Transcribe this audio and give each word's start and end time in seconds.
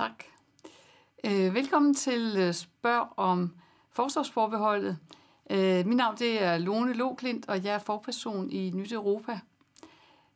Tak. 0.00 0.24
Øh, 1.24 1.54
velkommen 1.54 1.94
til 1.94 2.34
øh, 2.38 2.54
Spørg 2.54 3.08
om 3.16 3.54
forsvarsforbeholdet. 3.92 4.98
Øh, 5.50 5.86
mit 5.86 5.96
navn 5.96 6.16
det 6.18 6.42
er 6.42 6.58
Lone 6.58 6.92
Loklint, 6.92 7.48
og 7.48 7.64
jeg 7.64 7.74
er 7.74 7.78
forperson 7.78 8.50
i 8.50 8.70
Nyt 8.70 8.92
Europa. 8.92 9.40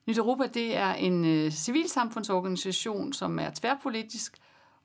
Nyt 0.07 0.19
Europa 0.19 0.47
det 0.47 0.77
er 0.77 0.93
en 0.93 1.51
civilsamfundsorganisation, 1.51 3.13
som 3.13 3.39
er 3.39 3.51
tværpolitisk 3.55 4.39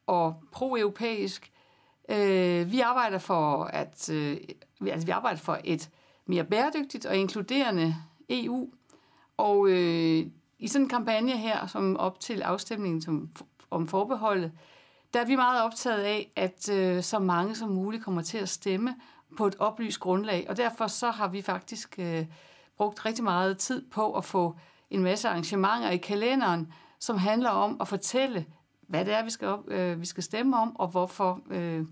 og 0.07 0.44
pro-europæisk. 0.52 1.52
Vi 2.71 2.80
arbejder 2.80 3.18
for 3.18 3.63
at 3.63 4.09
altså, 4.82 5.05
vi 5.05 5.12
arbejder 5.12 5.40
for 5.40 5.59
et 5.63 5.90
mere 6.26 6.43
bæredygtigt 6.43 7.05
og 7.05 7.18
inkluderende 7.18 7.96
EU. 8.30 8.70
Og 9.38 9.70
øh, 9.70 10.26
i 10.59 10.68
sådan 10.68 10.85
en 10.85 10.90
kampagne 10.90 11.38
her, 11.38 11.68
som 11.68 11.98
op 11.98 12.20
til 12.20 12.41
afstemningen 12.41 13.02
som, 13.02 13.30
om 13.72 13.88
forbeholdet, 13.88 14.52
der 15.14 15.20
er 15.22 15.26
vi 15.26 15.36
meget 15.36 15.64
optaget 15.64 16.02
af, 16.02 16.32
at 16.36 16.70
øh, 16.70 17.04
så 17.04 17.20
mange 17.20 17.55
som 17.55 17.70
muligt 17.70 18.04
kommer 18.04 18.22
til 18.22 18.38
at 18.38 18.50
stemme 18.50 18.96
på 19.38 19.48
et 19.48 19.55
oplyst 19.60 20.00
grundlag. 20.00 20.46
Og 20.50 20.58
derfor 20.58 20.88
så 20.88 21.12
har 21.12 21.27
vi 21.27 21.41
faktisk 21.41 21.96
øh, 21.99 22.26
brugt 22.77 23.05
rigtig 23.05 23.24
meget 23.24 23.58
tid 23.58 23.85
på 23.91 24.13
at 24.13 24.26
få 24.26 24.55
en 24.90 25.04
masse 25.04 25.30
arrangementer 25.30 25.90
i 25.90 25.98
kalenderen, 25.98 26.74
som 26.99 27.18
handler 27.18 27.49
om 27.49 27.77
at 27.82 27.88
fortælle, 27.88 28.46
hvad 28.88 29.05
det 29.05 29.13
er, 29.13 29.24
vi 29.24 29.30
skal, 29.30 29.48
op, 29.48 29.68
øh, 29.68 30.02
vi 30.02 30.05
skal 30.05 30.24
stemme 30.24 30.58
om, 30.58 30.76
og 30.76 30.88
hvorfor 30.88 31.41
øh, 31.49 31.86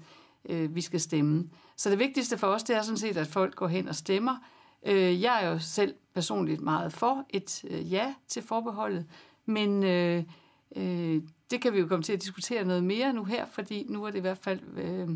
øh, 0.50 0.76
vi 0.76 0.82
skal 0.82 1.00
stemme. 1.00 1.50
Så 1.76 1.90
det 1.90 2.00
vigtigste 2.00 2.38
for 2.38 2.48
os, 2.48 2.64
det 2.64 2.76
er 2.76 2.82
sådan 2.82 2.98
set, 2.98 3.18
at 3.18 3.28
folk 3.28 3.56
går 3.56 3.68
hen 3.68 3.88
og 3.88 3.96
stemmer. 3.96 4.36
Øh, 4.86 5.22
jeg 5.22 5.44
er 5.44 5.50
jo 5.50 5.60
selv 5.60 5.96
personligt 6.14 6.62
meget 6.62 6.94
for 6.94 7.26
et 7.30 7.64
øh, 7.70 7.94
ja 7.94 8.14
til 8.28 8.44
forbeholdet, 8.44 9.06
men 9.46 9.84
øh, 9.84 10.24
øh, 10.76 11.22
det 11.52 11.62
kan 11.62 11.74
vi 11.74 11.80
jo 11.80 11.88
komme 11.88 12.04
til 12.04 12.14
at 12.14 12.22
diskutere 12.22 12.66
noget 12.66 12.84
mere 12.84 13.14
nu 13.14 13.24
her, 13.24 13.46
fordi 13.46 13.86
nu 13.90 14.04
er 14.04 14.12
det 14.12 14.18
i 14.18 14.22
hvert 14.22 14.38
fald, 14.38 14.60
øh, 14.78 15.10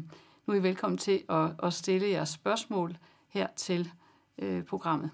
nu 0.48 0.54
er 0.54 0.54
I 0.54 0.64
velkommen 0.64 0.98
til 0.98 1.24
at, 1.30 1.52
at 1.64 1.74
stille 1.74 2.10
jeres 2.10 2.30
spørgsmål 2.30 2.98
her 3.28 3.48
til 3.56 3.92
øh, 4.38 4.64
programmet. 4.64 5.12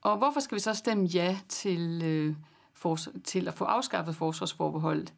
Og 0.00 0.18
hvorfor 0.18 0.40
skal 0.40 0.54
vi 0.54 0.60
så 0.60 0.74
stemme 0.74 1.04
ja 1.04 1.38
til, 1.48 2.02
øh, 2.04 2.36
for, 2.72 2.98
til 3.24 3.48
at 3.48 3.54
få 3.54 3.64
afskaffet 3.64 4.16
forsvarsforbeholdet? 4.16 5.14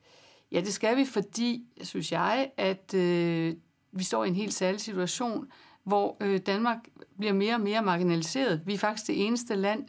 Ja, 0.53 0.61
det 0.61 0.75
skal 0.75 0.97
vi, 0.97 1.05
fordi, 1.05 1.67
synes 1.83 2.13
jeg, 2.13 2.51
at 2.57 2.95
øh, 2.95 3.55
vi 3.93 4.05
står 4.05 4.25
i 4.25 4.29
en 4.29 4.35
helt 4.35 4.55
særlig 4.55 4.81
situation, 4.81 5.51
hvor 5.85 6.17
øh, 6.21 6.41
Danmark 6.47 6.79
bliver 7.19 7.33
mere 7.33 7.55
og 7.55 7.61
mere 7.61 7.83
marginaliseret. 7.83 8.63
Vi 8.67 8.75
er 8.75 8.79
faktisk 8.79 9.07
det 9.07 9.27
eneste 9.27 9.55
land 9.55 9.87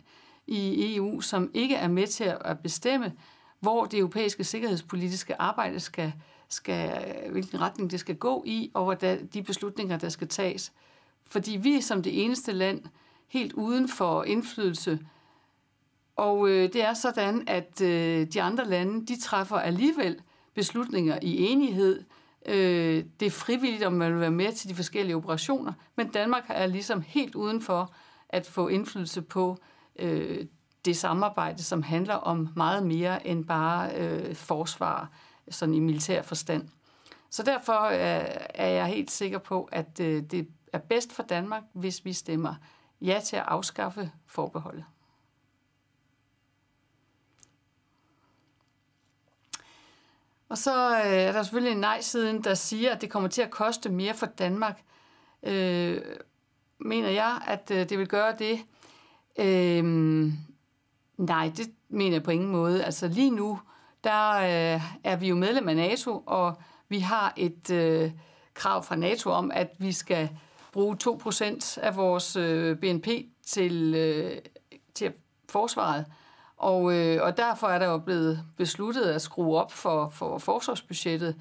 i 0.48 0.96
EU, 0.96 1.22
som 1.22 1.52
ikke 1.54 1.76
er 1.76 1.88
med 1.88 2.08
til 2.08 2.34
at 2.42 2.60
bestemme, 2.60 3.14
hvor 3.60 3.86
det 3.86 4.00
europæiske 4.00 4.44
sikkerhedspolitiske 4.44 5.42
arbejde 5.42 5.80
skal, 5.80 6.14
skal 6.50 7.06
hvilken 7.32 7.62
retning 7.62 7.92
det 7.92 8.00
skal 8.00 8.16
gå 8.16 8.44
i, 8.46 8.72
og 8.74 8.84
hvordan 8.84 9.26
de 9.26 9.44
beslutninger, 9.44 9.98
der 9.98 10.10
skal 10.10 10.28
tages. 10.28 10.74
Fordi 11.30 11.58
vi 11.58 11.76
er 11.76 11.82
som 11.82 12.04
det 12.04 12.24
eneste 12.24 12.52
land 12.52 12.82
helt 13.28 13.54
uden 13.54 13.90
for 13.90 14.24
indflydelse. 14.24 15.00
Og 16.16 16.50
øh, 16.50 16.74
det 16.74 16.84
er 16.84 16.94
sådan, 16.94 17.44
at 17.48 17.82
øh, 17.82 18.28
de 18.28 18.42
andre 18.42 18.66
lande, 18.66 19.06
de 19.06 19.20
træffer 19.22 19.56
alligevel 19.56 20.22
beslutninger 20.54 21.20
i 21.22 21.46
enighed. 21.46 22.04
Øh, 22.46 23.04
det 23.20 23.26
er 23.26 23.32
frivilligt, 23.32 23.84
om 23.84 23.94
man 23.94 24.12
vil 24.12 24.22
være 24.22 24.32
med 24.32 24.54
til 24.54 24.70
de 24.70 24.76
forskellige 24.76 25.16
operationer, 25.16 25.74
men 25.96 26.08
Danmark 26.08 26.46
er 26.50 26.66
ligesom 26.66 27.02
helt 27.02 27.36
uden 27.36 27.62
for 27.62 27.94
at 28.30 28.46
få 28.46 28.68
indflydelse 28.68 29.22
på 29.22 29.52
øh, 29.52 29.77
øh, 30.00 30.46
det 30.86 30.98
samarbejde, 30.98 31.64
som 31.64 31.84
handler 31.84 32.16
om 32.16 32.50
meget 32.56 32.86
mere 32.86 33.28
end 33.28 33.46
bare 33.46 33.96
øh, 33.96 34.36
forsvar, 34.36 35.10
sådan 35.50 35.74
i 35.74 35.80
militær 35.80 36.22
forstand. 36.22 36.70
Så 37.30 37.44
derfor 37.44 37.82
øh, 37.82 38.26
er 38.56 38.68
jeg 38.68 38.86
helt 38.86 39.12
sikker 39.12 39.38
på, 39.38 39.70
at 39.72 40.00
øh, 40.00 40.24
det 40.24 40.48
er 40.74 40.80
bedst 40.80 41.14
for 41.14 41.24
Danmark, 41.24 41.64
hvis 41.74 42.06
vi 42.06 42.14
stemmer 42.14 42.56
ja 43.02 43.22
til 43.26 43.36
at 43.36 43.44
afskaffe 43.48 44.12
forbeholdet. 44.28 44.86
Og 50.50 50.58
så 50.58 50.98
øh, 50.98 51.12
er 51.12 51.32
der 51.32 51.44
selvfølgelig 51.44 51.72
en 51.72 51.80
nej-siden, 51.80 52.44
der 52.44 52.54
siger, 52.54 52.92
at 52.96 53.02
det 53.02 53.10
kommer 53.10 53.30
til 53.30 53.42
at 53.42 53.52
koste 53.52 53.90
mere 53.90 54.14
for 54.14 54.26
Danmark. 54.26 54.82
Øh, 55.44 56.02
mener 56.78 57.10
jeg, 57.10 57.42
at 57.48 57.72
øh, 57.72 57.90
det 57.90 57.98
vil 58.00 58.08
gøre 58.08 58.36
det? 58.40 58.60
Øhm, 59.40 60.34
nej, 61.18 61.52
det 61.58 61.70
mener 61.90 62.16
jeg 62.16 62.24
på 62.24 62.32
ingen 62.32 62.52
måde. 62.52 62.84
Altså 62.84 63.08
lige 63.08 63.32
nu, 63.32 63.60
der 64.04 64.34
øh, 64.34 64.82
er 65.04 65.16
vi 65.16 65.28
jo 65.28 65.36
medlem 65.36 65.70
af 65.70 65.76
NATO, 65.76 66.24
og 66.26 66.62
vi 66.90 67.00
har 67.00 67.34
et 67.38 67.72
øh, 67.72 68.12
krav 68.54 68.84
fra 68.84 68.96
NATO 68.96 69.30
om, 69.30 69.52
at 69.54 69.70
vi 69.78 69.92
skal 69.92 70.30
bruge 70.74 70.98
2% 71.04 71.80
af 71.82 71.96
vores 71.96 72.36
øh, 72.36 72.78
BNP 72.78 73.08
til, 73.46 73.94
øh, 73.96 74.38
til 74.96 75.14
forsvaret. 75.50 76.06
Og, 76.58 76.94
øh, 76.94 77.24
og 77.24 77.38
derfor 77.38 77.68
er 77.68 77.80
der 77.80 77.86
jo 77.86 77.98
blevet 77.98 78.44
besluttet 78.58 79.04
at 79.04 79.22
skrue 79.22 79.58
op 79.58 79.72
for, 79.72 80.10
for 80.10 80.38
forsvarsbudgettet. 80.38 81.36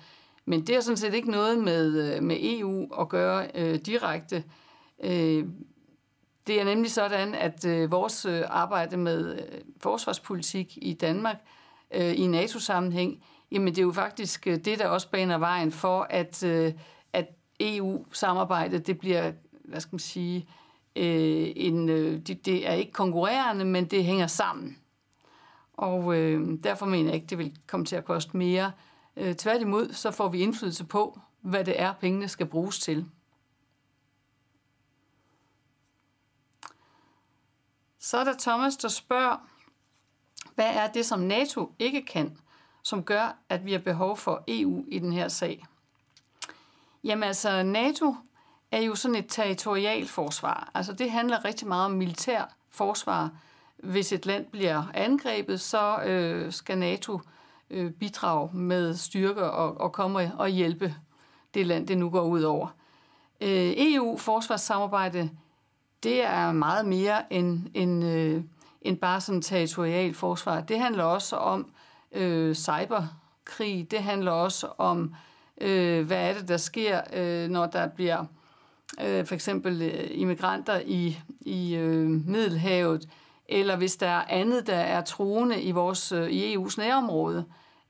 Men 0.44 0.66
det 0.66 0.76
er 0.76 0.80
sådan 0.80 0.96
set 0.96 1.14
ikke 1.14 1.30
noget 1.30 1.58
med, 1.58 2.14
øh, 2.14 2.22
med 2.22 2.36
EU 2.40 3.00
at 3.00 3.08
gøre 3.08 3.48
øh, 3.54 3.74
direkte. 3.74 4.44
Øh, 5.04 5.44
det 6.46 6.60
er 6.60 6.64
nemlig 6.64 6.90
sådan, 6.90 7.34
at 7.34 7.64
øh, 7.64 7.90
vores 7.90 8.24
øh, 8.24 8.42
arbejde 8.48 8.96
med 8.96 9.34
øh, 9.34 9.60
forsvarspolitik 9.80 10.78
i 10.82 10.92
Danmark 10.92 11.36
øh, 11.94 12.18
i 12.20 12.26
NATO-sammenhæng, 12.26 13.22
jamen 13.52 13.68
det 13.68 13.78
er 13.78 13.82
jo 13.82 13.92
faktisk 13.92 14.46
øh, 14.46 14.58
det, 14.58 14.78
der 14.78 14.88
også 14.88 15.10
baner 15.10 15.38
vejen 15.38 15.72
for, 15.72 16.06
at, 16.10 16.42
øh, 16.42 16.72
at 17.12 17.26
EU-samarbejdet 17.60 18.86
det 18.86 18.98
bliver, 18.98 19.32
hvad 19.64 19.80
skal 19.80 19.94
man 19.94 19.98
sige, 19.98 20.48
øh, 20.96 21.52
en, 21.56 21.88
øh, 21.88 22.18
det, 22.18 22.46
det 22.46 22.68
er 22.68 22.72
ikke 22.72 22.92
konkurrerende, 22.92 23.64
men 23.64 23.84
det 23.84 24.04
hænger 24.04 24.26
sammen. 24.26 24.78
Og 25.72 26.16
øh, 26.16 26.58
derfor 26.64 26.86
mener 26.86 27.08
jeg 27.08 27.14
ikke, 27.14 27.26
det 27.26 27.38
vil 27.38 27.56
komme 27.66 27.86
til 27.86 27.96
at 27.96 28.04
koste 28.04 28.36
mere. 28.36 28.72
Øh, 29.16 29.34
tværtimod, 29.34 29.92
så 29.92 30.10
får 30.10 30.28
vi 30.28 30.38
indflydelse 30.38 30.84
på, 30.84 31.20
hvad 31.40 31.64
det 31.64 31.80
er, 31.80 31.92
pengene 31.92 32.28
skal 32.28 32.46
bruges 32.46 32.78
til. 32.78 33.06
Så 38.00 38.18
er 38.18 38.24
der 38.24 38.34
Thomas, 38.38 38.76
der 38.76 38.88
spørger, 38.88 39.36
hvad 40.54 40.74
er 40.74 40.86
det, 40.92 41.06
som 41.06 41.20
NATO 41.20 41.72
ikke 41.78 42.02
kan, 42.02 42.38
som 42.82 43.04
gør, 43.04 43.36
at 43.48 43.64
vi 43.64 43.72
har 43.72 43.78
behov 43.78 44.16
for 44.16 44.44
EU 44.48 44.84
i 44.88 44.98
den 44.98 45.12
her 45.12 45.28
sag? 45.28 45.66
Jamen 47.04 47.22
altså, 47.22 47.62
NATO 47.62 48.14
er 48.72 48.80
jo 48.80 48.94
sådan 48.94 49.14
et 49.14 49.26
territorialt 49.28 50.10
forsvar. 50.10 50.70
Altså 50.74 50.92
det 50.92 51.10
handler 51.10 51.44
rigtig 51.44 51.68
meget 51.68 51.84
om 51.84 51.90
militær 51.90 52.44
forsvar, 52.70 53.30
hvis 53.76 54.12
et 54.12 54.26
land 54.26 54.46
bliver 54.46 54.82
angrebet, 54.94 55.60
så 55.60 56.02
øh, 56.02 56.52
skal 56.52 56.78
NATO 56.78 57.20
øh, 57.70 57.92
bidrage 57.92 58.56
med 58.56 58.94
styrker 58.94 59.44
og, 59.44 59.80
og 59.80 59.92
komme 59.92 60.32
og 60.38 60.48
hjælpe 60.48 60.94
det 61.54 61.66
land, 61.66 61.86
det 61.86 61.98
nu 61.98 62.10
går 62.10 62.22
ud 62.22 62.42
over. 62.42 62.68
Øh, 63.40 63.74
EU-forsvarssamarbejde, 63.76 65.30
det 66.02 66.24
er 66.24 66.52
meget 66.52 66.86
mere 66.86 67.32
end, 67.32 67.60
end, 67.74 68.04
øh, 68.04 68.42
end 68.82 68.98
bare 68.98 69.20
sådan 69.20 69.42
territorial 69.42 70.14
forsvar. 70.14 70.60
Det 70.60 70.78
handler 70.78 71.04
også 71.04 71.36
om 71.36 71.70
øh, 72.12 72.54
cyberkrig, 72.54 73.90
det 73.90 73.98
handler 73.98 74.32
også 74.32 74.68
om, 74.78 75.14
øh, 75.60 76.06
hvad 76.06 76.30
er 76.30 76.34
det, 76.34 76.48
der 76.48 76.56
sker, 76.56 77.00
øh, 77.12 77.48
når 77.48 77.66
der 77.66 77.86
bliver 77.86 78.24
øh, 79.00 79.26
for 79.26 79.34
eksempel 79.34 79.82
øh, 79.82 80.08
immigranter 80.10 80.80
i, 80.84 81.18
i 81.40 81.74
øh, 81.74 82.08
Middelhavet, 82.08 83.08
eller 83.48 83.76
hvis 83.76 83.96
der 83.96 84.06
er 84.06 84.24
andet, 84.28 84.66
der 84.66 84.76
er 84.76 85.00
troende 85.00 85.62
i, 85.62 85.70
vores, 85.70 86.12
øh, 86.12 86.30
i 86.30 86.56
EU's 86.56 86.74
nærområde. 86.78 87.44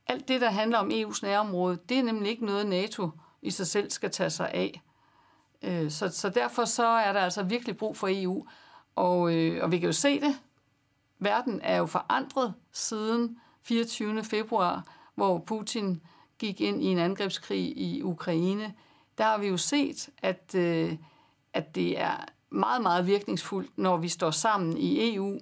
Alt 0.06 0.28
det, 0.28 0.40
der 0.40 0.50
handler 0.50 0.78
om 0.78 0.90
EU's 0.90 1.18
nærområde, 1.22 1.78
det 1.88 1.98
er 1.98 2.02
nemlig 2.02 2.30
ikke 2.30 2.46
noget, 2.46 2.66
NATO 2.66 3.10
i 3.42 3.50
sig 3.50 3.66
selv 3.66 3.90
skal 3.90 4.10
tage 4.10 4.30
sig 4.30 4.50
af. 4.50 4.82
Øh, 5.66 5.90
så, 5.90 6.08
så 6.08 6.28
derfor 6.28 6.64
så 6.64 6.86
er 6.86 7.12
der 7.12 7.20
altså 7.20 7.42
virkelig 7.42 7.76
brug 7.76 7.96
for 7.96 8.08
EU. 8.10 8.46
Og, 8.96 9.34
øh, 9.34 9.64
og 9.64 9.72
vi 9.72 9.78
kan 9.78 9.86
jo 9.86 9.92
se 9.92 10.20
det. 10.20 10.40
Verden 11.18 11.60
er 11.62 11.76
jo 11.76 11.86
forandret 11.86 12.54
siden 12.72 13.38
24. 13.62 14.24
februar, 14.24 14.84
hvor 15.14 15.38
Putin 15.38 16.02
gik 16.38 16.60
ind 16.60 16.82
i 16.82 16.86
en 16.86 16.98
angrebskrig 16.98 17.78
i 17.78 18.02
Ukraine. 18.02 18.74
Der 19.18 19.24
har 19.24 19.38
vi 19.38 19.46
jo 19.46 19.56
set, 19.56 20.08
at, 20.22 20.54
øh, 20.54 20.96
at 21.52 21.74
det 21.74 22.00
er 22.00 22.24
meget, 22.50 22.82
meget 22.82 23.06
virkningsfuldt, 23.06 23.78
når 23.78 23.96
vi 23.96 24.08
står 24.08 24.30
sammen 24.30 24.76
i 24.76 25.14
EU, 25.14 25.38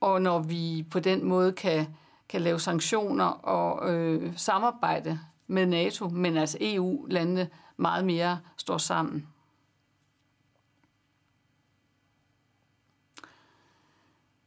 og 0.00 0.22
når 0.22 0.38
vi 0.38 0.86
på 0.90 1.00
den 1.00 1.24
måde 1.24 1.52
kan, 1.52 1.86
kan 2.28 2.40
lave 2.40 2.60
sanktioner 2.60 3.24
og 3.24 3.94
øh, 3.94 4.32
samarbejde 4.36 5.20
med 5.46 5.66
NATO, 5.66 6.08
men 6.08 6.36
altså 6.36 6.58
EU-landene 6.60 7.48
meget 7.76 8.04
mere 8.04 8.38
står 8.56 8.78
sammen. 8.78 9.26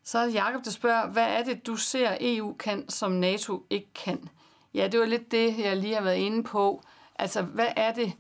Så 0.04 0.20
er 0.20 0.26
det 0.26 0.34
Jacob, 0.34 0.66
der 0.66 0.72
spørger, 0.72 1.08
hvad 1.08 1.28
er 1.28 1.44
det, 1.44 1.68
du 1.68 1.76
ser 1.76 2.18
EU 2.22 2.54
kan, 2.54 2.90
som 2.90 3.12
NATO 3.12 3.66
ikke 3.70 3.94
kan? 3.94 4.30
Ja, 4.74 4.88
det 4.88 5.00
var 5.00 5.06
lidt 5.06 5.32
det, 5.32 5.60
jeg 5.60 5.78
lige 5.78 5.96
har 5.96 6.02
været 6.02 6.18
inde 6.18 6.44
på. 6.44 6.84
Altså, 7.16 7.42
hvad 7.42 7.68
er 7.76 7.94
det, 7.94 8.14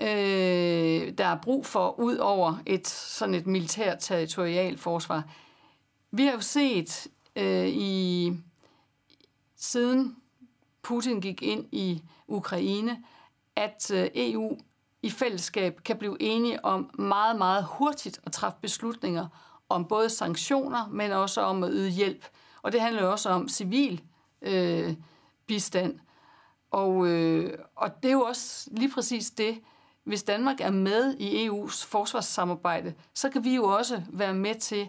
øh, 0.00 1.18
der 1.18 1.24
er 1.24 1.38
brug 1.42 1.66
for, 1.66 2.00
ud 2.00 2.16
over 2.16 2.54
et 2.66 2.88
sådan 2.88 3.34
et 3.34 3.46
militært 3.46 3.96
territorialt 4.00 4.80
forsvar? 4.80 5.22
Vi 6.10 6.24
har 6.24 6.32
jo 6.32 6.40
set 6.40 7.06
øh, 7.36 7.68
i 7.68 8.32
siden 9.56 10.16
Putin 10.82 11.20
gik 11.20 11.42
ind 11.42 11.66
i 11.72 12.02
Ukraine, 12.28 13.04
at 13.56 13.90
øh, 13.90 14.08
EU 14.14 14.58
i 15.02 15.10
fællesskab 15.10 15.80
kan 15.84 15.96
blive 15.96 16.16
enige 16.20 16.64
om 16.64 16.90
meget, 16.98 17.38
meget 17.38 17.64
hurtigt 17.64 18.20
at 18.26 18.32
træffe 18.32 18.58
beslutninger 18.62 19.26
om 19.68 19.84
både 19.84 20.10
sanktioner, 20.10 20.88
men 20.88 21.12
også 21.12 21.40
om 21.40 21.64
at 21.64 21.70
yde 21.72 21.90
hjælp. 21.90 22.24
Og 22.62 22.72
det 22.72 22.80
handler 22.80 23.02
jo 23.02 23.10
også 23.10 23.28
om 23.28 23.48
civil 23.48 24.02
øh, 24.42 24.94
bistand. 25.46 25.98
Og, 26.70 27.06
øh, 27.06 27.58
og 27.76 28.02
det 28.02 28.08
er 28.08 28.12
jo 28.12 28.22
også 28.22 28.68
lige 28.72 28.92
præcis 28.94 29.30
det, 29.30 29.60
hvis 30.04 30.22
Danmark 30.22 30.60
er 30.60 30.70
med 30.70 31.14
i 31.18 31.48
EU's 31.48 31.86
forsvarssamarbejde, 31.86 32.94
så 33.14 33.28
kan 33.30 33.44
vi 33.44 33.54
jo 33.54 33.64
også 33.64 34.02
være 34.08 34.34
med 34.34 34.54
til 34.54 34.88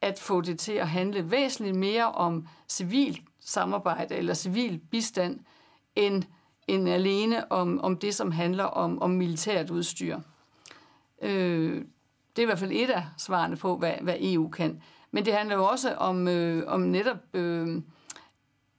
at 0.00 0.18
få 0.18 0.40
det 0.40 0.58
til 0.58 0.72
at 0.72 0.88
handle 0.88 1.30
væsentligt 1.30 1.76
mere 1.76 2.12
om 2.12 2.48
civil 2.68 3.20
samarbejde 3.40 4.14
eller 4.14 4.34
civil 4.34 4.78
bistand, 4.78 5.40
end, 5.96 6.22
end 6.66 6.88
alene 6.88 7.52
om, 7.52 7.80
om 7.80 7.96
det, 7.96 8.14
som 8.14 8.30
handler 8.30 8.64
om, 8.64 9.02
om 9.02 9.10
militært 9.10 9.70
udstyr. 9.70 10.20
Øh, 11.22 11.84
det 12.40 12.44
er 12.44 12.48
i 12.48 12.52
hvert 12.52 12.58
fald 12.58 12.72
et 12.72 12.90
af 12.90 13.04
svarene 13.16 13.56
på, 13.56 13.76
hvad, 13.76 13.94
hvad 14.00 14.14
EU 14.20 14.48
kan. 14.48 14.82
Men 15.10 15.24
det 15.24 15.34
handler 15.34 15.56
jo 15.56 15.64
også 15.64 15.94
om, 15.94 16.28
øh, 16.28 16.64
om 16.66 16.80
netop 16.80 17.16
øh, 17.34 17.82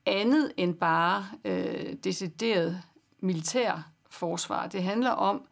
andet 0.05 0.51
end 0.57 0.75
bare 0.75 1.25
øh, 1.45 1.93
decideret 2.03 2.81
militær 3.19 3.91
forsvar. 4.09 4.67
Det 4.67 4.83
handler 4.83 5.09
om, 5.09 5.45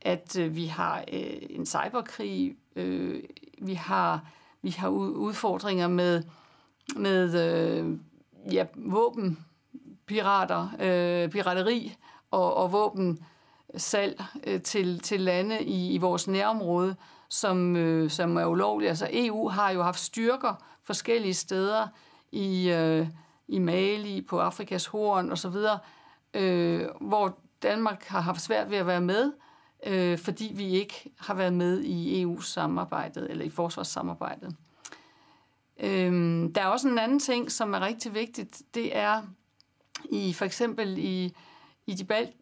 at 0.00 0.38
øh, 0.38 0.56
vi 0.56 0.66
har 0.66 1.04
øh, 1.12 1.36
en 1.50 1.66
cyberkrig, 1.66 2.56
øh, 2.76 3.22
vi 3.62 3.74
har 3.74 4.24
vi 4.62 4.70
har 4.70 4.88
udfordringer 4.88 5.88
med 5.88 6.22
med 6.96 7.50
øh, 7.50 7.98
ja, 8.52 8.66
våbenpirater, 8.76 10.68
øh, 10.80 11.28
pirateri 11.30 11.96
og, 12.30 12.54
og 12.54 12.72
våben 12.72 13.24
salg 13.76 14.24
øh, 14.44 14.62
til, 14.62 15.00
til 15.00 15.20
lande 15.20 15.62
i, 15.64 15.94
i 15.94 15.98
vores 15.98 16.28
nærområde, 16.28 16.96
som, 17.28 17.76
øh, 17.76 18.10
som 18.10 18.36
er 18.36 18.46
ulovlige. 18.46 18.88
Altså 18.88 19.08
EU 19.12 19.48
har 19.48 19.70
jo 19.70 19.82
haft 19.82 20.00
styrker 20.00 20.54
forskellige 20.82 21.34
steder 21.34 21.88
i, 22.32 22.70
øh, 22.70 23.06
i 23.48 23.58
Mali, 23.58 24.20
på 24.20 24.40
Afrikas 24.40 24.86
horn 24.86 25.32
osv., 25.32 25.56
øh, 26.34 26.88
hvor 27.00 27.38
Danmark 27.62 28.04
har 28.04 28.20
haft 28.20 28.40
svært 28.40 28.70
ved 28.70 28.78
at 28.78 28.86
være 28.86 29.00
med, 29.00 29.32
øh, 29.86 30.18
fordi 30.18 30.52
vi 30.54 30.64
ikke 30.64 31.12
har 31.18 31.34
været 31.34 31.52
med 31.52 31.80
i 31.82 32.22
EU-samarbejdet 32.22 33.30
eller 33.30 33.44
i 33.44 33.50
forsvarssamarbejdet. 33.50 34.56
Øh, 35.80 36.12
der 36.54 36.62
er 36.62 36.66
også 36.66 36.88
en 36.88 36.98
anden 36.98 37.20
ting, 37.20 37.52
som 37.52 37.74
er 37.74 37.80
rigtig 37.80 38.14
vigtigt. 38.14 38.62
Det 38.74 38.96
er 38.96 39.22
i 40.10 40.32
for 40.32 40.44
eksempel 40.44 40.98
i, 40.98 41.34
i 41.86 41.94
de 41.94 42.04
bal, 42.04 42.32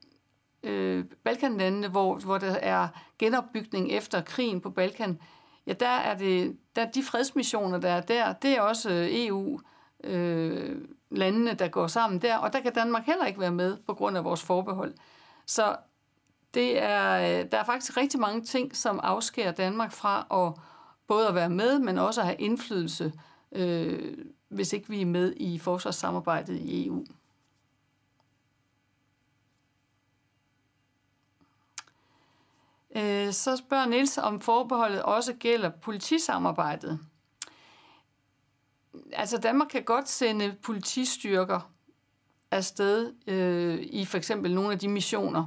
øh, 0.62 1.04
Balkanlandene, 1.24 1.88
hvor, 1.88 2.18
hvor 2.18 2.38
der 2.38 2.54
er 2.54 2.88
genopbygning 3.18 3.92
efter 3.92 4.20
krigen 4.20 4.60
på 4.60 4.70
Balkan. 4.70 5.20
Ja, 5.66 5.72
der 5.72 5.88
er 5.88 6.16
det 6.16 6.56
der 6.76 6.90
de 6.90 7.02
fredsmissioner, 7.02 7.78
der 7.78 7.90
er 7.90 8.00
der, 8.00 8.32
det 8.32 8.50
er 8.50 8.60
også 8.60 8.90
øh, 8.90 9.08
EU 9.10 9.60
øh, 10.04 10.78
landene, 11.10 11.54
der 11.54 11.68
går 11.68 11.86
sammen 11.86 12.22
der, 12.22 12.36
og 12.36 12.52
der 12.52 12.60
kan 12.60 12.72
Danmark 12.72 13.06
heller 13.06 13.26
ikke 13.26 13.40
være 13.40 13.50
med 13.50 13.76
på 13.86 13.94
grund 13.94 14.16
af 14.16 14.24
vores 14.24 14.42
forbehold. 14.42 14.94
Så 15.46 15.76
det 16.54 16.82
er, 16.82 17.12
øh, 17.14 17.50
der 17.52 17.58
er 17.58 17.64
faktisk 17.64 17.96
rigtig 17.96 18.20
mange 18.20 18.44
ting, 18.44 18.76
som 18.76 19.00
afskærer 19.02 19.52
Danmark 19.52 19.92
fra 19.92 20.26
at 20.30 20.62
både 21.08 21.28
at 21.28 21.34
være 21.34 21.50
med, 21.50 21.78
men 21.78 21.98
også 21.98 22.20
at 22.20 22.26
have 22.26 22.40
indflydelse 22.40 23.12
øh, 23.52 24.18
hvis 24.48 24.72
ikke 24.72 24.88
vi 24.88 25.00
er 25.00 25.06
med 25.06 25.34
i 25.36 25.58
forsvarssamarbejdet 25.58 26.56
i 26.56 26.86
EU. 26.86 27.04
Øh, 33.00 33.32
så 33.32 33.56
spørger 33.56 33.86
Niels, 33.86 34.18
om 34.18 34.40
forbeholdet 34.40 35.02
også 35.02 35.32
gælder 35.32 35.70
politisamarbejdet. 35.70 36.98
Altså 39.12 39.38
Danmark 39.38 39.68
kan 39.68 39.82
godt 39.82 40.08
sende 40.08 40.54
politistyrker 40.62 41.70
afsted 42.50 43.12
øh, 43.26 43.78
i 43.82 44.04
for 44.04 44.18
eksempel 44.18 44.54
nogle 44.54 44.72
af 44.72 44.78
de 44.78 44.88
missioner. 44.88 45.46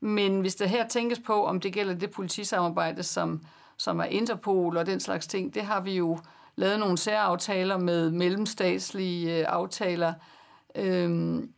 Men 0.00 0.40
hvis 0.40 0.54
der 0.54 0.66
her 0.66 0.88
tænkes 0.88 1.18
på, 1.18 1.46
om 1.46 1.60
det 1.60 1.72
gælder 1.72 1.94
det 1.94 2.10
politisamarbejde, 2.10 3.02
som, 3.02 3.44
som 3.76 4.00
er 4.00 4.04
Interpol 4.04 4.76
og 4.76 4.86
den 4.86 5.00
slags 5.00 5.26
ting, 5.26 5.54
det 5.54 5.62
har 5.62 5.80
vi 5.80 5.96
jo 5.96 6.18
lavet 6.56 6.78
nogle 6.78 6.98
særaftaler 6.98 7.78
med 7.78 8.10
mellemstatslige 8.10 9.38
øh, 9.38 9.44
aftaler. 9.48 10.14
Øhm, 10.74 11.52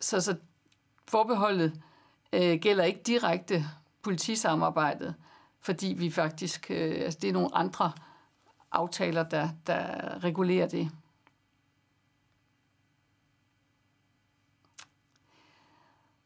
så, 0.00 0.20
så 0.20 0.36
forbeholdet 1.08 1.82
øh, 2.32 2.58
gælder 2.58 2.84
ikke 2.84 3.02
direkte 3.06 3.64
politisamarbejdet, 4.02 5.14
fordi 5.60 5.94
vi 5.98 6.10
faktisk, 6.10 6.66
øh, 6.70 7.04
altså 7.04 7.18
det 7.22 7.28
er 7.28 7.32
nogle 7.32 7.54
andre 7.54 7.92
aftaler, 8.72 9.22
der, 9.22 9.48
der 9.66 10.24
regulerer 10.24 10.68
det. 10.68 10.90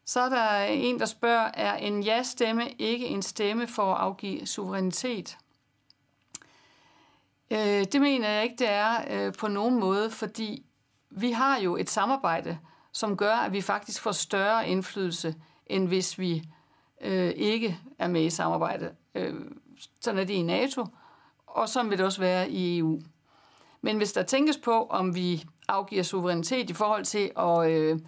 Så 0.05 0.21
er 0.21 0.29
der 0.29 0.65
en, 0.65 0.99
der 1.01 1.07
spørger, 1.07 1.51
er 1.55 1.77
en 1.77 2.03
ja-stemme 2.03 2.71
ikke 2.79 3.07
en 3.07 3.23
stemme 3.23 3.67
for 3.67 3.95
at 3.95 4.01
afgive 4.01 4.47
suverænitet? 4.47 5.39
Øh, 7.51 7.85
det 7.93 8.01
mener 8.01 8.29
jeg 8.29 8.43
ikke, 8.43 8.57
det 8.59 8.71
er 8.71 9.05
øh, 9.11 9.35
på 9.35 9.49
nogen 9.49 9.81
måde, 9.81 10.11
fordi 10.11 10.67
vi 11.11 11.31
har 11.31 11.59
jo 11.59 11.77
et 11.77 11.91
samarbejde, 11.91 12.59
som 12.93 13.17
gør, 13.17 13.35
at 13.35 13.53
vi 13.53 13.61
faktisk 13.61 14.03
får 14.03 14.13
større 14.13 14.69
indflydelse, 14.69 15.35
end 15.67 15.89
hvis 15.89 16.19
vi 16.19 16.49
øh, 17.01 17.33
ikke 17.37 17.79
er 17.99 18.09
med 18.09 18.23
i 18.25 18.31
samarbejdet. 18.31 18.91
Øh, 19.15 19.35
sådan 20.01 20.21
er 20.21 20.25
det 20.25 20.35
i 20.35 20.43
NATO, 20.43 20.87
og 21.47 21.69
sådan 21.69 21.91
vil 21.91 21.99
det 21.99 22.07
også 22.07 22.21
være 22.21 22.51
i 22.51 22.79
EU. 22.79 23.01
Men 23.81 23.97
hvis 23.97 24.13
der 24.13 24.23
tænkes 24.23 24.59
på, 24.59 24.87
om 24.87 25.15
vi 25.15 25.45
afgiver 25.69 26.03
suverænitet 26.03 26.71
i 26.71 26.73
forhold 26.73 27.05
til 27.05 27.31
at 27.37 27.71
øh, 27.71 27.99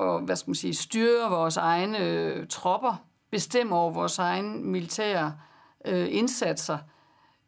og, 0.00 0.20
hvad 0.20 0.36
skal 0.36 0.50
man 0.50 0.54
sige, 0.54 0.74
styre 0.74 1.30
vores 1.30 1.56
egne 1.56 1.98
øh, 1.98 2.46
tropper, 2.46 3.04
bestemme 3.30 3.76
over 3.76 3.92
vores 3.92 4.18
egne 4.18 4.62
militære 4.62 5.38
øh, 5.84 6.08
indsatser, 6.10 6.78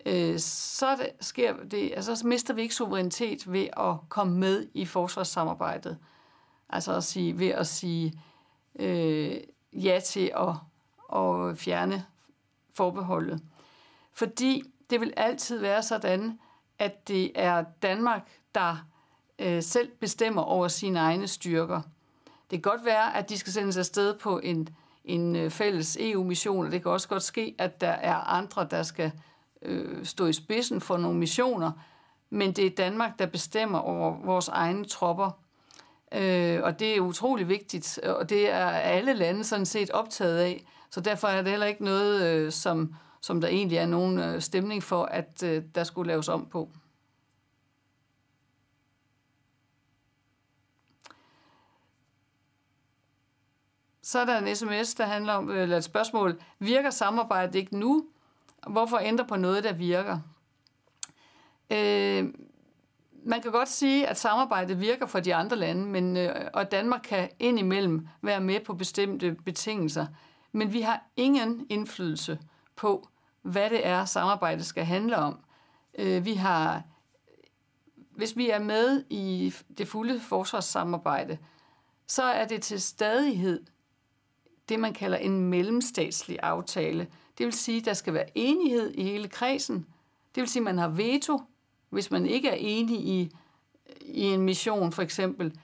øh, 0.07 0.39
så 0.39 0.97
det, 0.97 1.11
sker 1.21 1.57
det, 1.71 1.93
altså, 1.97 2.17
så 2.17 2.27
mister 2.27 2.55
vi 2.55 2.63
ikke 2.63 2.75
suverænitet 2.75 3.53
ved 3.53 3.69
at 3.77 3.95
komme 4.09 4.39
med 4.39 4.67
i 4.75 4.87
forsvarssamarbejdet. 4.87 5.99
Altså 6.69 6.97
at 6.97 7.05
sige, 7.05 7.39
ved 7.39 7.49
at 7.49 7.67
sige 7.67 8.13
øh, 8.79 9.37
ja 9.73 10.01
til 10.05 10.33
at, 10.37 10.55
at 11.21 11.59
fjerne 11.59 12.07
forbeholdet. 12.75 13.43
Fordi 14.13 14.63
det 14.91 15.01
vil 15.01 15.13
altid 15.17 15.59
være 15.59 15.83
sådan, 15.83 16.39
at 16.79 17.09
det 17.09 17.33
er 17.35 17.65
Danmark, 17.83 18.29
der 18.55 18.77
øh, 19.39 19.63
selv 19.63 19.91
bestemmer 20.01 20.43
over 20.43 20.69
sine 20.69 20.99
egne 20.99 21.29
styrker. 21.29 21.81
Det 22.51 22.63
kan 22.63 22.73
godt 22.73 22.85
være, 22.85 23.17
at 23.17 23.29
de 23.29 23.39
skal 23.39 23.53
sendes 23.53 23.77
afsted 23.77 24.19
på 24.19 24.39
en, 24.39 24.69
en 25.05 25.37
øh, 25.37 25.51
fælles 25.51 25.97
EU-mission, 26.01 26.67
og 26.67 26.73
det 26.73 26.83
kan 26.83 26.91
også 26.91 27.09
godt 27.09 27.23
ske, 27.23 27.55
at 27.59 27.81
der 27.81 27.89
er 27.89 28.15
andre, 28.15 28.67
der 28.71 28.83
skal 28.83 29.13
øh, 29.63 30.05
stå 30.05 30.27
i 30.27 30.33
spidsen 30.33 30.81
for 30.81 30.97
nogle 30.97 31.19
missioner, 31.19 31.73
men 32.31 32.53
det 32.53 32.67
er 32.67 32.71
Danmark, 32.71 33.19
der 33.19 33.27
bestemmer 33.27 33.79
over 33.79 34.25
vores 34.25 34.49
egne 34.49 34.85
tropper. 34.85 35.31
Øh, 36.15 36.63
og 36.63 36.81
det 36.81 36.97
er 36.97 37.01
utrolig 37.01 37.49
vigtigt, 37.49 37.99
og 37.99 38.29
det 38.29 38.51
er 38.51 38.67
alle 38.67 39.13
lande 39.13 39.45
sådan 39.45 39.67
set 39.67 39.91
optaget 39.91 40.39
af. 40.39 40.65
Så 40.91 41.01
derfor 41.01 41.29
er 41.29 41.43
det 41.43 41.51
heller 41.51 41.67
ikke 41.67 41.85
noget, 41.85 42.23
øh, 42.23 42.53
som, 42.53 42.95
som 43.21 43.41
der 43.41 43.49
egentlig 43.49 43.79
er 43.79 43.87
nogen 43.87 44.19
øh, 44.19 44.41
stemning 44.41 44.83
for, 44.83 45.05
at 45.05 45.43
øh, 45.43 45.63
der 45.75 45.85
skulle 45.85 46.09
laves 46.09 46.29
om 46.29 46.47
på. 46.47 46.69
Så 54.03 54.19
er 54.19 54.25
der 54.25 54.39
en 54.39 54.57
sms, 54.57 54.95
der 54.95 55.05
handler 55.05 55.33
om, 55.33 55.51
øh, 55.51 55.63
eller 55.63 55.77
et 55.77 55.85
spørgsmål, 55.85 56.41
virker 56.59 56.91
samarbejdet 56.91 57.55
ikke 57.55 57.79
nu? 57.79 58.07
Hvorfor 58.69 58.99
ændre 58.99 59.27
på 59.27 59.37
noget, 59.37 59.65
der 59.65 59.73
virker? 59.73 60.19
Øh, 61.71 62.35
man 63.25 63.43
kan 63.43 63.53
godt 63.53 63.69
sige, 63.69 64.07
at 64.07 64.19
samarbejdet 64.19 64.81
virker 64.81 65.07
for 65.07 65.21
de 65.21 65.35
andre 65.35 65.57
lande, 65.57 65.87
men, 65.87 66.17
øh, 66.17 66.35
og 66.55 66.71
Danmark 66.71 67.01
kan 67.05 67.29
indimellem 67.39 68.09
være 68.23 68.41
med 68.41 68.61
på 68.61 68.75
bestemte 68.75 69.37
betingelser. 69.45 70.07
Men 70.53 70.73
vi 70.73 70.81
har 70.81 71.03
ingen 71.17 71.67
indflydelse 71.69 72.39
på, 72.77 73.09
hvad 73.43 73.71
det 73.71 73.87
er, 73.87 74.05
samarbejdet 74.05 74.67
skal 74.67 74.85
handle 74.85 75.17
om. 75.17 75.41
Øh, 75.99 76.25
vi 76.25 76.35
har 76.35 76.83
hvis 78.17 78.37
vi 78.37 78.51
er 78.51 78.59
med 78.59 79.05
i 79.11 79.55
det 79.79 79.89
fulde 79.89 80.21
forsvarssamarbejde, 80.21 81.39
så 82.07 82.23
er 82.23 82.47
det 82.47 82.63
til 82.63 82.81
stadighed 82.81 83.67
det, 84.69 84.81
man 84.81 84.93
kalder 84.93 85.19
en 85.19 85.41
mellemstatslig 85.41 86.39
aftale. 86.43 87.07
Det 87.39 87.47
vil 87.47 87.53
sige, 87.53 87.79
at 87.79 87.85
der 87.85 87.93
skal 87.93 88.15
være 88.15 88.39
enighed 88.39 88.95
i 88.95 89.03
hele 89.03 89.29
kredsen. 89.29 89.87
Det 90.35 90.41
vil 90.41 90.49
sige, 90.49 90.61
at 90.61 90.65
man 90.65 90.79
har 90.79 90.89
veto, 90.89 91.41
hvis 91.93 92.11
man 92.11 92.27
ikke 92.27 92.49
er 92.49 92.57
enig 92.59 93.01
i, 93.01 93.31
i 94.01 94.23
en 94.23 94.43
mission 94.43 94.93
for 94.93 95.03
eksempel. 95.03 95.59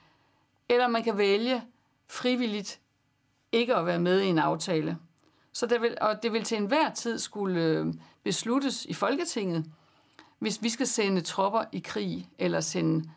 Eller 0.69 0.87
man 0.87 1.03
kan 1.03 1.17
vælge 1.17 1.63
frivilligt 2.07 2.79
ikke 3.51 3.75
at 3.75 3.85
være 3.85 3.99
med 3.99 4.21
i 4.21 4.25
en 4.25 4.39
aftale. 4.39 4.97
Så 5.53 5.65
det 5.65 5.81
vil, 5.81 5.97
og 6.01 6.23
det 6.23 6.33
vil 6.33 6.43
til 6.43 6.57
enhver 6.57 6.93
tid 6.93 7.19
skulle 7.19 7.61
øh, 7.61 7.93
besluttes 8.23 8.85
i 8.85 8.93
Folketinget, 8.93 9.65
hvis 10.39 10.61
vi 10.61 10.69
skal 10.69 10.87
sende 10.87 11.21
tropper 11.21 11.63
i 11.71 11.79
krig, 11.79 12.29
eller 12.37 12.59
sende 12.59 13.09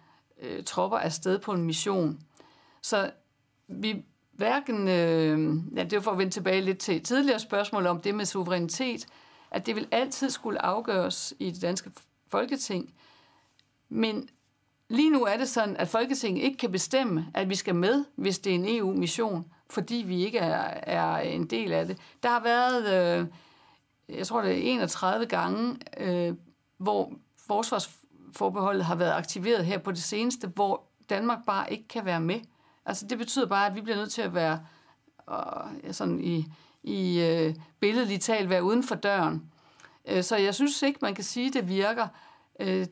øh, 0.43 0.65
tropper 0.65 0.99
afsted 0.99 1.39
på 1.39 1.53
en 1.53 1.65
mission. 1.65 2.21
Så 2.83 3.11
vi 3.69 4.05
hverken, 4.33 4.89
øh, 4.89 5.57
ja, 5.77 5.85
det 5.85 5.93
er 5.93 6.01
for 6.01 6.11
at 6.11 6.19
vende 6.19 6.33
tilbage 6.33 6.61
lidt 6.61 6.79
til 6.79 7.03
tidligere 7.03 7.39
spørgsmål 7.39 7.87
om 7.87 8.01
det 8.01 8.15
med 8.15 8.25
suverænitet, 8.25 9.07
at 9.51 9.67
det 9.67 9.77
vil 9.77 9.89
altid 9.91 10.31
skulle 10.31 10.65
afgøres 10.65 11.35
i 11.39 11.51
det 11.51 11.63
danske 11.63 11.91
folketing. 12.29 12.95
Men 13.93 14.29
lige 14.89 15.11
nu 15.11 15.25
er 15.25 15.37
det 15.37 15.49
sådan, 15.49 15.77
at 15.77 15.89
Folketinget 15.89 16.45
ikke 16.45 16.59
kan 16.59 16.73
bestemme, 16.73 17.27
at 17.35 17.49
vi 17.49 17.55
skal 17.55 17.75
med, 17.75 18.05
hvis 18.17 18.39
det 18.39 18.51
er 18.51 18.55
en 18.55 18.79
EU-mission, 18.79 19.53
fordi 19.71 20.05
vi 20.07 20.25
ikke 20.25 20.39
er, 20.39 20.81
er 20.83 21.19
en 21.19 21.47
del 21.47 21.73
af 21.73 21.87
det. 21.87 21.99
Der 22.23 22.29
har 22.29 22.43
været, 22.43 23.19
øh, 23.21 23.27
jeg 24.17 24.27
tror 24.27 24.43
det 24.43 24.51
er 24.51 24.73
31 24.73 25.27
gange, 25.27 25.77
øh, 25.97 26.35
hvor 26.79 27.13
forsvarsforbeholdet 27.47 28.85
har 28.85 28.95
været 28.95 29.13
aktiveret 29.13 29.65
her 29.65 29.79
på 29.79 29.91
det 29.91 30.03
seneste, 30.03 30.47
hvor 30.47 30.83
Danmark 31.11 31.39
bare 31.47 31.73
ikke 31.73 31.89
kan 31.89 32.05
være 32.05 32.21
med. 32.21 32.41
Altså 32.87 33.07
det 33.07 33.19
betyder 33.19 33.47
bare, 33.47 33.67
at 33.67 33.75
vi 33.75 33.81
bliver 33.81 33.97
nødt 33.97 34.13
til 34.13 34.23
at 34.23 34.35
være 34.35 34.61
øh, 35.85 35.95
sådan 35.95 36.21
i, 36.21 36.47
i 36.83 37.21
øh, 37.21 37.55
billedligt 37.81 38.23
talt 38.23 38.51
være 38.51 38.65
uden 38.65 38.83
for 38.83 38.95
døren. 38.95 39.53
Øh, 40.09 40.23
så 40.23 40.37
jeg 40.37 40.55
synes 40.55 40.83
ikke, 40.83 40.99
man 41.03 41.15
kan 41.15 41.25
sige, 41.25 41.47
at 41.47 41.55
det 41.55 41.69
virker. 41.69 42.09
Øh, 42.61 42.87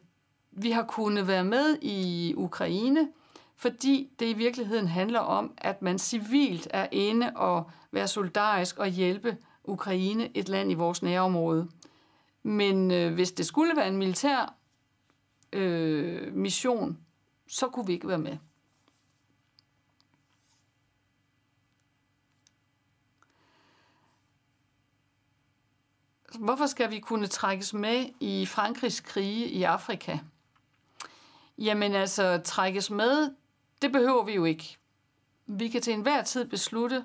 vi 0.53 0.71
har 0.71 0.83
kunnet 0.83 1.27
være 1.27 1.45
med 1.45 1.79
i 1.83 2.35
Ukraine, 2.37 3.09
fordi 3.57 4.11
det 4.19 4.27
i 4.27 4.33
virkeligheden 4.33 4.89
handler 4.89 5.21
om, 5.21 5.55
at 5.59 5.83
man 5.83 5.99
civilt 5.99 6.69
er 6.71 6.87
inde 6.93 7.33
og 7.37 7.71
være 7.91 8.09
solidarisk 8.09 8.79
og 8.79 8.87
hjælpe 8.87 9.37
Ukraine, 9.65 10.37
et 10.37 10.49
land 10.49 10.71
i 10.71 10.75
vores 10.75 11.03
nærområde. 11.03 11.69
Men 12.43 12.91
øh, 12.91 13.15
hvis 13.15 13.33
det 13.33 13.47
skulle 13.47 13.77
være 13.77 13.89
en 13.89 13.97
militær 13.97 14.55
øh, 15.53 16.35
mission, 16.35 16.99
så 17.47 17.69
kunne 17.69 17.87
vi 17.87 17.93
ikke 17.93 18.09
være 18.09 18.19
med. 18.19 18.37
Hvorfor 26.39 26.67
skal 26.67 26.91
vi 26.91 27.01
kunne 27.01 27.27
trækkes 27.27 27.75
med 27.75 28.07
i 28.21 28.47
Frankrigs 28.47 29.01
krige 29.01 29.49
i 29.49 29.63
Afrika? 29.63 30.19
Jamen 31.61 31.95
altså, 31.95 32.41
trækkes 32.45 32.91
med, 32.91 33.31
det 33.83 33.93
behøver 33.93 34.25
vi 34.25 34.35
jo 34.35 34.45
ikke. 34.45 34.77
Vi 35.47 35.69
kan 35.69 35.83
til 35.83 35.93
enhver 35.93 36.23
tid 36.23 36.45
beslutte 36.45 37.05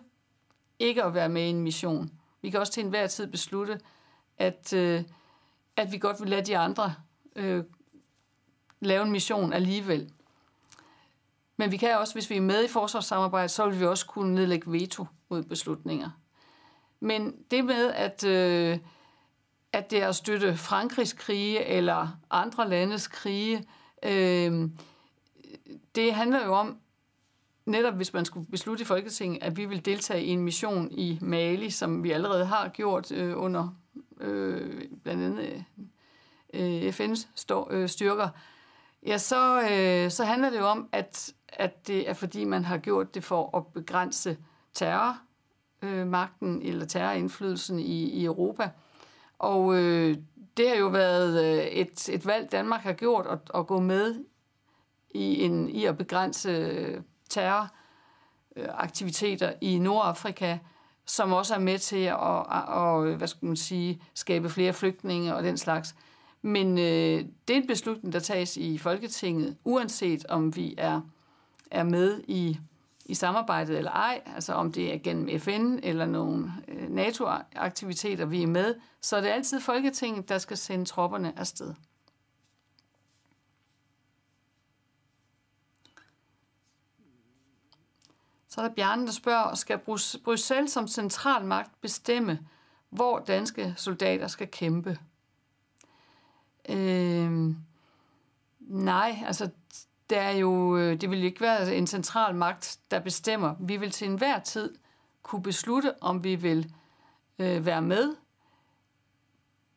ikke 0.80 1.04
at 1.04 1.14
være 1.14 1.30
med 1.30 1.42
i 1.42 1.50
en 1.50 1.62
mission. 1.62 2.12
Vi 2.42 2.50
kan 2.50 2.60
også 2.60 2.74
til 2.74 2.84
enhver 2.84 3.08
tid 3.08 3.28
beslutte, 3.28 3.80
at, 4.38 4.74
øh, 4.74 5.04
at 5.78 5.92
vi 5.92 5.98
godt 5.98 6.22
vil 6.22 6.30
lade 6.30 6.46
de 6.46 6.58
andre 6.58 6.96
øh, 7.36 7.64
lave 8.80 9.04
en 9.04 9.12
mission 9.12 9.54
alligevel. 9.54 10.12
Men 11.58 11.72
vi 11.72 11.78
kan 11.78 11.98
også, 11.98 12.14
hvis 12.14 12.30
vi 12.30 12.38
er 12.38 12.42
med 12.42 12.66
i 12.66 12.68
forsvarssamarbejdet, 12.68 13.52
så 13.52 13.70
vil 13.70 13.80
vi 13.80 13.86
også 13.86 14.06
kunne 14.06 14.36
nedlægge 14.36 14.72
veto 14.72 15.06
mod 15.30 15.44
beslutninger. 15.44 16.10
Men 17.00 17.36
det 17.52 17.66
med, 17.66 17.92
at, 17.92 18.24
øh, 18.24 18.80
at 19.74 19.92
det 19.92 20.04
er 20.04 20.10
at 20.10 20.16
støtte 20.16 20.58
Frankrigs 20.58 21.14
krige 21.14 21.66
eller 21.66 22.08
andre 22.30 22.70
landes 22.70 23.08
krige, 23.08 23.68
øh, 24.04 24.70
det 25.96 26.14
handler 26.14 26.46
jo 26.46 26.54
om, 26.54 26.78
netop 27.66 27.94
hvis 27.94 28.14
man 28.14 28.26
skulle 28.26 28.48
beslutte 28.48 28.82
i 28.82 28.86
Folketinget, 28.86 29.44
at 29.44 29.58
vi 29.58 29.66
vil 29.66 29.86
deltage 29.86 30.24
i 30.24 30.30
en 30.30 30.42
mission 30.42 30.92
i 30.92 31.18
Mali, 31.22 31.70
som 31.70 32.04
vi 32.04 32.12
allerede 32.12 32.46
har 32.46 32.70
gjort 32.70 33.12
øh, 33.12 33.42
under 33.42 33.70
øh, 34.22 34.82
blandt 35.04 35.24
andet 35.24 35.66
øh, 36.54 36.90
FN's 36.90 37.28
stå, 37.36 37.68
øh, 37.72 37.90
styrker, 37.90 38.30
ja, 39.06 39.18
så, 39.18 39.62
øh, 39.62 40.12
så 40.12 40.26
handler 40.26 40.50
det 40.50 40.60
jo 40.60 40.66
om, 40.66 40.90
at, 40.92 41.34
at 41.48 41.88
det 41.88 42.10
er 42.10 42.14
fordi, 42.14 42.44
man 42.44 42.66
har 42.66 42.78
gjort 42.78 43.16
det 43.16 43.24
for 43.24 43.58
at 43.58 43.68
begrænse 43.68 44.38
terrormagten 44.74 46.62
øh, 46.62 46.70
eller 46.70 46.86
terrorindflydelsen 46.86 47.80
i, 47.80 48.04
i 48.04 48.26
Europa. 48.26 48.70
Og 49.40 49.76
øh, 49.76 50.18
det 50.58 50.70
har 50.70 50.76
jo 50.76 50.88
været 50.88 51.46
øh, 51.46 51.64
et, 51.64 52.10
et 52.10 52.26
valg, 52.26 52.52
Danmark 52.52 52.82
har 52.82 52.94
gjort, 52.94 53.28
at, 53.28 53.40
at 53.56 53.68
gå 53.68 53.80
med 53.80 54.24
i, 55.10 55.44
en, 55.44 55.70
i 55.70 55.86
at 55.86 55.98
begrænse 55.98 56.50
øh, 56.50 57.02
terroraktiviteter 57.30 59.54
i 59.62 59.80
Nordafrika, 59.80 60.58
som 61.06 61.32
også 61.32 61.56
er 61.56 61.60
med 61.60 61.80
til 61.80 62.04
at, 62.04 62.46
at, 62.52 62.78
at 62.78 63.06
øh, 63.06 63.18
hvad 63.18 63.28
skal 63.28 63.46
man 63.46 63.56
sige, 63.56 64.02
skabe 64.14 64.50
flere 64.50 64.74
flygtninge 64.74 65.36
og 65.36 65.44
den 65.44 65.58
slags. 65.58 65.96
Men 66.42 66.78
øh, 66.78 67.26
det 67.48 67.54
er 67.54 67.58
en 67.62 67.68
beslutning, 67.68 68.14
der 68.14 68.20
tages 68.20 68.58
i 68.58 68.78
Folketinget, 68.78 69.58
uanset 69.64 70.26
om 70.26 70.56
vi 70.56 70.76
er, 70.78 71.02
er 71.72 71.84
med 71.84 72.22
i, 72.28 72.60
i 73.06 73.14
samarbejdet 73.14 73.78
eller 73.78 73.92
ej, 73.92 74.22
altså 74.36 74.54
om 74.54 74.72
det 74.72 74.94
er 74.94 74.98
gennem 74.98 75.40
FN 75.40 75.80
eller 75.84 76.06
nogle 76.06 76.54
øh, 76.68 76.90
NATO-aktiviteter, 76.90 78.26
vi 78.26 78.44
er 78.44 78.48
med, 78.48 78.76
så 79.02 79.18
er 79.18 79.22
det 79.22 79.28
altid 79.28 79.60
Folketinget, 79.60 80.30
der 80.30 80.38
skal 80.38 80.58
sende 80.58 80.86
tropperne 80.86 81.40
afsted. 81.40 81.74
Så 88.48 88.62
er 88.62 88.68
der 88.68 88.76
Bjarne, 88.76 89.06
der 89.06 89.12
spørger, 89.12 89.56
skal 89.56 89.80
Bruxelles 90.24 90.72
som 90.72 90.88
centralmagt 90.88 91.82
bestemme, 91.82 92.40
hvor 92.90 93.20
danske 93.20 93.74
soldater 93.78 94.28
skal 94.28 94.48
kæmpe? 94.48 95.00
Øh, 96.70 97.56
nej, 98.60 99.24
altså 99.26 99.50
det 100.10 100.18
er 100.18 100.30
jo, 100.30 100.78
øh, 100.78 101.02
det 101.02 101.12
vil 101.12 101.24
ikke 101.24 101.42
være 101.42 101.76
en 101.76 101.88
central 101.88 102.36
magt, 102.36 102.80
der 102.92 103.00
bestemmer. 103.00 103.56
Vi 103.60 103.78
vil 103.78 103.92
til 103.92 104.10
enhver 104.10 104.40
tid 104.40 104.76
kunne 105.24 105.44
beslutte, 105.44 106.04
om 106.04 106.24
vi 106.24 106.36
vil 106.36 106.74
øh, 107.40 107.66
være 107.66 107.82
med. 107.82 108.16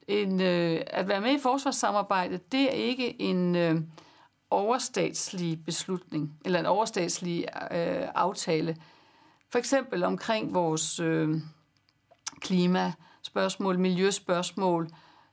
En, 0.09 0.41
øh, 0.41 0.81
at 0.87 1.09
være 1.09 1.21
med 1.21 1.33
i 1.33 1.39
forsvarssamarbejdet, 1.39 2.53
det 2.53 2.63
er 2.63 2.71
ikke 2.71 3.23
en 3.23 3.57
øh, 3.57 3.81
overstatslig 4.51 5.65
beslutning, 5.65 6.39
eller 6.45 6.61
en 6.61 6.67
overstatslig 6.67 7.45
øh, 7.71 8.09
aftale. 8.15 8.77
For 9.51 9.59
eksempel 9.59 10.05
omkring 10.05 10.55
vores 10.55 11.01
øh, 11.01 11.37
klimaspørgsmål, 12.41 13.79
miljøspørgsmål, 13.79 14.89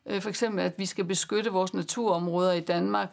øh, 0.05 0.21
for 0.21 0.29
eksempel 0.29 0.63
at 0.63 0.73
vi 0.77 0.85
skal 0.85 1.05
beskytte 1.05 1.51
vores 1.51 1.73
naturområder 1.73 2.51
i 2.51 2.59
Danmark, 2.59 3.09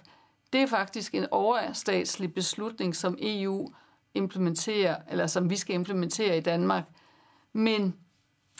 det 0.52 0.62
er 0.62 0.66
faktisk 0.66 1.14
en 1.14 1.26
overstatslig 1.30 2.34
beslutning, 2.34 2.96
som 2.96 3.18
EU 3.20 3.72
implementerer, 4.14 4.96
eller 5.10 5.26
som 5.26 5.50
vi 5.50 5.56
skal 5.56 5.74
implementere 5.74 6.36
i 6.36 6.40
Danmark. 6.40 6.84
Men, 7.52 7.96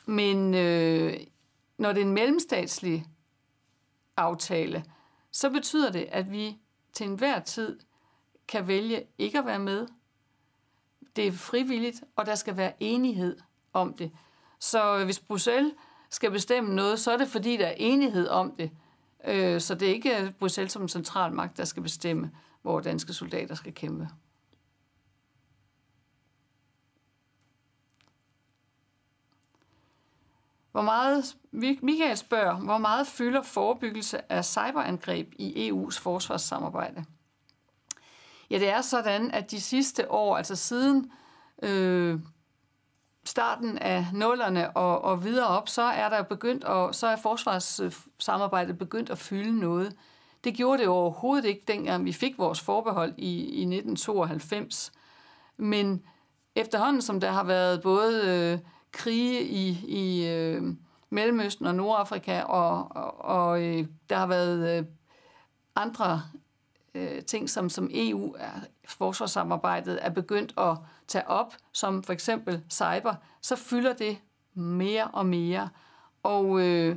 men 0.07 0.55
øh, 0.55 1.15
når 1.79 1.93
det 1.93 2.01
er 2.01 2.07
en 2.07 2.13
mellemstatslig 2.13 3.07
aftale, 4.17 4.85
så 5.31 5.51
betyder 5.51 5.93
det, 5.93 6.07
at 6.09 6.33
vi 6.33 6.59
til 6.93 7.07
enhver 7.07 7.41
tid 7.41 7.79
kan 8.49 8.69
vælge 8.69 9.03
ikke 9.19 9.39
at 9.39 9.47
være 9.47 9.59
med. 9.59 9.87
Det 11.17 11.27
er 11.27 11.33
frivilligt, 11.33 12.05
og 12.17 12.27
der 12.27 12.35
skal 12.35 12.57
være 12.57 12.73
enighed 12.81 13.37
om 13.73 13.95
det. 13.95 14.11
Så 14.59 15.05
hvis 15.05 15.21
Bruxelles 15.21 15.73
skal 16.11 16.31
bestemme 16.31 16.75
noget, 16.75 17.01
så 17.01 17.13
er 17.13 17.17
det 17.17 17.29
fordi, 17.29 17.57
der 17.57 17.67
er 17.67 17.75
enighed 17.77 18.29
om 18.29 18.55
det. 18.59 18.71
Øh, 19.25 19.61
så 19.61 19.75
det 19.75 19.89
er 19.89 19.93
ikke 19.93 20.21
øh, 20.21 20.33
Bruxelles 20.33 20.73
som 20.73 20.89
centralmagt, 20.89 21.57
der 21.57 21.65
skal 21.65 21.83
bestemme, 21.83 22.31
hvor 22.63 22.81
danske 22.81 23.13
soldater 23.13 23.55
skal 23.55 23.75
kæmpe. 23.75 24.09
Hvor 30.73 30.83
meget, 30.83 31.37
Michael 31.83 32.17
spørger, 32.17 32.55
hvor 32.55 32.79
meget 32.79 33.07
fylder 33.07 33.43
forebyggelse 33.43 34.33
af 34.33 34.45
cyberangreb 34.45 35.33
i 35.39 35.71
EU's 35.71 36.01
forsvarssamarbejde? 36.01 37.05
Ja, 38.51 38.59
det 38.59 38.69
er 38.69 38.81
sådan, 38.81 39.31
at 39.31 39.51
de 39.51 39.61
sidste 39.61 40.11
år, 40.11 40.37
altså 40.37 40.57
siden 40.57 41.13
øh, 41.63 42.21
starten 43.25 43.79
af 43.79 44.07
nullerne 44.13 44.77
og, 44.77 45.05
og 45.05 45.25
videre 45.25 45.49
op, 45.49 45.69
så 45.69 45.83
er 45.83 46.09
der 46.09 46.23
begyndt 46.23 46.65
at, 46.65 46.95
så 46.95 47.07
er 47.07 47.17
forsvarssamarbejdet 47.17 48.79
begyndt 48.79 49.11
at 49.11 49.19
fylde 49.19 49.61
noget. 49.61 49.97
Det 50.45 50.55
gjorde 50.55 50.79
det 50.79 50.89
overhovedet 50.89 51.45
ikke, 51.45 51.65
dengang 51.69 52.05
vi 52.05 52.13
fik 52.13 52.39
vores 52.39 52.61
forbehold 52.61 53.15
i, 53.17 53.35
i 53.39 53.61
1992. 53.61 54.93
Men 55.57 56.03
efterhånden, 56.55 57.03
som 57.03 57.21
der 57.21 57.31
har 57.31 57.45
været 57.45 57.83
både 57.83 58.23
øh, 58.29 58.59
krige 58.93 59.43
i, 59.43 59.69
i 59.89 60.29
øh, 60.29 60.63
Mellemøsten 61.11 61.67
og 61.67 61.75
Nordafrika, 61.75 62.43
og, 62.43 62.97
og, 62.97 63.25
og 63.25 63.63
øh, 63.63 63.87
der 64.11 64.17
har 64.17 64.27
været 64.27 64.79
øh, 64.79 64.85
andre 65.77 66.23
øh, 66.95 67.23
ting, 67.23 67.51
som, 67.51 67.69
som 67.69 67.91
EU, 67.93 68.35
er, 68.39 68.61
forsvarssamarbejdet, 68.85 69.99
er 70.03 70.11
begyndt 70.11 70.55
at 70.59 70.77
tage 71.09 71.29
op, 71.29 71.55
som 71.73 72.03
for 72.03 72.13
eksempel 72.13 72.63
cyber, 72.71 73.15
så 73.41 73.57
fylder 73.57 73.93
det 73.93 74.19
mere 74.55 75.09
og 75.13 75.27
mere. 75.27 75.69
Og, 76.23 76.61
øh, 76.61 76.97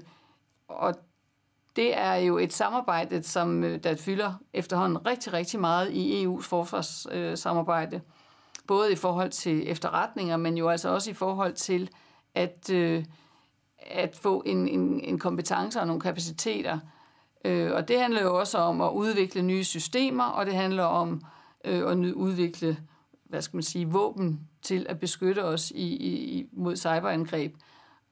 og 0.68 0.96
det 1.76 1.98
er 1.98 2.16
jo 2.16 2.38
et 2.38 2.54
samarbejde, 2.54 3.24
som 3.24 3.64
øh, 3.64 3.84
der 3.84 3.96
fylder 3.96 4.34
efterhånden 4.54 5.06
rigtig, 5.06 5.34
rigtig 5.34 5.60
meget 5.60 5.92
i 5.92 6.26
EU's 6.26 6.42
forsvarssamarbejde. 6.42 8.02
Både 8.68 8.92
i 8.92 8.96
forhold 8.96 9.30
til 9.30 9.72
efterretninger, 9.72 10.38
men 10.38 10.58
jo 10.58 10.70
altså 10.70 10.90
også 10.90 11.12
i 11.12 11.14
forhold 11.14 11.54
til 11.54 11.90
at, 12.36 12.70
øh, 12.70 13.06
at 13.78 14.16
få 14.16 14.44
en, 14.46 14.68
en, 14.68 15.00
en 15.00 15.20
kompetence 15.20 15.80
og 15.80 15.88
nogle 15.88 16.02
kapaciteter. 16.02 16.80
Øh, 17.46 17.72
og 17.72 17.88
det 17.88 18.00
handler 18.00 18.22
jo 18.22 18.40
også 18.40 18.58
om 18.58 18.82
at 18.82 18.90
udvikle 18.90 19.42
nye 19.42 19.64
systemer, 19.64 20.24
og 20.24 20.46
det 20.46 20.56
handler 20.56 20.84
om 20.84 21.22
øh, 21.66 21.92
at 21.92 21.98
udvikle 21.98 22.78
hvad 23.24 23.42
skal 23.42 23.58
man 23.58 23.64
sige, 23.64 23.92
våben 23.92 24.48
til 24.62 24.86
at 24.90 25.00
beskytte 25.00 25.44
os 25.44 25.72
i, 25.72 25.86
i, 25.86 26.50
mod 26.52 26.76
cyberangreb. 26.76 27.56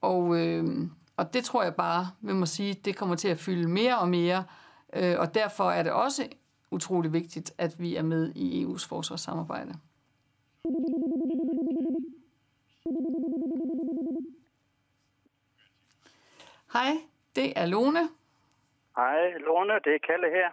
Og, 0.00 0.40
øh, 0.40 0.88
og 1.16 1.34
det 1.34 1.44
tror 1.44 1.62
jeg 1.62 1.74
bare, 1.74 2.10
vi 2.20 2.32
må 2.32 2.46
sige, 2.46 2.74
det 2.74 2.96
kommer 2.96 3.16
til 3.16 3.28
at 3.28 3.38
fylde 3.38 3.68
mere 3.68 3.98
og 3.98 4.08
mere, 4.08 4.44
øh, 4.92 5.18
og 5.18 5.34
derfor 5.34 5.70
er 5.70 5.82
det 5.82 5.92
også 5.92 6.28
utrolig 6.70 7.12
vigtigt, 7.12 7.52
at 7.58 7.80
vi 7.80 7.96
er 7.96 8.02
med 8.02 8.32
i 8.34 8.64
EU's 8.64 8.88
forsvarssamarbejde. 8.88 9.74
Hej, 16.72 16.92
det 17.36 17.52
er 17.56 17.66
Lone. 17.66 18.08
Hej, 18.96 19.38
Lone, 19.46 19.74
det 19.84 19.94
er 19.94 20.06
Kalle 20.08 20.30
her. 20.30 20.50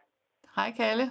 Hej, 0.56 0.72
Kalle. 0.78 1.06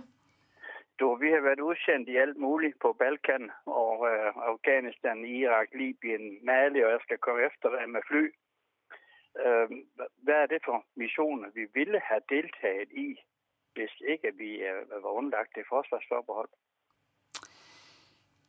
Du, 1.00 1.14
vi 1.22 1.28
har 1.34 1.40
været 1.40 1.60
udsendt 1.60 2.08
i 2.08 2.16
alt 2.16 2.36
muligt 2.36 2.76
på 2.82 2.96
Balkan 2.98 3.50
og 3.66 3.94
øh, 4.10 4.32
Afghanistan, 4.52 5.24
Irak, 5.24 5.68
Libyen, 5.80 6.44
Mali, 6.46 6.80
og 6.84 6.90
jeg 6.90 7.00
skal 7.02 7.18
komme 7.18 7.40
efter 7.48 7.68
dig 7.76 7.90
med 7.94 8.02
fly. 8.08 8.24
Øh, 9.44 9.68
hvad 10.24 10.38
er 10.44 10.46
det 10.46 10.60
for 10.64 10.84
missioner, 10.96 11.48
vi 11.54 11.64
ville 11.74 12.00
have 12.08 12.22
deltaget 12.28 12.88
i, 13.06 13.08
hvis 13.74 13.94
ikke 14.12 14.30
vi 14.42 14.50
øh, 14.70 15.02
var 15.04 15.12
underlagt 15.18 15.54
det 15.54 15.64
forsvarsforbehold? 15.68 16.50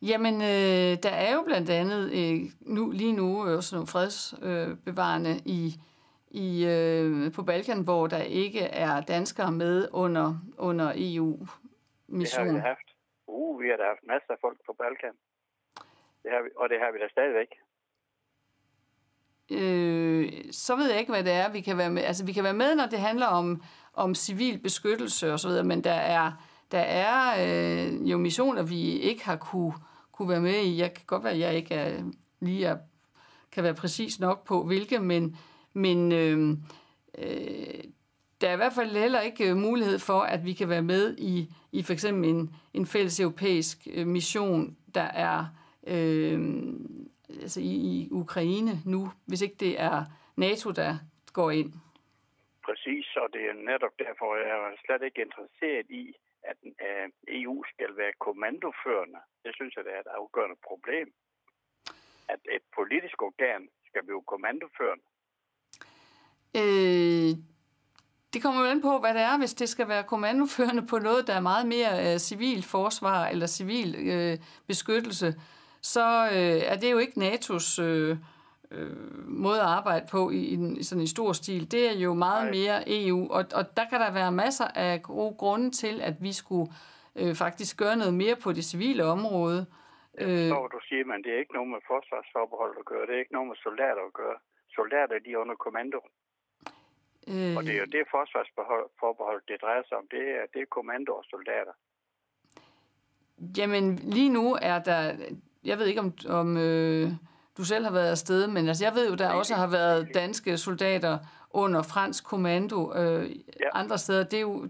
Jamen, 0.01 0.35
øh, 0.35 0.91
der 1.05 1.13
er 1.25 1.33
jo 1.35 1.41
blandt 1.43 1.69
andet 1.69 2.03
øh, 2.19 2.39
nu, 2.75 2.91
lige 2.91 3.15
nu 3.21 3.27
også 3.57 3.75
nogle 3.75 3.87
fredsbevarende 3.87 5.35
øh, 5.41 5.55
i, 5.57 5.59
i, 6.33 6.65
øh, 6.65 7.33
på 7.33 7.43
Balkan, 7.43 7.81
hvor 7.81 8.07
der 8.07 8.21
ikke 8.21 8.59
er 8.59 9.01
danskere 9.01 9.51
med 9.51 9.87
under, 9.91 10.35
under 10.57 10.93
EU-mission. 10.95 12.45
Det 12.45 12.53
har 12.53 12.59
vi 12.59 12.59
haft. 12.59 12.95
Uh, 13.27 13.61
vi 13.61 13.67
har 13.69 13.77
da 13.77 13.83
haft 13.83 14.03
masser 14.07 14.31
af 14.33 14.37
folk 14.41 14.57
på 14.65 14.73
Balkan. 14.73 15.13
Det 16.23 16.31
har 16.31 16.41
vi, 16.41 16.49
og 16.55 16.69
det 16.69 16.79
har 16.79 16.91
vi 16.91 16.99
da 16.99 17.07
stadigvæk. 17.09 17.47
Øh, 19.51 20.31
så 20.51 20.75
ved 20.75 20.89
jeg 20.89 20.99
ikke, 20.99 21.11
hvad 21.11 21.23
det 21.23 21.33
er, 21.33 21.51
vi 21.51 21.61
kan 21.61 21.77
være 21.77 21.89
med. 21.89 22.03
Altså, 22.03 22.25
vi 22.25 22.33
kan 22.33 22.43
være 22.43 22.53
med, 22.53 22.75
når 22.75 22.85
det 22.85 22.99
handler 22.99 23.25
om, 23.25 23.63
om 23.93 24.15
civil 24.15 24.59
beskyttelse 24.59 25.33
og 25.33 25.39
så 25.39 25.47
videre, 25.47 25.63
men 25.63 25.83
der 25.83 25.93
er, 25.93 26.31
der 26.71 26.79
er 26.79 27.15
øh, 27.39 28.11
jo 28.11 28.17
missioner, 28.17 28.63
vi 28.63 28.81
ikke 28.81 29.25
har 29.25 29.35
kunne, 29.35 29.73
kunne 30.11 30.29
være 30.29 30.41
med 30.41 30.59
i. 30.59 30.79
Jeg 30.79 30.93
kan 30.93 31.03
godt 31.07 31.23
være, 31.23 31.33
at 31.33 31.39
jeg 31.39 31.55
ikke 31.55 31.75
er, 31.75 32.03
lige 32.39 32.65
er, 32.65 32.77
kan 33.51 33.63
være 33.63 33.73
præcis 33.73 34.19
nok 34.19 34.47
på, 34.47 34.63
hvilke, 34.63 34.99
men, 34.99 35.37
men 35.73 36.11
øh, 36.11 36.49
øh, 37.17 37.83
der 38.41 38.49
er 38.49 38.53
i 38.53 38.61
hvert 38.63 38.73
fald 38.73 38.91
heller 38.91 39.21
ikke 39.21 39.49
øh, 39.49 39.55
mulighed 39.55 39.99
for, 39.99 40.21
at 40.21 40.45
vi 40.45 40.53
kan 40.53 40.69
være 40.69 40.81
med 40.81 41.17
i, 41.17 41.53
i 41.71 41.83
for 41.83 41.93
eksempel 41.93 42.29
en, 42.29 42.55
en 42.73 42.85
fælles 42.85 43.19
europæisk 43.19 43.77
øh, 43.95 44.07
mission, 44.07 44.77
der 44.95 45.09
er 45.27 45.39
øh, 45.87 46.39
altså 47.41 47.59
i, 47.59 47.73
i 47.91 48.07
Ukraine 48.11 48.71
nu, 48.85 49.11
hvis 49.27 49.41
ikke 49.41 49.55
det 49.59 49.81
er 49.81 50.05
NATO, 50.35 50.71
der 50.71 50.91
går 51.33 51.51
ind. 51.51 51.71
Præcis, 52.67 53.07
og 53.15 53.27
det 53.33 53.43
er 53.49 53.53
netop 53.53 53.95
derfor, 53.99 54.35
jeg 54.35 54.71
er 54.71 54.75
slet 54.85 55.03
ikke 55.07 55.21
interesseret 55.21 55.85
i, 55.89 56.15
at 56.43 56.57
øh, 56.87 57.09
EU 57.27 57.63
skal 57.73 57.97
være 57.97 58.13
kommandoførende. 58.19 59.19
Det 59.43 59.51
synes 59.55 59.75
jeg, 59.75 59.83
det 59.85 59.93
er 59.95 59.99
et 59.99 60.15
afgørende 60.19 60.59
problem. 60.69 61.13
At 62.33 62.39
et 62.57 62.65
politisk 62.75 63.21
organ 63.21 63.69
skal 63.89 64.03
blive 64.03 64.23
kommandoførende. 64.33 65.05
Øh, 66.57 67.35
det 68.33 68.41
kommer 68.41 68.61
jo 68.61 68.67
an 68.67 68.81
på, 68.81 68.99
hvad 68.99 69.13
det 69.13 69.21
er, 69.21 69.37
hvis 69.37 69.53
det 69.53 69.69
skal 69.69 69.87
være 69.87 70.03
kommandoførende 70.03 70.87
på 70.87 70.97
noget, 70.97 71.27
der 71.27 71.33
er 71.33 71.39
meget 71.39 71.67
mere 71.67 72.13
øh, 72.13 72.19
civil 72.19 72.63
forsvar 72.63 73.27
eller 73.27 73.47
civil 73.47 73.95
øh, 74.09 74.37
beskyttelse, 74.67 75.33
så 75.81 76.29
øh, 76.33 76.61
er 76.71 76.75
det 76.75 76.91
jo 76.91 76.97
ikke 76.97 77.17
NATO's 77.17 77.81
øh, 77.81 78.17
øh, 78.71 78.97
måde 79.27 79.59
at 79.61 79.67
arbejde 79.67 80.05
på 80.11 80.29
i, 80.29 80.37
i, 80.37 80.79
i 80.79 80.83
sådan 80.83 81.01
en 81.01 81.07
stor 81.07 81.33
stil. 81.33 81.71
Det 81.71 81.89
er 81.89 81.99
jo 81.99 82.13
meget 82.13 82.43
Nej. 82.43 82.51
mere 82.51 82.83
EU, 82.87 83.31
og, 83.31 83.43
og 83.55 83.77
der 83.77 83.85
kan 83.89 83.99
der 83.99 84.11
være 84.11 84.31
masser 84.31 84.67
af 84.75 85.01
gode 85.01 85.35
grunde 85.37 85.71
til, 85.71 86.01
at 86.01 86.13
vi 86.21 86.33
skulle 86.33 86.71
øh, 87.15 87.35
faktisk 87.35 87.77
gøre 87.77 87.95
noget 87.95 88.13
mere 88.13 88.35
på 88.43 88.51
det 88.51 88.65
civile 88.65 89.03
område. 89.05 89.65
Jeg 90.19 90.27
forstår, 90.27 90.67
du 90.67 90.79
siger, 90.89 91.05
men 91.05 91.23
det 91.23 91.33
er 91.33 91.39
ikke 91.39 91.53
noget 91.53 91.69
med 91.69 91.81
forsvarsforbehold 91.87 92.73
at 92.79 92.85
gøre. 92.85 93.05
Det 93.07 93.13
er 93.15 93.19
ikke 93.19 93.33
noget 93.37 93.47
med 93.47 93.55
soldater 93.55 94.03
at 94.09 94.13
gøre. 94.13 94.37
Soldater, 94.77 95.19
de 95.25 95.31
er 95.31 95.37
under 95.37 95.55
kommando. 95.55 95.99
Øh... 97.27 97.57
Og 97.57 97.63
det 97.63 97.73
er 97.75 97.79
jo 97.79 97.85
det 97.85 98.03
forsvarsforbehold, 98.11 99.41
det 99.47 99.61
drejer 99.61 99.83
sig 99.87 99.97
om. 99.97 100.07
Det 100.11 100.23
er, 100.37 100.43
det 100.53 100.61
er 100.61 100.65
kommando 100.65 101.11
og 101.11 101.23
soldater. 101.23 101.73
Jamen, 103.57 103.95
lige 103.95 104.29
nu 104.29 104.57
er 104.61 104.79
der... 104.79 105.13
Jeg 105.63 105.77
ved 105.77 105.85
ikke, 105.85 105.99
om, 105.99 106.13
om 106.29 106.57
øh, 106.57 107.09
du 107.57 107.63
selv 107.65 107.85
har 107.85 107.91
været 107.91 108.11
afsted, 108.11 108.47
men 108.47 108.67
altså, 108.67 108.85
jeg 108.85 108.93
ved 108.95 109.09
jo, 109.09 109.15
der 109.15 109.27
Nej, 109.27 109.37
også 109.37 109.55
har 109.55 109.67
været 109.67 110.09
danske 110.13 110.57
soldater 110.57 111.17
under 111.49 111.81
fransk 111.81 112.25
kommando 112.25 112.93
øh, 112.95 113.29
ja. 113.59 113.69
andre 113.73 113.97
steder. 113.97 114.23
Det 114.23 114.37
er 114.37 114.41
jo, 114.41 114.69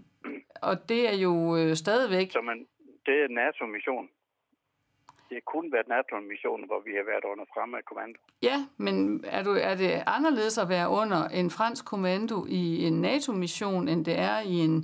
og 0.62 0.88
det 0.88 1.08
er 1.12 1.16
jo 1.16 1.56
øh, 1.56 1.76
stadigvæk... 1.76 2.32
Så 2.32 2.40
man, 2.40 2.66
det 3.06 3.14
er 3.22 3.28
NATO-mission 3.28 4.08
det 5.32 5.40
har 5.44 5.52
kun 5.56 5.72
været 5.72 5.88
NATO-mission, 5.88 6.66
hvor 6.66 6.80
vi 6.86 6.92
har 6.98 7.04
været 7.12 7.24
under 7.32 7.44
fremme 7.54 7.76
af 7.78 7.84
kommando. 7.84 8.18
Ja, 8.42 8.56
men 8.76 9.24
er, 9.36 9.42
du, 9.42 9.52
er 9.70 9.74
det 9.74 9.92
anderledes 10.06 10.58
at 10.58 10.68
være 10.68 10.88
under 11.00 11.20
en 11.40 11.50
fransk 11.50 11.84
kommando 11.92 12.36
i 12.48 12.62
en 12.86 13.00
NATO-mission, 13.00 13.88
end 13.88 14.04
det 14.04 14.18
er 14.18 14.38
i 14.54 14.56
en, 14.66 14.76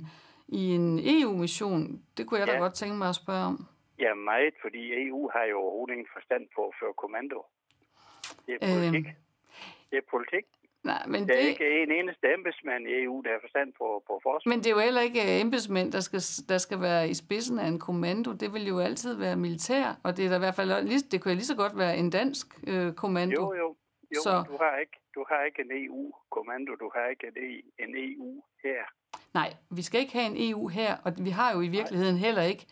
i 0.47 0.63
en 0.77 0.99
EU-mission? 1.15 2.03
Det 2.17 2.27
kunne 2.27 2.39
jeg 2.39 2.47
ja. 2.47 2.53
da 2.53 2.59
godt 2.59 2.73
tænke 2.73 2.95
mig 2.95 3.09
at 3.09 3.15
spørge 3.23 3.45
om. 3.51 3.57
Ja, 3.99 4.13
meget, 4.13 4.53
fordi 4.61 4.81
EU 5.07 5.29
har 5.33 5.43
jo 5.51 5.57
overhovedet 5.63 5.93
ingen 5.93 6.11
forstand 6.13 6.43
på 6.55 6.61
at 6.69 6.73
føre 6.79 6.93
kommando. 7.03 7.39
Det 8.45 8.53
er 8.55 8.59
politik. 8.75 9.05
Øh, 9.05 9.13
det 9.89 9.97
er 9.97 10.05
politik. 10.15 10.45
Nej, 10.83 11.03
men 11.07 11.27
der 11.27 11.33
er 11.33 11.41
det... 11.41 11.49
ikke 11.49 11.83
en 11.83 11.91
eneste 11.91 12.33
embedsmand 12.33 12.87
i 12.87 13.03
EU, 13.03 13.21
der 13.21 13.31
har 13.31 13.39
forstand 13.41 13.73
på, 13.77 14.03
på 14.07 14.19
forsvar. 14.23 14.49
Men 14.49 14.59
det 14.59 14.67
er 14.67 14.71
jo 14.71 14.79
heller 14.79 15.01
ikke 15.01 15.21
øh, 15.21 15.41
embedsmænd, 15.41 15.91
der 15.91 15.99
skal, 15.99 16.21
der 16.49 16.57
skal 16.57 16.81
være 16.81 17.09
i 17.09 17.13
spidsen 17.13 17.59
af 17.59 17.67
en 17.67 17.79
kommando. 17.79 18.31
Det 18.31 18.53
vil 18.53 18.67
jo 18.67 18.79
altid 18.79 19.13
være 19.15 19.35
militær, 19.35 19.99
og 20.03 20.17
det 20.17 20.25
er 20.25 20.29
der 20.29 20.35
i 20.35 20.39
hvert 20.39 20.55
fald 20.55 20.87
lige, 20.87 20.99
det 21.11 21.21
kunne 21.21 21.33
lige 21.33 21.45
så 21.45 21.55
godt 21.55 21.77
være 21.77 21.97
en 21.97 22.09
dansk 22.09 22.47
øh, 22.67 22.93
kommando. 22.93 23.41
Jo, 23.41 23.53
jo. 23.53 23.75
Jo, 24.15 24.21
så... 24.23 24.43
du, 24.47 24.57
har 24.57 24.77
ikke, 24.77 24.97
du 25.15 25.25
har 25.29 25.43
ikke 25.45 25.61
en 25.61 25.71
EU-kommando, 25.71 26.75
du 26.75 26.91
har 26.95 27.07
ikke 27.07 27.27
en 27.79 27.93
EU 27.95 28.43
her. 28.63 28.83
Nej, 29.33 29.53
vi 29.69 29.81
skal 29.81 29.99
ikke 30.01 30.13
have 30.13 30.25
en 30.25 30.51
EU 30.51 30.67
her, 30.67 30.97
og 31.05 31.13
vi 31.17 31.29
har 31.29 31.53
jo 31.53 31.61
i 31.61 31.67
virkeligheden 31.67 32.15
Nej. 32.15 32.25
heller 32.25 32.41
ikke 32.41 32.65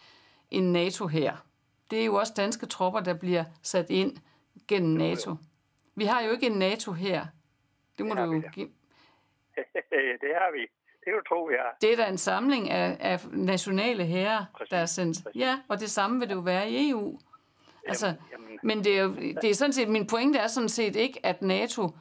en 0.51 0.73
NATO 0.73 1.07
her. 1.07 1.45
Det 1.91 2.01
er 2.01 2.05
jo 2.05 2.15
også 2.15 2.33
danske 2.37 2.65
tropper, 2.65 2.99
der 2.99 3.19
bliver 3.19 3.43
sat 3.63 3.89
ind 3.89 4.17
gennem 4.67 4.93
jo, 4.93 4.97
NATO. 4.97 5.29
Jo. 5.29 5.37
Vi 5.95 6.05
har 6.05 6.21
jo 6.21 6.31
ikke 6.31 6.45
en 6.45 6.59
NATO 6.59 6.91
her. 6.91 7.25
Det 7.97 8.05
må 8.05 8.15
det 8.15 8.27
du 8.27 8.33
jo 8.33 8.43
give. 8.53 8.69
det 10.23 10.31
har 10.39 10.51
vi. 10.51 10.61
Det 10.61 11.13
kan 11.13 11.13
du 11.13 11.23
tro, 11.29 11.43
vi 11.43 11.53
har. 11.59 11.77
Det 11.81 11.93
er 11.93 11.95
da 11.95 12.09
en 12.09 12.17
samling 12.17 12.69
af, 12.69 12.97
af 12.99 13.19
nationale 13.31 14.05
herrer, 14.05 14.45
der 14.71 14.77
er 14.77 14.85
sendt. 14.85 15.23
Præcis. 15.23 15.41
Ja, 15.41 15.59
og 15.67 15.79
det 15.79 15.89
samme 15.91 16.19
vil 16.19 16.29
det 16.29 16.35
jo 16.35 16.39
være 16.39 16.69
i 16.69 16.89
EU. 16.89 16.99
Jamen, 16.99 17.19
altså, 17.87 18.13
jamen, 18.31 18.59
men 18.63 18.83
det 18.83 18.97
er, 18.99 19.03
jo, 19.03 19.15
det 19.15 19.49
er 19.49 19.53
sådan 19.53 19.73
set, 19.73 19.89
min 19.89 20.07
pointe 20.07 20.39
er 20.39 20.47
sådan 20.47 20.69
set 20.69 20.95
ikke, 20.95 21.19
at 21.25 21.41
NATO 21.41 21.91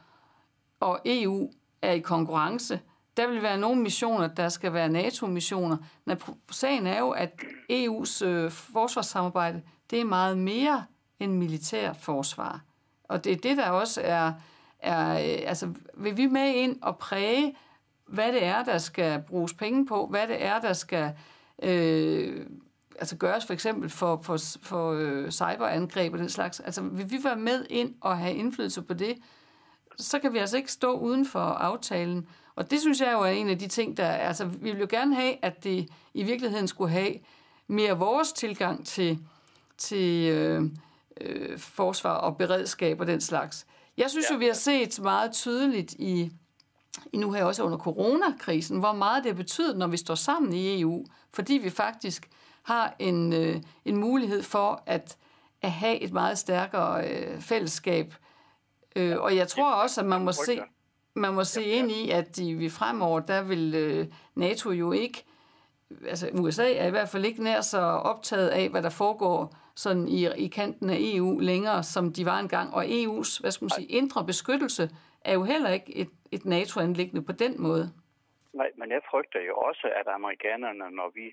og 0.79 0.99
EU 1.05 1.51
er 1.81 1.91
i 1.91 1.99
konkurrence. 1.99 2.79
Der 3.17 3.27
vil 3.27 3.41
være 3.41 3.57
nogle 3.57 3.81
missioner, 3.81 4.27
der 4.27 4.49
skal 4.49 4.73
være 4.73 4.89
NATO-missioner. 4.89 5.77
Men 6.05 6.21
sagen 6.51 6.87
er 6.87 6.99
jo, 6.99 7.09
at 7.09 7.31
EU's 7.71 8.25
øh, 8.25 8.51
forsvarssamarbejde, 8.51 9.61
det 9.91 10.01
er 10.01 10.05
meget 10.05 10.37
mere 10.37 10.85
end 11.19 11.31
militær 11.33 11.93
forsvar. 11.93 12.61
Og 13.03 13.23
det 13.23 13.31
er 13.31 13.35
det, 13.37 13.57
der 13.57 13.69
også 13.69 14.01
er 14.03 14.33
er, 14.79 15.11
øh, 15.11 15.49
altså, 15.49 15.73
vil 15.93 16.17
vi 16.17 16.25
med 16.25 16.53
ind 16.53 16.77
og 16.81 16.97
præge 16.97 17.55
hvad 18.07 18.33
det 18.33 18.43
er, 18.43 18.63
der 18.63 18.77
skal 18.77 19.23
bruges 19.27 19.53
penge 19.53 19.85
på, 19.85 20.07
hvad 20.07 20.27
det 20.27 20.43
er, 20.45 20.59
der 20.59 20.73
skal 20.73 21.13
øh, 21.63 22.45
altså 22.99 23.17
gøres 23.17 23.45
for 23.45 23.53
eksempel 23.53 23.89
for, 23.89 24.19
for, 24.23 24.37
for 24.61 24.91
øh, 24.91 25.31
cyberangreb 25.31 26.13
og 26.13 26.19
den 26.19 26.29
slags. 26.29 26.59
Altså 26.59 26.81
vil 26.81 27.11
vi 27.11 27.19
være 27.23 27.35
med 27.35 27.65
ind 27.69 27.95
og 28.01 28.17
have 28.17 28.35
indflydelse 28.35 28.81
på 28.81 28.93
det, 28.93 29.17
så 29.97 30.19
kan 30.19 30.33
vi 30.33 30.37
altså 30.37 30.57
ikke 30.57 30.71
stå 30.71 30.91
uden 30.91 31.25
for 31.25 31.39
aftalen. 31.39 32.27
Og 32.55 32.71
det 32.71 32.81
synes 32.81 33.01
jeg 33.01 33.13
jo 33.13 33.21
er 33.21 33.27
en 33.27 33.49
af 33.49 33.59
de 33.59 33.67
ting, 33.67 33.97
der... 33.97 34.09
Altså, 34.09 34.45
vi 34.45 34.71
vil 34.71 34.79
jo 34.79 34.87
gerne 34.89 35.15
have, 35.15 35.33
at 35.41 35.63
det 35.63 35.89
i 36.13 36.23
virkeligheden 36.23 36.67
skulle 36.67 36.91
have 36.91 37.13
mere 37.67 37.97
vores 37.97 38.33
tilgang 38.33 38.85
til, 38.85 39.19
til 39.77 40.31
øh, 40.31 40.63
øh, 41.21 41.59
forsvar 41.59 42.13
og 42.13 42.37
beredskab 42.37 42.99
og 42.99 43.07
den 43.07 43.21
slags. 43.21 43.67
Jeg 43.97 44.09
synes 44.09 44.25
ja. 44.29 44.33
jo, 44.33 44.39
vi 44.39 44.45
har 44.45 44.53
set 44.53 44.99
meget 45.01 45.31
tydeligt 45.31 45.93
i, 45.93 46.31
i 47.13 47.17
nu 47.17 47.31
her 47.31 47.43
også 47.43 47.63
under 47.63 47.77
coronakrisen, 47.77 48.79
hvor 48.79 48.93
meget 48.93 49.23
det 49.23 49.35
betyder, 49.35 49.75
når 49.75 49.87
vi 49.87 49.97
står 49.97 50.15
sammen 50.15 50.53
i 50.53 50.81
EU, 50.81 51.05
fordi 51.33 51.53
vi 51.53 51.69
faktisk 51.69 52.29
har 52.63 52.95
en, 52.99 53.33
øh, 53.33 53.61
en 53.85 53.97
mulighed 53.97 54.43
for 54.43 54.83
at, 54.85 55.17
at 55.61 55.71
have 55.71 55.99
et 55.99 56.13
meget 56.13 56.37
stærkere 56.37 57.09
øh, 57.09 57.41
fællesskab. 57.41 58.13
Øh, 58.95 59.17
og 59.19 59.35
jeg 59.35 59.47
tror 59.47 59.71
også, 59.73 60.01
at 60.01 60.07
man 60.07 60.23
må 60.23 60.31
se, 60.31 60.61
man 61.13 61.33
må 61.33 61.43
se 61.43 61.63
ind 61.63 61.91
i, 61.91 62.09
at 62.09 62.35
de, 62.35 62.53
vi 62.53 62.69
fremover, 62.69 63.19
der 63.19 63.41
vil 63.41 63.75
øh, 63.75 64.07
NATO 64.35 64.71
jo 64.71 64.91
ikke, 64.91 65.23
altså 66.07 66.29
USA 66.33 66.73
er 66.73 66.87
i 66.87 66.89
hvert 66.89 67.09
fald 67.09 67.25
ikke 67.25 67.43
nær 67.43 67.61
så 67.61 67.79
optaget 67.79 68.47
af, 68.47 68.69
hvad 68.69 68.81
der 68.81 68.89
foregår 68.89 69.55
sådan 69.83 70.07
i, 70.07 70.19
i 70.45 70.47
kanten 70.47 70.89
af 70.89 70.97
EU 70.99 71.39
længere, 71.39 71.83
som 71.83 72.13
de 72.13 72.25
var 72.25 72.39
engang. 72.39 72.67
Og 72.77 72.83
EU's, 72.85 73.31
hvad 73.41 73.51
skal 73.51 73.65
man 73.65 73.69
sige, 73.77 73.87
indre 73.99 74.25
beskyttelse 74.25 74.83
er 75.29 75.33
jo 75.33 75.43
heller 75.43 75.69
ikke 75.77 75.95
et, 75.95 76.11
et 76.31 76.45
NATO-anlæggende 76.45 77.23
på 77.29 77.31
den 77.31 77.61
måde. 77.61 77.85
Nej, 78.53 78.69
men 78.79 78.87
jeg 78.91 79.01
frygter 79.11 79.41
jo 79.49 79.55
også, 79.57 79.87
at 79.99 80.07
amerikanerne, 80.07 80.95
når 80.99 81.09
vi 81.19 81.27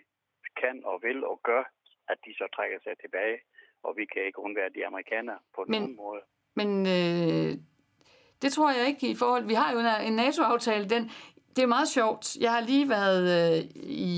kan 0.61 0.83
og 0.85 0.96
vil 1.02 1.24
og 1.24 1.40
gør, 1.42 1.62
at 2.09 2.18
de 2.24 2.33
så 2.40 2.46
trækker 2.57 2.78
sig 2.85 2.92
tilbage, 3.00 3.38
og 3.83 3.96
vi 3.96 4.04
kan 4.12 4.22
ikke 4.26 4.38
undvære 4.38 4.70
de 4.74 4.87
amerikanere 4.87 5.38
på 5.54 5.64
men, 5.68 5.83
nogen 5.83 5.96
måde. 5.96 6.22
Men 6.54 6.68
øh, 6.96 7.52
det 8.42 8.52
tror 8.52 8.70
jeg 8.70 8.87
ikke 8.88 9.09
i 9.09 9.14
forhold... 9.14 9.44
Vi 9.44 9.54
har 9.54 9.72
jo 9.72 9.78
en, 9.78 9.87
en 10.09 10.16
NATO-aftale, 10.16 10.88
den, 10.88 11.02
det 11.57 11.62
er 11.62 11.66
meget 11.76 11.88
sjovt. 11.88 12.37
Jeg 12.40 12.52
har 12.52 12.61
lige 12.61 12.88
været 12.88 13.24
øh, 13.38 13.59
i, 13.74 14.11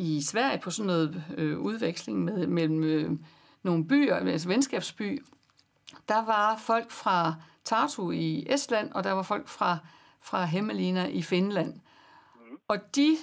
i 0.00 0.22
Sverige 0.22 0.60
på 0.64 0.70
sådan 0.70 0.86
noget 0.86 1.24
øh, 1.38 1.58
udveksling 1.58 2.24
med, 2.24 2.46
mellem 2.46 2.84
øh, 2.84 3.10
nogle 3.62 3.88
byer, 3.88 4.16
altså 4.16 4.48
venskabsby. 4.48 5.22
Der 6.08 6.24
var 6.26 6.56
folk 6.56 6.90
fra 6.90 7.34
Tartu 7.64 8.10
i 8.10 8.46
Estland, 8.50 8.92
og 8.92 9.04
der 9.04 9.12
var 9.12 9.22
folk 9.22 9.48
fra, 9.48 9.78
fra 10.22 10.44
Hemmelina 10.44 11.06
i 11.06 11.22
Finland. 11.22 11.72
Mm. 11.74 12.58
Og 12.68 12.96
de 12.96 13.16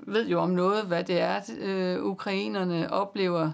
ved 0.00 0.28
jo 0.28 0.38
om 0.40 0.50
noget, 0.50 0.86
hvad 0.88 1.04
det 1.04 1.20
er, 1.20 1.36
øh, 1.60 2.04
ukrainerne 2.04 2.92
oplever 2.92 3.50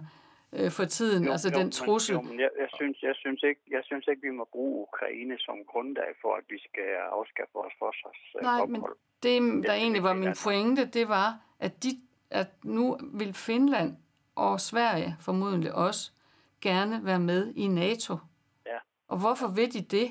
øh, 0.53 0.71
for 0.71 0.85
tiden, 0.85 1.25
jo, 1.25 1.31
altså 1.33 1.51
jo, 1.53 1.59
den 1.59 1.71
trussel. 1.71 2.17
Men, 2.17 2.25
jo, 2.25 2.31
men 2.31 2.41
jeg, 2.41 2.51
jeg, 2.59 2.69
synes, 2.75 3.03
jeg, 3.03 3.15
synes 3.15 3.43
ikke, 3.43 3.61
jeg 3.71 3.81
synes 3.85 4.07
ikke, 4.11 4.23
vi 4.23 4.31
må 4.31 4.49
bruge 4.53 4.87
Ukraine 4.89 5.37
som 5.39 5.57
grundlag 5.67 6.11
for, 6.23 6.35
at 6.35 6.45
vi 6.49 6.59
skal 6.59 6.91
afskaffe 7.13 7.53
vores 7.55 7.75
forsvars 7.79 8.43
Nej, 8.43 8.67
men 8.67 8.83
det, 9.23 9.67
der 9.67 9.75
egentlig 9.75 10.03
var 10.03 10.15
min 10.15 10.35
pointe, 10.45 10.85
det 10.87 11.09
var, 11.09 11.29
at, 11.61 11.83
de, 11.83 11.89
at 12.31 12.49
nu 12.64 12.99
vil 13.03 13.35
Finland 13.35 13.97
og 14.35 14.61
Sverige 14.61 15.17
formodentlig 15.21 15.75
også 15.75 16.11
gerne 16.61 17.05
være 17.05 17.19
med 17.19 17.53
i 17.55 17.67
NATO. 17.67 18.17
Ja. 18.67 18.79
Og 19.09 19.19
hvorfor 19.19 19.49
vil 19.49 19.73
de 19.73 19.81
det? 19.81 20.11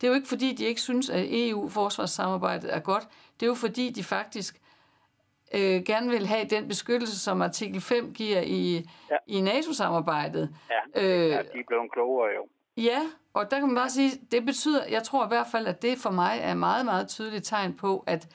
Det 0.00 0.06
er 0.06 0.08
jo 0.08 0.14
ikke 0.14 0.28
fordi, 0.28 0.52
de 0.52 0.64
ikke 0.64 0.80
synes, 0.80 1.10
at 1.10 1.26
EU-forsvarssamarbejdet 1.30 2.74
er 2.74 2.80
godt. 2.80 3.08
Det 3.40 3.46
er 3.46 3.50
jo 3.50 3.54
fordi, 3.54 3.90
de 3.90 4.04
faktisk 4.04 4.60
øh, 5.54 5.82
gerne 5.82 6.10
vil 6.10 6.26
have 6.26 6.44
den 6.44 6.68
beskyttelse, 6.68 7.18
som 7.18 7.42
artikel 7.42 7.80
5 7.80 8.12
giver 8.12 8.40
i, 8.40 8.88
ja. 9.10 9.16
i 9.26 9.40
NATO-samarbejdet. 9.40 10.56
Ja, 10.70 11.02
øh, 11.02 11.30
ja, 11.30 11.38
de 11.38 11.58
er 11.58 11.64
blevet 11.66 11.92
klogere 11.92 12.30
jo. 12.36 12.46
Ja, 12.76 13.00
og 13.34 13.50
der 13.50 13.58
kan 13.58 13.68
man 13.68 13.76
bare 13.76 13.90
sige, 13.90 14.10
det 14.30 14.44
betyder, 14.46 14.86
jeg 14.86 15.02
tror 15.02 15.24
i 15.24 15.28
hvert 15.28 15.46
fald, 15.52 15.66
at 15.66 15.82
det 15.82 15.98
for 15.98 16.10
mig 16.10 16.38
er 16.42 16.54
meget, 16.54 16.84
meget 16.84 17.08
tydeligt 17.08 17.44
tegn 17.44 17.74
på, 17.74 18.04
at, 18.06 18.28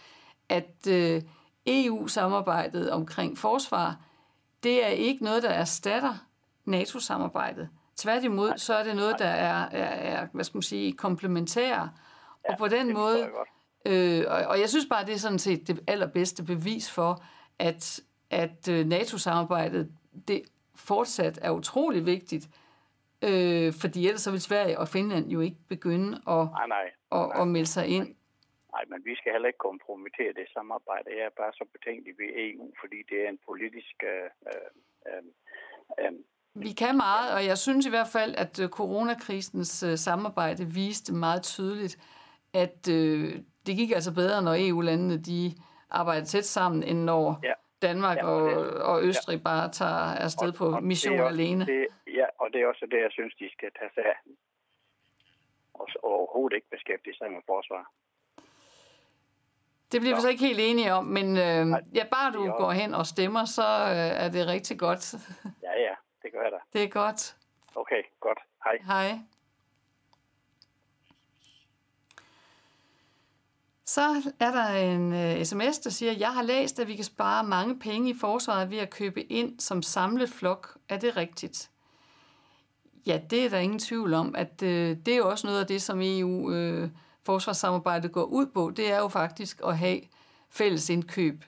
at 0.49 0.87
øh, 0.89 1.21
EU-samarbejdet 1.69 2.91
omkring 2.91 3.37
forsvar, 3.37 3.97
det 4.63 4.85
er 4.85 4.89
ikke 4.89 5.23
noget, 5.23 5.43
der 5.43 5.49
erstatter 5.49 6.13
NATO-samarbejdet. 6.65 7.69
Tværtimod, 7.95 8.53
så 8.57 8.73
er 8.73 8.83
det 8.83 8.95
noget, 8.95 9.15
der 9.19 9.27
er, 9.27 9.69
er, 9.71 10.19
er 10.21 10.27
hvad 10.33 10.43
skal 10.43 10.57
man 10.57 10.63
sige, 10.63 10.93
komplementære. 10.93 11.89
Ja, 12.49 12.51
og 12.51 12.57
på 12.57 12.67
den 12.67 12.93
måde, 12.93 13.29
Øh, 13.85 14.25
og, 14.27 14.37
og 14.45 14.59
jeg 14.59 14.69
synes 14.69 14.85
bare, 14.89 15.05
det 15.05 15.13
er 15.13 15.17
sådan 15.17 15.39
set 15.39 15.67
det 15.67 15.79
allerbedste 15.87 16.43
bevis 16.43 16.91
for, 16.91 17.23
at, 17.59 18.01
at 18.29 18.67
øh, 18.69 18.85
NATO-samarbejdet 18.85 19.91
det 20.27 20.41
fortsat 20.75 21.39
er 21.41 21.51
utrolig 21.51 22.05
vigtigt, 22.05 22.49
øh, 23.21 23.73
fordi 23.73 24.07
ellers 24.07 24.21
så 24.21 24.31
vil 24.31 24.41
Sverige 24.41 24.79
og 24.79 24.87
Finland 24.87 25.29
jo 25.29 25.39
ikke 25.39 25.57
begynde 25.67 26.21
at, 26.27 26.35
nej, 26.35 26.67
nej, 26.67 26.77
at, 27.11 27.27
nej. 27.27 27.41
at 27.41 27.47
melde 27.47 27.67
sig 27.67 27.87
ind. 27.87 28.15
Nej, 28.73 28.83
men 28.87 29.05
vi 29.05 29.15
skal 29.15 29.31
heller 29.31 29.47
ikke 29.47 29.67
kompromittere 29.69 30.33
det 30.33 30.47
samarbejde. 30.53 31.17
Jeg 31.17 31.25
er 31.25 31.39
bare 31.41 31.53
så 31.53 31.65
betænkelig 31.73 32.13
ved 32.19 32.29
EU, 32.45 32.73
fordi 32.81 32.99
det 33.09 33.17
er 33.25 33.29
en 33.29 33.39
politisk... 33.49 33.95
Øh, 34.03 34.29
øh, 35.07 35.23
øh, 35.99 36.13
vi 36.53 36.71
kan 36.71 36.97
meget, 36.97 37.33
og 37.35 37.45
jeg 37.45 37.57
synes 37.57 37.85
i 37.85 37.89
hvert 37.89 38.11
fald, 38.17 38.35
at 38.37 38.59
øh, 38.63 38.69
coronakrisens 38.69 39.83
øh, 39.83 39.97
samarbejde 39.97 40.63
viste 40.65 41.13
meget 41.13 41.43
tydeligt, 41.43 41.95
at 42.53 42.79
øh, 42.97 43.35
det 43.65 43.73
gik 43.79 43.91
altså 43.91 44.13
bedre, 44.13 44.41
når 44.41 44.55
EU-landene 44.67 45.17
de 45.17 45.51
arbejder 45.89 46.25
tæt 46.25 46.45
sammen, 46.45 46.83
end 46.83 46.99
når 47.03 47.39
ja. 47.43 47.53
Danmark 47.81 48.17
ja, 48.17 48.25
og, 48.25 48.41
og, 48.41 48.65
og 48.91 49.03
Østrig 49.03 49.37
ja. 49.37 49.43
bare 49.43 49.71
tager 49.71 50.15
afsted 50.25 50.47
og, 50.47 50.53
på 50.53 50.65
og 50.65 50.83
mission 50.83 51.19
også, 51.19 51.33
alene. 51.33 51.65
Det, 51.65 51.87
ja, 52.07 52.25
og 52.37 52.53
det 52.53 52.61
er 52.61 52.67
også 52.67 52.85
det, 52.91 52.99
jeg 53.01 53.11
synes, 53.11 53.33
de 53.35 53.49
skal 53.51 53.71
tage 53.79 53.91
sig 53.93 54.05
af. 54.05 54.17
Og 55.73 55.87
overhovedet 56.03 56.55
ikke 56.55 56.69
beskæftige 56.69 57.15
sig 57.17 57.31
med 57.31 57.41
forsvar. 57.45 57.91
Det 59.91 60.01
bliver 60.01 60.15
vi 60.15 60.21
så 60.21 60.29
ikke 60.29 60.45
helt 60.45 60.59
enige 60.59 60.93
om, 60.93 61.05
men 61.05 61.37
øh, 61.37 61.67
ja, 61.95 62.05
bare 62.11 62.31
du 62.31 62.51
går 62.51 62.71
hen 62.71 62.93
og 62.93 63.05
stemmer, 63.05 63.45
så 63.45 63.61
øh, 63.61 64.23
er 64.25 64.29
det 64.29 64.47
rigtig 64.47 64.79
godt. 64.79 65.13
ja, 65.67 65.81
ja, 65.81 65.93
det 66.23 66.31
gør 66.31 66.41
jeg 66.41 66.51
da. 66.51 66.57
Det 66.73 66.83
er 66.83 66.87
godt. 66.87 67.35
Okay, 67.75 68.03
godt. 68.19 68.39
Hej. 68.63 68.77
Hej. 68.85 69.19
Så 73.85 74.31
er 74.39 74.51
der 74.51 74.67
en 74.67 75.13
uh, 75.13 75.43
sms, 75.43 75.79
der 75.79 75.89
siger, 75.89 76.11
jeg 76.11 76.33
har 76.33 76.41
læst, 76.43 76.79
at 76.79 76.87
vi 76.87 76.95
kan 76.95 77.05
spare 77.05 77.43
mange 77.43 77.79
penge 77.79 78.09
i 78.09 78.13
forsvaret 78.13 78.69
ved 78.69 78.77
at 78.77 78.89
købe 78.89 79.23
ind 79.23 79.59
som 79.59 79.81
samlet 79.81 80.29
flok. 80.29 80.77
Er 80.89 80.97
det 80.97 81.17
rigtigt? 81.17 81.69
Ja, 83.07 83.21
det 83.29 83.45
er 83.45 83.49
der 83.49 83.57
ingen 83.57 83.79
tvivl 83.79 84.13
om, 84.13 84.35
at 84.35 84.61
uh, 84.61 84.69
det 84.69 85.07
er 85.07 85.17
jo 85.17 85.29
også 85.29 85.47
noget 85.47 85.59
af 85.59 85.67
det, 85.67 85.81
som 85.81 85.99
EU 86.01 86.49
uh, 86.49 86.89
forsvarssamarbejdet 87.29 88.11
går 88.11 88.23
ud 88.23 88.45
på. 88.45 88.71
Det 88.77 88.91
er 88.91 88.97
jo 88.97 89.07
faktisk 89.07 89.61
at 89.65 89.77
have 89.77 89.99
fælles 90.49 90.89
indkøb. 90.89 91.43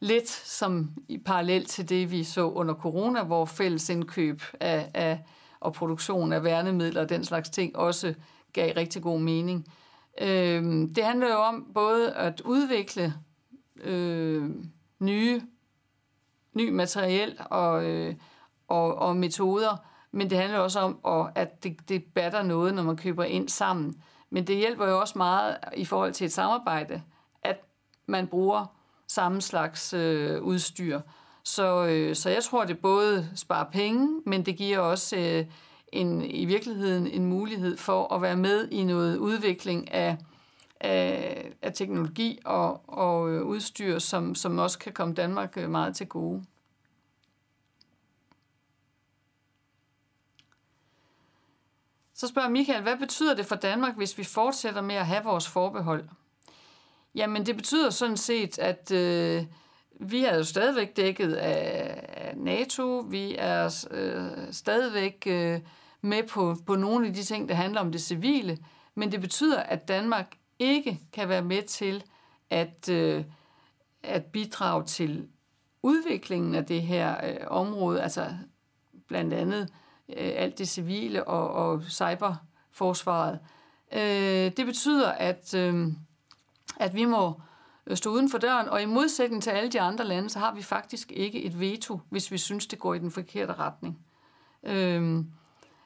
Lidt 0.00 0.28
som 0.28 0.90
i 1.08 1.18
parallel 1.18 1.64
til 1.64 1.88
det, 1.88 2.10
vi 2.10 2.24
så 2.24 2.50
under 2.50 2.74
corona, 2.74 3.22
hvor 3.22 3.44
fælles 3.44 3.88
indkøb 3.88 4.42
af, 4.60 4.90
af, 4.94 5.24
og 5.60 5.72
produktion 5.72 6.32
af 6.32 6.44
værnemidler 6.44 7.00
og 7.00 7.08
den 7.08 7.24
slags 7.24 7.50
ting 7.50 7.76
også 7.76 8.14
gav 8.52 8.72
rigtig 8.76 9.02
god 9.02 9.20
mening. 9.20 9.66
Øh, 10.20 10.62
det 10.94 11.04
handler 11.04 11.28
jo 11.28 11.38
om 11.38 11.70
både 11.74 12.12
at 12.12 12.40
udvikle 12.40 13.14
øh, 13.76 14.50
nye, 15.00 15.42
ny 16.54 16.70
materiel 16.70 17.38
og, 17.50 17.84
øh, 17.84 18.14
og, 18.68 18.94
og 18.94 19.16
metoder, 19.16 19.76
men 20.12 20.30
det 20.30 20.38
handler 20.38 20.58
også 20.58 20.80
om, 20.80 21.28
at 21.34 21.64
det, 21.64 21.88
det 21.88 22.04
batter 22.14 22.42
noget, 22.42 22.74
når 22.74 22.82
man 22.82 22.96
køber 22.96 23.24
ind 23.24 23.48
sammen. 23.48 24.02
Men 24.30 24.46
det 24.46 24.56
hjælper 24.56 24.86
jo 24.86 25.00
også 25.00 25.18
meget 25.18 25.56
i 25.76 25.84
forhold 25.84 26.12
til 26.12 26.24
et 26.24 26.32
samarbejde, 26.32 27.02
at 27.42 27.60
man 28.06 28.26
bruger 28.26 28.66
samme 29.06 29.40
slags 29.40 29.92
øh, 29.92 30.42
udstyr. 30.42 31.00
Så, 31.42 31.86
øh, 31.86 32.16
så 32.16 32.30
jeg 32.30 32.42
tror, 32.42 32.64
det 32.64 32.78
både 32.78 33.28
sparer 33.34 33.70
penge, 33.70 34.22
men 34.26 34.46
det 34.46 34.56
giver 34.56 34.78
også 34.78 35.16
øh, 35.16 35.46
en, 35.92 36.24
i 36.24 36.44
virkeligheden 36.44 37.06
en 37.06 37.26
mulighed 37.26 37.76
for 37.76 38.14
at 38.14 38.22
være 38.22 38.36
med 38.36 38.68
i 38.70 38.84
noget 38.84 39.16
udvikling 39.16 39.92
af, 39.92 40.18
af, 40.80 41.52
af 41.62 41.72
teknologi 41.72 42.38
og, 42.44 42.80
og 42.88 43.30
øh, 43.30 43.42
udstyr, 43.42 43.98
som, 43.98 44.34
som 44.34 44.58
også 44.58 44.78
kan 44.78 44.92
komme 44.92 45.14
Danmark 45.14 45.52
øh, 45.56 45.70
meget 45.70 45.96
til 45.96 46.06
gode. 46.06 46.44
Så 52.24 52.28
spørger 52.28 52.48
Michael, 52.48 52.82
hvad 52.82 52.96
betyder 52.96 53.34
det 53.34 53.46
for 53.46 53.54
Danmark, 53.54 53.96
hvis 53.96 54.18
vi 54.18 54.24
fortsætter 54.24 54.82
med 54.82 54.94
at 54.94 55.06
have 55.06 55.24
vores 55.24 55.48
forbehold? 55.48 56.08
Jamen, 57.14 57.46
det 57.46 57.56
betyder 57.56 57.90
sådan 57.90 58.16
set, 58.16 58.58
at 58.58 58.90
øh, 58.90 59.44
vi 60.00 60.24
er 60.24 60.36
jo 60.36 60.44
stadigvæk 60.44 60.96
dækket 60.96 61.32
af, 61.32 62.04
af 62.16 62.36
NATO. 62.36 62.98
Vi 62.98 63.34
er 63.38 63.86
øh, 63.90 64.52
stadigvæk 64.52 65.24
øh, 65.26 65.60
med 66.00 66.22
på, 66.22 66.56
på 66.66 66.76
nogle 66.76 67.06
af 67.06 67.14
de 67.14 67.22
ting, 67.22 67.48
der 67.48 67.54
handler 67.54 67.80
om 67.80 67.92
det 67.92 68.02
civile, 68.02 68.58
men 68.94 69.12
det 69.12 69.20
betyder, 69.20 69.60
at 69.60 69.88
Danmark 69.88 70.36
ikke 70.58 71.00
kan 71.12 71.28
være 71.28 71.42
med 71.42 71.62
til 71.62 72.04
at, 72.50 72.88
øh, 72.88 73.24
at 74.02 74.24
bidrage 74.24 74.84
til 74.84 75.28
udviklingen 75.82 76.54
af 76.54 76.66
det 76.66 76.82
her 76.82 77.30
øh, 77.30 77.46
område, 77.46 78.02
altså 78.02 78.26
blandt 79.08 79.34
andet 79.34 79.68
øh, 80.08 80.32
alt 80.36 80.58
det 80.58 80.68
civile 80.68 81.24
og, 81.24 81.50
og 81.50 81.82
cyberforsvaret. 81.82 83.38
Øh, 83.92 84.52
det 84.56 84.66
betyder, 84.66 85.12
at, 85.12 85.54
øh, 85.54 85.88
at 86.80 86.94
vi 86.94 87.04
må 87.04 87.40
stå 87.94 88.10
uden 88.10 88.30
for 88.30 88.38
døren, 88.38 88.68
og 88.68 88.82
i 88.82 88.86
modsætning 88.86 89.42
til 89.42 89.50
alle 89.50 89.70
de 89.70 89.80
andre 89.80 90.04
lande, 90.04 90.30
så 90.30 90.38
har 90.38 90.54
vi 90.54 90.62
faktisk 90.62 91.12
ikke 91.12 91.42
et 91.42 91.60
veto, 91.60 92.00
hvis 92.10 92.30
vi 92.30 92.38
synes, 92.38 92.66
det 92.66 92.78
går 92.78 92.94
i 92.94 92.98
den 92.98 93.10
forkerte 93.10 93.52
retning. 93.52 93.98
Øh, 94.62 95.24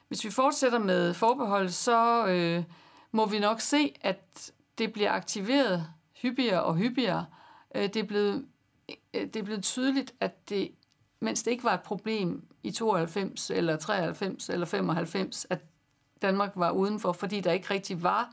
hvis 0.07 0.25
vi 0.25 0.29
fortsætter 0.29 0.79
med 0.79 1.13
forbehold, 1.13 1.69
så 1.69 2.27
øh, 2.27 2.63
må 3.11 3.25
vi 3.25 3.39
nok 3.39 3.61
se, 3.61 3.93
at 4.01 4.51
det 4.77 4.93
bliver 4.93 5.11
aktiveret 5.11 5.87
hyppigere 6.21 6.63
og 6.63 6.75
hyppigere. 6.75 7.25
Øh, 7.75 7.83
det, 7.83 7.95
er 7.95 8.03
blevet, 8.03 8.45
øh, 9.13 9.21
det 9.21 9.35
er 9.35 9.43
blevet 9.43 9.63
tydeligt, 9.63 10.13
at 10.19 10.49
det, 10.49 10.71
mens 11.19 11.43
det 11.43 11.51
ikke 11.51 11.63
var 11.63 11.73
et 11.73 11.81
problem 11.81 12.48
i 12.63 12.71
92 12.71 13.49
eller 13.49 13.77
93 13.77 14.49
eller 14.49 14.65
95, 14.65 15.47
at 15.49 15.59
Danmark 16.21 16.51
var 16.55 16.71
udenfor, 16.71 17.11
fordi 17.11 17.41
der 17.41 17.51
ikke 17.51 17.73
rigtig 17.73 18.03
var 18.03 18.29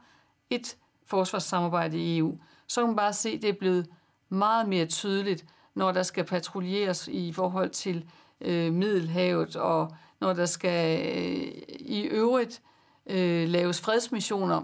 et 0.51 0.77
forsvarssamarbejde 1.07 1.99
i 1.99 2.19
EU, 2.19 2.39
så 2.67 2.81
kan 2.81 2.87
man 2.87 2.97
bare 2.97 3.13
se, 3.13 3.31
at 3.31 3.43
det 3.43 3.49
er 3.49 3.59
blevet 3.59 3.87
meget 4.29 4.69
mere 4.69 4.87
tydeligt, 4.87 5.45
når 5.75 5.93
der 5.93 6.03
skal 6.03 6.25
patruljeres 6.25 7.09
i 7.09 7.33
forhold 7.33 7.71
til 7.71 8.05
øh, 8.41 8.73
Middelhavet, 8.73 9.57
og 9.57 9.97
når 10.21 10.33
der 10.33 10.47
skal 10.47 11.01
øh, 11.07 11.63
i 11.79 12.01
øvrigt 12.01 12.63
øh, 13.07 13.49
laves 13.49 13.81
fredsmissioner. 13.81 14.63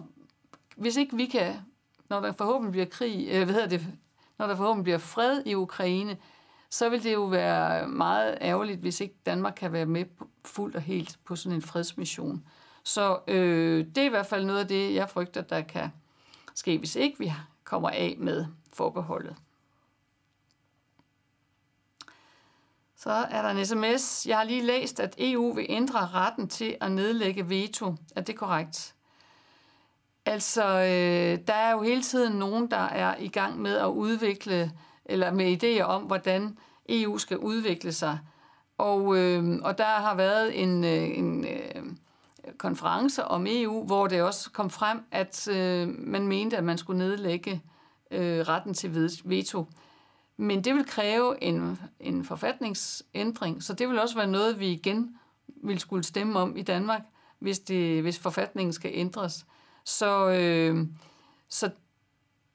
Hvis 0.77 0.97
ikke 0.97 1.17
vi 1.17 1.27
kan, 1.27 1.55
når 2.09 2.21
der 2.21 2.33
forhåbentlig 2.33 2.73
bliver 2.73 2.87
krig, 2.87 3.29
øh, 3.31 3.45
hvad 3.45 3.55
hedder 3.55 3.69
det, 3.69 3.87
når 4.39 4.47
der 4.47 4.57
forhåbentlig 4.57 4.85
bliver 4.85 4.99
fred 4.99 5.43
i 5.47 5.55
Ukraine, 5.55 6.17
så 6.73 6.89
vil 6.89 7.05
det 7.05 7.13
jo 7.13 7.25
være 7.25 7.89
meget 7.89 8.39
ærgerligt, 8.41 8.81
hvis 8.81 9.01
ikke 9.01 9.15
Danmark 9.27 9.55
kan 9.57 9.73
være 9.73 9.87
med 9.87 10.05
fuldt 10.45 10.77
og 10.77 10.83
helt 10.83 11.19
på 11.25 11.37
sådan 11.37 11.57
en 11.57 11.63
fredsmission. 11.63 12.45
Så 12.83 13.19
øh, 13.29 13.87
det 13.87 13.99
er 13.99 14.05
i 14.05 14.09
hvert 14.09 14.27
fald 14.27 14.45
noget 14.45 14.61
af 14.61 14.69
det, 14.69 14.95
jeg 14.95 15.11
frygter, 15.11 15.41
der 15.41 15.61
kan 15.61 15.89
ske, 16.55 16.79
hvis 16.79 16.97
ikke 16.97 17.19
vi 17.19 17.33
kommer 17.65 17.91
af 17.91 18.17
med 18.19 18.47
forbeholdet. 18.73 19.37
Så 22.97 23.11
er 23.11 23.43
der 23.43 23.51
en 23.51 23.67
sms. 23.67 24.27
Jeg 24.27 24.37
har 24.37 24.45
lige 24.45 24.67
læst, 24.67 25.01
at 25.01 25.15
EU 25.19 25.53
vil 25.53 25.67
ændre 25.69 26.07
retten 26.07 26.49
til 26.49 26.77
at 26.81 26.93
nedlægge 26.93 27.49
veto. 27.49 27.95
Er 28.17 28.21
det 28.21 28.37
korrekt? 28.37 28.95
Altså, 30.27 30.65
øh, 30.65 31.47
der 31.47 31.55
er 31.55 31.73
jo 31.73 31.83
hele 31.83 32.03
tiden 32.03 32.39
nogen, 32.39 32.71
der 32.71 32.77
er 32.77 33.17
i 33.19 33.29
gang 33.29 33.61
med 33.61 33.77
at 33.77 33.89
udvikle, 33.89 34.73
eller 35.13 35.31
med 35.31 35.63
idéer 35.63 35.83
om, 35.83 36.03
hvordan 36.03 36.59
EU 36.89 37.19
skal 37.19 37.39
udvikle 37.39 37.93
sig. 37.93 38.19
Og, 38.79 39.17
øh, 39.17 39.59
og 39.63 39.79
der 39.79 39.85
har 39.85 40.15
været 40.15 40.63
en, 40.63 40.85
øh, 40.85 41.19
en 41.19 41.45
øh, 41.45 41.83
konference 42.59 43.25
om 43.25 43.47
EU, 43.49 43.85
hvor 43.87 44.07
det 44.07 44.23
også 44.23 44.51
kom 44.51 44.71
frem, 44.71 45.01
at 45.11 45.49
øh, 45.49 45.89
man 45.89 46.29
mente, 46.29 46.57
at 46.57 46.65
man 46.65 46.79
skulle 46.79 46.99
nedlægge 46.99 47.63
øh, 48.11 48.41
retten 48.41 48.75
til 48.75 49.11
veto. 49.25 49.67
Men 50.37 50.65
det 50.65 50.75
vil 50.75 50.87
kræve 50.87 51.43
en, 51.43 51.79
en 52.01 52.25
forfatningsændring, 52.25 53.63
så 53.63 53.73
det 53.73 53.89
vil 53.89 53.99
også 53.99 54.15
være 54.15 54.27
noget, 54.27 54.61
vi 54.61 54.73
igen 54.73 55.17
vil 55.65 55.79
skulle 55.79 56.05
stemme 56.05 56.39
om 56.39 56.57
i 56.57 56.63
Danmark, 56.63 57.03
hvis, 57.39 57.59
det, 57.59 58.03
hvis 58.03 58.19
forfatningen 58.19 58.73
skal 58.73 58.91
ændres. 58.95 59.47
Så, 59.85 60.31
øh, 60.31 60.87
så 61.49 61.71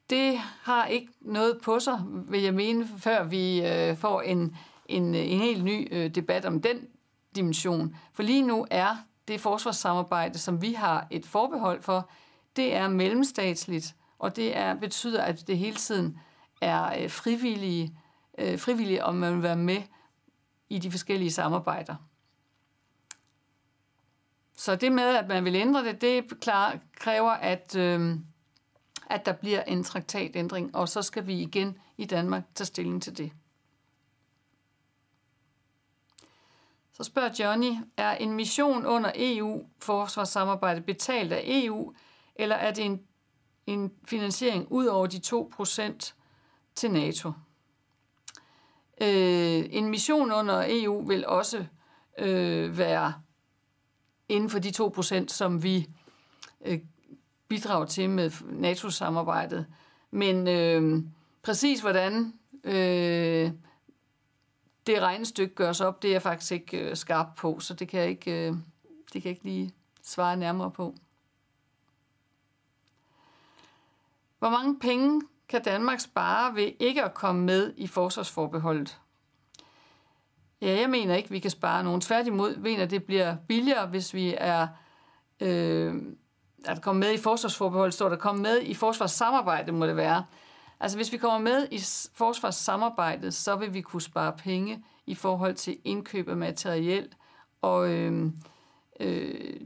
det 0.10 0.38
har 0.40 0.86
ikke 0.86 1.08
noget 1.22 1.60
på 1.64 1.80
sig, 1.80 2.00
vil 2.06 2.42
jeg 2.42 2.54
mene, 2.54 2.88
før 2.98 3.24
vi 3.24 3.68
øh, 3.68 3.98
får 3.98 4.22
en, 4.22 4.56
en, 4.86 5.16
en 5.16 5.40
helt 5.40 5.64
ny 5.64 5.88
øh, 5.92 6.16
debat 6.16 6.46
om 6.46 6.62
den 6.62 6.88
dimension. 7.36 7.96
For 8.14 8.24
lige 8.24 8.42
nu 8.42 8.68
er 8.72 8.96
det 9.28 9.42
forsvarssamarbejde, 9.42 10.38
som 10.38 10.62
vi 10.62 10.74
har 10.74 11.08
et 11.12 11.26
forbehold 11.26 11.82
for, 11.82 12.10
det 12.56 12.76
er 12.76 12.88
mellemstatsligt, 12.88 13.96
og 14.20 14.36
det 14.36 14.58
er, 14.58 14.76
betyder, 14.76 15.22
at 15.22 15.48
det 15.48 15.58
hele 15.58 15.76
tiden 15.76 16.20
er 16.62 17.04
øh, 17.04 17.10
frivillige, 17.10 17.98
øh, 18.38 18.60
frivillige, 18.60 19.04
om 19.04 19.16
man 19.16 19.34
vil 19.34 19.44
være 19.44 19.56
med 19.56 19.82
i 20.70 20.80
de 20.80 20.92
forskellige 20.92 21.32
samarbejder. 21.32 21.96
Så 24.58 24.76
det 24.76 24.92
med, 24.92 25.16
at 25.16 25.28
man 25.28 25.46
vil 25.46 25.56
ændre 25.56 25.86
det, 25.86 26.02
det 26.02 26.40
klar, 26.40 26.80
kræver, 26.96 27.32
at, 27.32 27.76
øh, 27.76 28.18
at 29.10 29.26
der 29.26 29.34
bliver 29.34 29.64
en 29.64 29.84
traktatændring, 29.84 30.76
og 30.76 30.90
så 30.90 31.02
skal 31.02 31.28
vi 31.28 31.42
igen 31.42 31.78
i 31.98 32.06
Danmark 32.06 32.44
tage 32.56 32.66
stilling 32.66 33.04
til 33.04 33.18
det. 33.18 33.32
Så 36.94 37.04
spørger 37.04 37.30
Johnny, 37.40 37.74
er 37.98 38.12
en 38.16 38.32
mission 38.32 38.86
under 38.86 39.12
EU-forsvarssamarbejde 39.16 40.82
betalt 40.82 41.32
af 41.34 41.42
EU, 41.46 41.94
eller 42.36 42.56
er 42.56 42.74
det 42.74 42.86
en, 42.86 43.02
en 43.68 43.94
finansiering 44.06 44.72
ud 44.72 44.86
over 44.86 45.08
de 45.08 45.22
2% 45.26 46.14
til 46.76 46.92
NATO? 46.92 47.32
Øh, 49.02 49.66
en 49.70 49.90
mission 49.90 50.32
under 50.32 50.66
EU 50.68 51.08
vil 51.08 51.28
også 51.28 51.66
øh, 52.18 52.78
være 52.78 53.14
inden 54.30 54.50
for 54.50 54.60
de 54.60 54.70
2%, 54.70 55.28
som 55.28 55.64
vi 55.64 55.90
øh, 56.66 56.80
bidrager 57.48 57.86
til 57.86 58.10
med 58.10 58.32
NATO-samarbejdet. 58.46 59.66
Men 60.12 60.48
øh, 60.48 61.04
præcis 61.42 61.82
hvordan 61.82 62.34
øh, 62.64 63.52
det 64.88 65.02
regnestykke 65.02 65.56
gøres 65.56 65.82
op, 65.82 66.02
det 66.02 66.08
er 66.08 66.14
jeg 66.14 66.22
faktisk 66.22 66.52
ikke 66.52 66.90
øh, 66.90 66.96
skarp 66.96 67.28
på, 67.38 67.60
så 67.60 67.74
det 67.74 67.88
kan 67.88 68.00
jeg 68.00 68.10
ikke, 68.10 68.32
øh, 68.32 68.54
det 69.14 69.22
kan 69.22 69.24
jeg 69.24 69.32
ikke 69.32 69.44
lige 69.44 69.74
svare 70.04 70.38
nærmere 70.38 70.72
på. 70.72 70.96
Hvor 74.40 74.50
mange 74.50 74.80
penge 74.80 75.22
kan 75.50 75.64
Danmark 75.64 76.00
spare 76.00 76.56
ved 76.56 76.72
ikke 76.80 77.04
at 77.04 77.14
komme 77.14 77.46
med 77.46 77.74
i 77.78 77.88
forsvarsforbeholdet? 77.88 79.00
Ja, 80.62 80.80
jeg 80.80 80.90
mener 80.90 81.16
ikke, 81.16 81.30
vi 81.30 81.40
kan 81.40 81.52
spare 81.52 81.84
nogen. 81.84 82.02
Tværtimod 82.02 82.56
mener 82.56 82.86
det 82.86 83.04
bliver 83.04 83.36
billigere, 83.48 83.88
hvis 83.88 84.14
vi 84.14 84.36
er 84.38 84.68
øh, 85.40 85.96
at 86.66 86.82
komme 86.82 87.00
med 87.00 87.14
i 87.14 87.18
forsvarsforbeholdet, 87.18 87.94
står 87.94 88.10
der 88.10 88.16
komme 88.16 88.42
med 88.42 88.62
i 88.62 88.74
forsvarssamarbejdet, 88.74 89.74
må 89.74 89.88
det 89.88 89.96
være. 89.96 90.26
Altså 90.80 90.98
hvis 90.98 91.12
vi 91.12 91.18
kommer 91.18 91.40
med 91.40 91.68
i 91.72 91.80
forsvarssamarbejdet, 92.14 93.34
så 93.34 93.56
vil 93.56 93.74
vi 93.74 93.82
kunne 93.82 94.02
spare 94.02 94.34
penge 94.34 94.84
i 95.06 95.16
forhold 95.16 95.56
til 95.56 95.78
indkøb 95.84 96.30
af 96.30 96.38
materiel, 96.38 97.08
og 97.62 97.90
øh, 97.90 98.32
øh, 99.00 99.60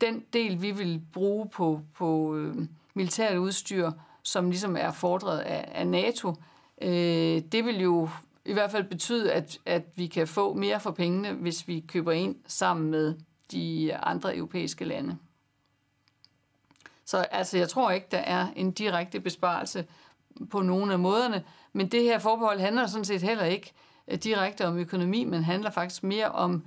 den 0.00 0.24
del, 0.32 0.62
vi 0.62 0.70
vil 0.70 1.02
bruge 1.12 1.48
på, 1.48 1.80
på 1.94 2.36
øh, 2.36 2.56
militært 2.94 3.36
udstyr, 3.36 3.90
som 4.22 4.50
ligesom 4.50 4.76
er 4.76 4.90
fordret 4.90 5.38
af, 5.38 5.68
af 5.74 5.86
NATO, 5.86 6.34
øh, 6.82 7.42
det 7.52 7.64
vil 7.64 7.80
jo 7.80 8.08
i 8.44 8.52
hvert 8.52 8.70
fald 8.70 8.84
betyde, 8.84 9.32
at, 9.32 9.58
at 9.66 9.82
vi 9.96 10.06
kan 10.06 10.28
få 10.28 10.54
mere 10.54 10.80
for 10.80 10.90
pengene, 10.90 11.32
hvis 11.32 11.68
vi 11.68 11.84
køber 11.88 12.12
ind 12.12 12.36
sammen 12.46 12.90
med 12.90 13.14
de 13.52 13.96
andre 13.96 14.36
europæiske 14.36 14.84
lande. 14.84 15.16
Så 17.04 17.18
altså, 17.18 17.58
jeg 17.58 17.68
tror 17.68 17.90
ikke, 17.90 18.06
der 18.10 18.18
er 18.18 18.46
en 18.56 18.72
direkte 18.72 19.20
besparelse 19.20 19.86
på 20.50 20.62
nogen 20.62 20.90
af 20.90 20.98
måderne, 20.98 21.44
men 21.72 21.88
det 21.88 22.02
her 22.02 22.18
forbehold 22.18 22.60
handler 22.60 22.86
sådan 22.86 23.04
set 23.04 23.22
heller 23.22 23.44
ikke 23.44 23.72
øh, 24.08 24.18
direkte 24.18 24.66
om 24.66 24.78
økonomi, 24.78 25.24
men 25.24 25.44
handler 25.44 25.70
faktisk 25.70 26.02
mere 26.02 26.30
om 26.30 26.66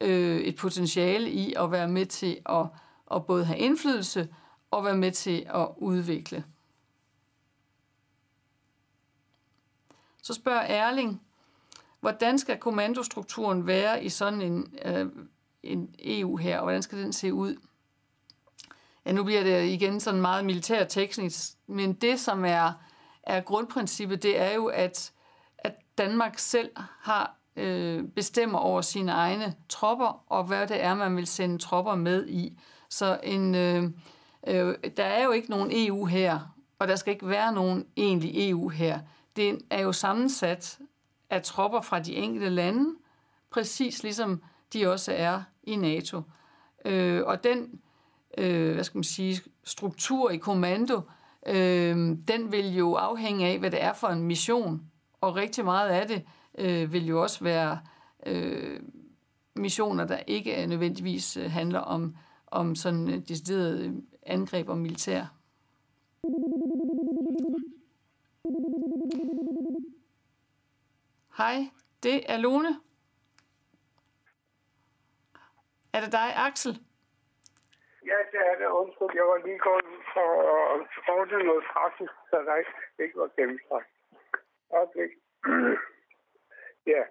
øh, 0.00 0.40
et 0.40 0.56
potentiale 0.56 1.30
i 1.30 1.54
at 1.56 1.72
være 1.72 1.88
med 1.88 2.06
til 2.06 2.38
at, 2.46 2.66
at 3.14 3.26
både 3.26 3.44
have 3.44 3.58
indflydelse 3.58 4.28
og 4.70 4.84
være 4.84 4.96
med 4.96 5.12
til 5.12 5.46
at 5.54 5.68
udvikle. 5.76 6.44
Så 10.22 10.34
spørger 10.34 10.60
Erling, 10.60 11.22
hvordan 12.00 12.38
skal 12.38 12.58
kommandostrukturen 12.58 13.66
være 13.66 14.04
i 14.04 14.08
sådan 14.08 14.42
en, 14.42 14.74
øh, 14.84 15.06
en 15.62 15.94
EU 15.98 16.36
her, 16.36 16.58
og 16.58 16.62
hvordan 16.62 16.82
skal 16.82 16.98
den 16.98 17.12
se 17.12 17.34
ud? 17.34 17.56
Ja, 19.06 19.12
nu 19.12 19.24
bliver 19.24 19.42
det 19.42 19.64
igen 19.64 20.00
sådan 20.00 20.20
meget 20.20 20.44
militær 20.44 20.84
teknisk, 20.84 21.52
men 21.66 21.92
det, 21.92 22.20
som 22.20 22.44
er, 22.44 22.72
er 23.22 23.40
grundprincippet, 23.40 24.22
det 24.22 24.40
er 24.40 24.54
jo, 24.54 24.66
at, 24.66 25.12
at 25.58 25.72
Danmark 25.98 26.38
selv 26.38 26.70
har 27.00 27.36
øh, 27.56 28.04
bestemmer 28.04 28.58
over 28.58 28.80
sine 28.80 29.12
egne 29.12 29.54
tropper, 29.68 30.24
og 30.26 30.44
hvad 30.44 30.66
det 30.66 30.82
er, 30.82 30.94
man 30.94 31.16
vil 31.16 31.26
sende 31.26 31.58
tropper 31.58 31.94
med 31.94 32.26
i. 32.28 32.58
Så 32.88 33.20
en, 33.22 33.54
øh, 33.54 33.82
øh, 34.46 34.74
der 34.96 35.04
er 35.04 35.24
jo 35.24 35.30
ikke 35.30 35.50
nogen 35.50 35.70
EU 35.72 36.06
her, 36.06 36.54
og 36.78 36.88
der 36.88 36.96
skal 36.96 37.12
ikke 37.12 37.28
være 37.28 37.52
nogen 37.52 37.86
egentlig 37.96 38.50
EU 38.50 38.68
her 38.68 38.98
det 39.36 39.58
er 39.70 39.80
jo 39.80 39.92
sammensat 39.92 40.78
af 41.30 41.42
tropper 41.42 41.80
fra 41.80 42.00
de 42.00 42.16
enkelte 42.16 42.48
lande, 42.48 42.94
præcis 43.50 44.02
ligesom 44.02 44.42
de 44.72 44.90
også 44.90 45.12
er 45.12 45.42
i 45.62 45.76
NATO. 45.76 46.22
Øh, 46.84 47.22
og 47.26 47.44
den 47.44 47.80
øh, 48.38 48.74
hvad 48.74 48.84
skal 48.84 48.98
man 48.98 49.04
sige, 49.04 49.40
struktur 49.64 50.30
i 50.30 50.36
kommando, 50.36 51.00
øh, 51.46 51.96
den 52.28 52.52
vil 52.52 52.74
jo 52.74 52.94
afhænge 52.94 53.46
af, 53.46 53.58
hvad 53.58 53.70
det 53.70 53.82
er 53.82 53.92
for 53.92 54.08
en 54.08 54.22
mission. 54.22 54.82
Og 55.20 55.36
rigtig 55.36 55.64
meget 55.64 55.88
af 55.88 56.08
det 56.08 56.24
øh, 56.58 56.92
vil 56.92 57.06
jo 57.06 57.22
også 57.22 57.44
være 57.44 57.80
øh, 58.26 58.80
missioner, 59.54 60.06
der 60.06 60.18
ikke 60.26 60.66
nødvendigvis 60.66 61.36
øh, 61.36 61.50
handler 61.50 61.80
om, 61.80 62.16
om 62.46 62.74
sådan 62.74 63.08
øh, 63.08 63.18
decideret 63.28 63.80
øh, 63.80 63.92
angreb 64.22 64.68
og 64.68 64.78
militær. 64.78 65.24
Hej, 71.36 71.70
det 72.02 72.32
er 72.32 72.36
Lone. 72.36 72.78
Er 75.92 76.00
det 76.00 76.12
dig, 76.12 76.36
Axel? 76.36 76.80
Ja, 78.10 78.18
det 78.32 78.40
er 78.50 78.54
det. 78.60 78.66
Undskyld, 78.80 79.12
jeg 79.14 79.26
var 79.32 79.38
lige 79.46 79.58
gået 79.58 79.86
for 80.14 80.28
at 80.54 80.88
ordne 81.16 81.38
noget 81.48 81.64
praktisk, 81.72 82.12
så 82.30 82.36
der 82.46 82.56
ikke, 82.56 82.76
ikke 82.98 83.18
var 83.18 83.30
gennemtrækt. 83.36 83.92
Okay. 84.82 85.08
ja, 86.92 87.02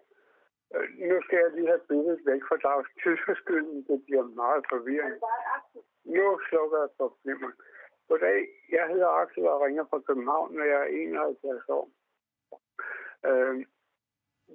øh, 0.76 0.88
nu 1.10 1.22
skal 1.22 1.38
jeg 1.44 1.52
lige 1.52 1.68
have 1.68 1.88
billedet 1.90 2.22
væk, 2.26 2.42
for 2.48 2.56
der 2.56 2.70
er 2.70 2.84
tidsforskylden. 3.04 3.78
Det 3.90 3.98
bliver 4.06 4.24
meget 4.42 4.66
forvirrende. 4.72 5.20
Nu 6.04 6.40
slukker 6.50 6.80
jeg 6.80 6.90
for 6.98 7.18
flimmeren. 7.22 7.58
Goddag, 8.08 8.48
jeg 8.72 8.88
hedder 8.88 9.08
Axel 9.08 9.48
og 9.48 9.62
ringer 9.62 9.86
fra 9.90 10.00
København, 10.00 10.60
og 10.60 10.68
jeg 10.68 10.80
er 10.82 10.86
71 10.86 11.70
år. 11.70 11.90
Øh, 13.30 13.66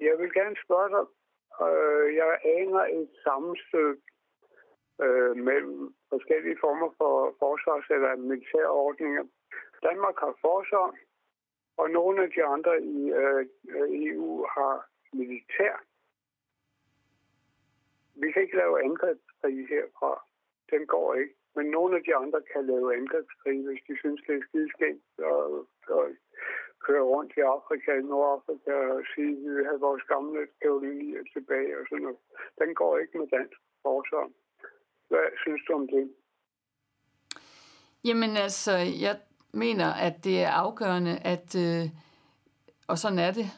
jeg 0.01 0.18
vil 0.18 0.33
gerne 0.33 0.57
spørge 0.64 0.88
dig, 0.94 1.05
øh, 1.66 2.16
jeg 2.16 2.40
aner 2.44 2.85
et 3.01 3.11
sammenstød 3.25 3.96
øh, 5.05 5.37
mellem 5.37 5.95
forskellige 6.09 6.59
former 6.61 6.91
for 6.99 7.35
forsvars- 7.39 7.91
eller 7.91 8.17
militære 8.17 8.71
ordninger. 8.71 9.25
Danmark 9.83 10.17
har 10.19 10.35
forsvar, 10.41 10.95
og 11.77 11.91
nogle 11.91 12.23
af 12.23 12.31
de 12.31 12.45
andre 12.45 12.83
i 12.83 13.11
øh, 13.11 13.47
EU 14.07 14.47
har 14.55 14.87
militær. 15.13 15.75
Vi 18.15 18.33
kan 18.33 18.43
ikke 18.43 18.57
lave 18.57 18.85
angrebskrig 18.85 19.69
herfra. 19.69 20.25
Den 20.71 20.87
går 20.87 21.15
ikke. 21.15 21.35
Men 21.57 21.67
nogle 21.67 21.97
af 21.97 22.03
de 22.03 22.17
andre 22.17 22.43
kan 22.53 22.67
lave 22.67 22.97
angrebskrig, 22.97 23.65
hvis 23.67 23.83
de 23.89 23.99
synes, 23.99 24.21
det 24.27 24.35
er 24.37 24.43
skideskægt 24.49 25.19
og, 25.19 25.67
og 25.89 26.05
køre 26.87 27.03
rundt 27.13 27.33
i 27.37 27.41
Afrika, 27.41 27.91
i 27.93 28.03
Nordafrika 28.03 28.75
og 28.97 29.03
sige, 29.15 29.33
at 29.33 29.43
vi 29.43 29.49
vil 29.55 29.65
have 29.71 29.81
vores 29.81 30.03
gamle 30.03 30.49
teorier 30.63 31.23
tilbage 31.33 31.79
og 31.79 31.85
sådan 31.89 32.03
noget. 32.03 32.19
Den 32.59 32.75
går 32.75 32.99
ikke 32.99 33.19
med 33.19 33.29
dansk 33.37 33.59
forsvar. 33.83 34.27
Hvad 35.09 35.38
synes 35.42 35.62
du 35.69 35.73
om 35.73 35.88
det? 35.88 36.11
Jamen 38.05 38.37
altså, 38.37 38.73
jeg 38.77 39.19
mener, 39.53 39.92
at 39.92 40.25
det 40.25 40.42
er 40.42 40.51
afgørende, 40.51 41.19
at, 41.19 41.55
øh, 41.55 41.88
og 42.88 42.99
sådan 42.99 43.19
er 43.19 43.31
det, 43.31 43.51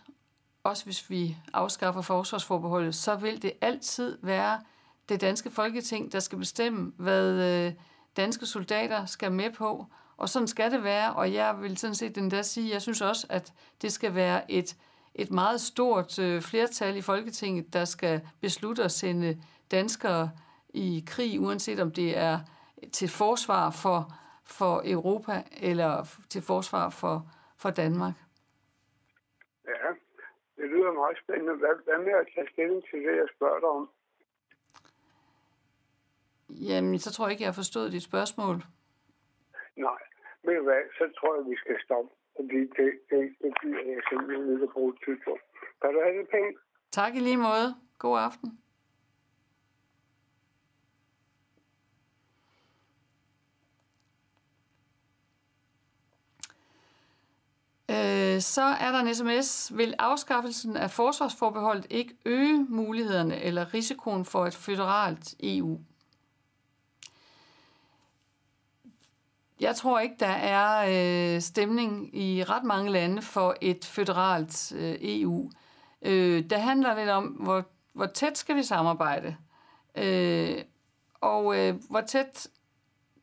også 0.62 0.84
hvis 0.84 1.10
vi 1.10 1.36
afskaffer 1.52 2.02
forsvarsforbeholdet, 2.02 2.94
så 2.94 3.16
vil 3.16 3.42
det 3.42 3.52
altid 3.60 4.18
være 4.22 4.60
det 5.08 5.20
danske 5.20 5.50
folketing, 5.50 6.12
der 6.12 6.20
skal 6.20 6.38
bestemme, 6.38 6.92
hvad 6.96 7.66
øh, 7.66 7.72
danske 8.16 8.46
soldater 8.46 9.06
skal 9.06 9.32
med 9.32 9.50
på. 9.50 9.86
Og 10.16 10.28
sådan 10.28 10.48
skal 10.48 10.70
det 10.70 10.84
være, 10.84 11.12
og 11.14 11.32
jeg 11.32 11.62
vil 11.62 11.76
sådan 11.76 11.94
set 11.94 12.18
endda 12.18 12.42
sige, 12.42 12.72
jeg 12.72 12.82
synes 12.82 13.00
også, 13.00 13.26
at 13.30 13.52
det 13.82 13.92
skal 13.92 14.14
være 14.14 14.52
et, 14.52 14.76
et 15.14 15.30
meget 15.30 15.60
stort 15.60 16.18
øh, 16.18 16.42
flertal 16.42 16.96
i 16.96 17.00
Folketinget, 17.00 17.72
der 17.72 17.84
skal 17.84 18.20
beslutte 18.40 18.84
at 18.84 18.92
sende 18.92 19.42
danskere 19.70 20.30
i 20.86 21.04
krig, 21.12 21.40
uanset 21.40 21.80
om 21.80 21.90
det 21.90 22.18
er 22.18 22.36
til 22.92 23.08
forsvar 23.08 23.64
for, 23.82 24.00
for 24.58 24.74
Europa 24.94 25.36
eller 25.70 25.92
til 26.32 26.42
forsvar 26.42 26.90
for, 26.90 27.14
for 27.62 27.70
Danmark. 27.70 28.14
Ja, 29.66 29.88
det 30.58 30.66
lyder 30.72 30.92
meget 30.92 31.16
spændende. 31.22 31.54
Hvad, 31.62 31.74
hvad 31.84 31.98
med 32.06 32.14
at 32.22 32.26
tage 32.34 32.48
stilling 32.52 32.82
til 32.90 32.98
det, 33.06 33.14
jeg 33.22 33.28
spørger 33.36 33.60
dig 33.64 33.68
om? 33.68 33.90
Jamen, 36.68 36.98
så 36.98 37.12
tror 37.12 37.24
jeg 37.24 37.32
ikke, 37.32 37.42
jeg 37.42 37.52
har 37.52 37.62
forstået 37.62 37.92
dit 37.92 38.02
spørgsmål. 38.02 38.56
Nej, 39.76 40.02
men 40.46 40.56
hvad, 40.64 40.82
så 40.98 41.04
tror 41.18 41.36
jeg, 41.36 41.44
vi 41.50 41.56
skal 41.56 41.76
stoppe. 41.84 42.10
Fordi 42.36 42.60
det, 42.78 42.90
det, 43.10 43.22
det 43.42 43.52
bliver 43.60 43.82
jeg 43.94 44.02
simpelthen 44.10 44.52
ikke 44.52 44.64
at 44.68 44.74
bruge 44.76 44.92
tid 45.04 45.16
på. 45.26 45.32
Kan 45.80 45.90
du 45.94 46.00
have 46.04 46.18
det 46.18 46.28
pænt? 46.34 46.56
Tak 46.90 47.12
i 47.14 47.18
lige 47.18 47.36
måde. 47.36 47.68
God 47.98 48.18
aften. 48.18 48.58
Øh, 57.90 58.40
så 58.40 58.62
er 58.62 58.92
der 58.92 58.98
en 58.98 59.14
sms. 59.14 59.76
Vil 59.76 59.94
afskaffelsen 59.98 60.76
af 60.76 60.90
forsvarsforbeholdet 60.90 61.86
ikke 61.90 62.16
øge 62.24 62.66
mulighederne 62.68 63.40
eller 63.40 63.74
risikoen 63.74 64.24
for 64.24 64.46
et 64.46 64.54
føderalt 64.54 65.34
EU? 65.40 65.78
Jeg 69.60 69.76
tror 69.76 69.98
ikke, 69.98 70.14
der 70.20 70.26
er 70.26 70.86
øh, 71.34 71.40
stemning 71.40 72.16
i 72.16 72.44
ret 72.44 72.64
mange 72.64 72.90
lande 72.90 73.22
for 73.22 73.56
et 73.60 73.84
føderalt 73.84 74.72
øh, 74.76 74.96
EU. 75.00 75.50
Øh, 76.02 76.50
der 76.50 76.58
handler 76.58 76.98
lidt 76.98 77.08
om, 77.08 77.24
hvor, 77.24 77.64
hvor 77.92 78.06
tæt 78.06 78.38
skal 78.38 78.56
vi 78.56 78.62
samarbejde? 78.62 79.36
Øh, 79.94 80.62
og 81.20 81.58
øh, 81.58 81.74
hvor 81.90 82.00
tæt 82.00 82.48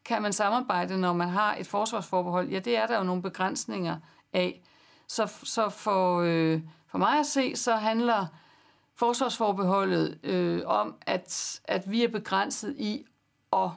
kan 0.05 0.21
man 0.21 0.33
samarbejde, 0.33 0.97
når 0.97 1.13
man 1.13 1.29
har 1.29 1.55
et 1.55 1.67
forsvarsforbehold? 1.67 2.49
Ja, 2.49 2.59
det 2.59 2.77
er 2.77 2.87
der 2.87 2.97
jo 2.97 3.03
nogle 3.03 3.21
begrænsninger 3.21 3.97
af. 4.35 4.61
Så, 5.07 5.33
så 5.43 5.69
for, 5.69 6.21
øh, 6.21 6.61
for 6.87 6.97
mig 6.97 7.19
at 7.19 7.25
se, 7.25 7.55
så 7.55 7.75
handler 7.75 8.27
forsvarsforbeholdet 8.95 10.19
øh, 10.23 10.61
om, 10.65 10.95
at, 11.01 11.61
at 11.63 11.91
vi 11.91 12.03
er 12.03 12.07
begrænset 12.07 12.75
i 12.77 13.05
at 13.53 13.69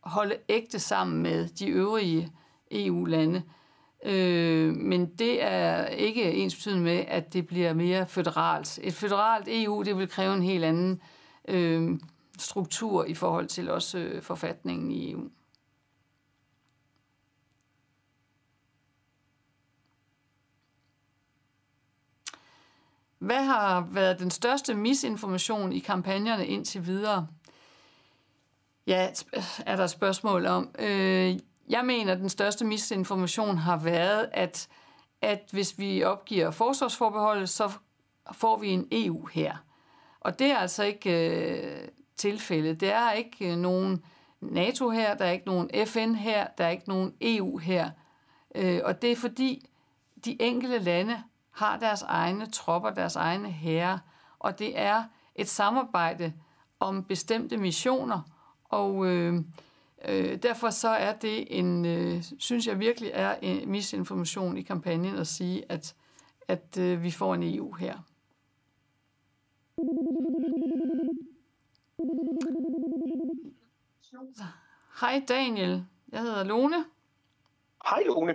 holde 0.00 0.36
ægte 0.48 0.78
sammen 0.78 1.22
med 1.22 1.48
de 1.48 1.68
øvrige 1.68 2.32
EU-lande. 2.70 3.42
Øh, 4.04 4.74
men 4.74 5.06
det 5.06 5.42
er 5.42 5.86
ikke 5.86 6.32
ens 6.32 6.54
betydende 6.54 6.82
med, 6.82 7.04
at 7.08 7.32
det 7.32 7.46
bliver 7.46 7.72
mere 7.72 8.06
føderalt. 8.06 8.78
Et 8.82 8.94
føderalt 8.94 9.48
EU, 9.48 9.82
det 9.82 9.98
vil 9.98 10.08
kræve 10.08 10.34
en 10.34 10.42
helt 10.42 10.64
anden 10.64 11.00
øh, 11.48 11.98
struktur 12.38 13.04
i 13.04 13.14
forhold 13.14 13.46
til 13.46 13.70
også 13.70 13.98
øh, 13.98 14.22
forfatningen 14.22 14.90
i 14.90 15.10
EU. 15.10 15.28
Hvad 23.22 23.44
har 23.44 23.88
været 23.90 24.18
den 24.18 24.30
største 24.30 24.74
misinformation 24.74 25.72
i 25.72 25.78
kampagnerne 25.78 26.46
indtil 26.46 26.86
videre? 26.86 27.26
Ja, 28.86 29.08
er 29.66 29.76
der 29.76 29.86
spørgsmål 29.86 30.46
om. 30.46 30.74
Øh, 30.78 31.38
jeg 31.68 31.84
mener, 31.84 32.12
at 32.12 32.18
den 32.18 32.28
største 32.28 32.64
misinformation 32.64 33.56
har 33.56 33.76
været, 33.76 34.28
at, 34.32 34.68
at 35.20 35.48
hvis 35.52 35.78
vi 35.78 36.02
opgiver 36.02 36.50
forsvarsforbeholdet, 36.50 37.48
så 37.48 37.70
får 38.32 38.58
vi 38.58 38.68
en 38.68 38.88
EU 38.92 39.26
her. 39.26 39.56
Og 40.20 40.38
det 40.38 40.46
er 40.46 40.58
altså 40.58 40.82
ikke 40.82 41.28
øh, 41.28 41.88
tilfældet. 42.16 42.80
Der 42.80 42.94
er 42.94 43.12
ikke 43.12 43.52
øh, 43.52 43.56
nogen 43.56 44.04
NATO 44.40 44.90
her, 44.90 45.14
der 45.14 45.24
er 45.24 45.32
ikke 45.32 45.46
nogen 45.46 45.70
FN 45.86 46.14
her, 46.14 46.46
der 46.58 46.64
er 46.64 46.70
ikke 46.70 46.88
nogen 46.88 47.14
EU 47.20 47.58
her. 47.58 47.90
Øh, 48.54 48.80
og 48.84 49.02
det 49.02 49.12
er 49.12 49.16
fordi, 49.16 49.66
de 50.24 50.42
enkelte 50.42 50.78
lande 50.78 51.22
har 51.52 51.78
deres 51.78 52.02
egne 52.02 52.46
tropper, 52.46 52.90
deres 52.90 53.16
egne 53.16 53.50
herrer, 53.50 53.98
og 54.38 54.58
det 54.58 54.78
er 54.78 55.04
et 55.34 55.48
samarbejde 55.48 56.32
om 56.80 57.04
bestemte 57.04 57.56
missioner, 57.56 58.20
og 58.64 59.06
øh, 59.06 59.34
øh, 60.04 60.42
derfor 60.42 60.70
så 60.70 60.88
er 60.88 61.12
det 61.12 61.58
en, 61.58 61.84
øh, 61.84 62.22
synes 62.38 62.66
jeg 62.66 62.78
virkelig 62.78 63.10
er 63.14 63.36
en 63.42 63.70
misinformation 63.70 64.56
i 64.56 64.62
kampagnen 64.62 65.16
at 65.16 65.26
sige, 65.26 65.64
at, 65.68 65.94
at 66.48 66.78
øh, 66.78 67.02
vi 67.02 67.10
får 67.10 67.34
en 67.34 67.42
EU 67.42 67.72
her. 67.72 67.98
Hej 75.00 75.22
Daniel, 75.28 75.86
jeg 76.12 76.20
hedder 76.20 76.44
Lone. 76.44 76.84
Hej 77.84 78.02
Lone, 78.06 78.34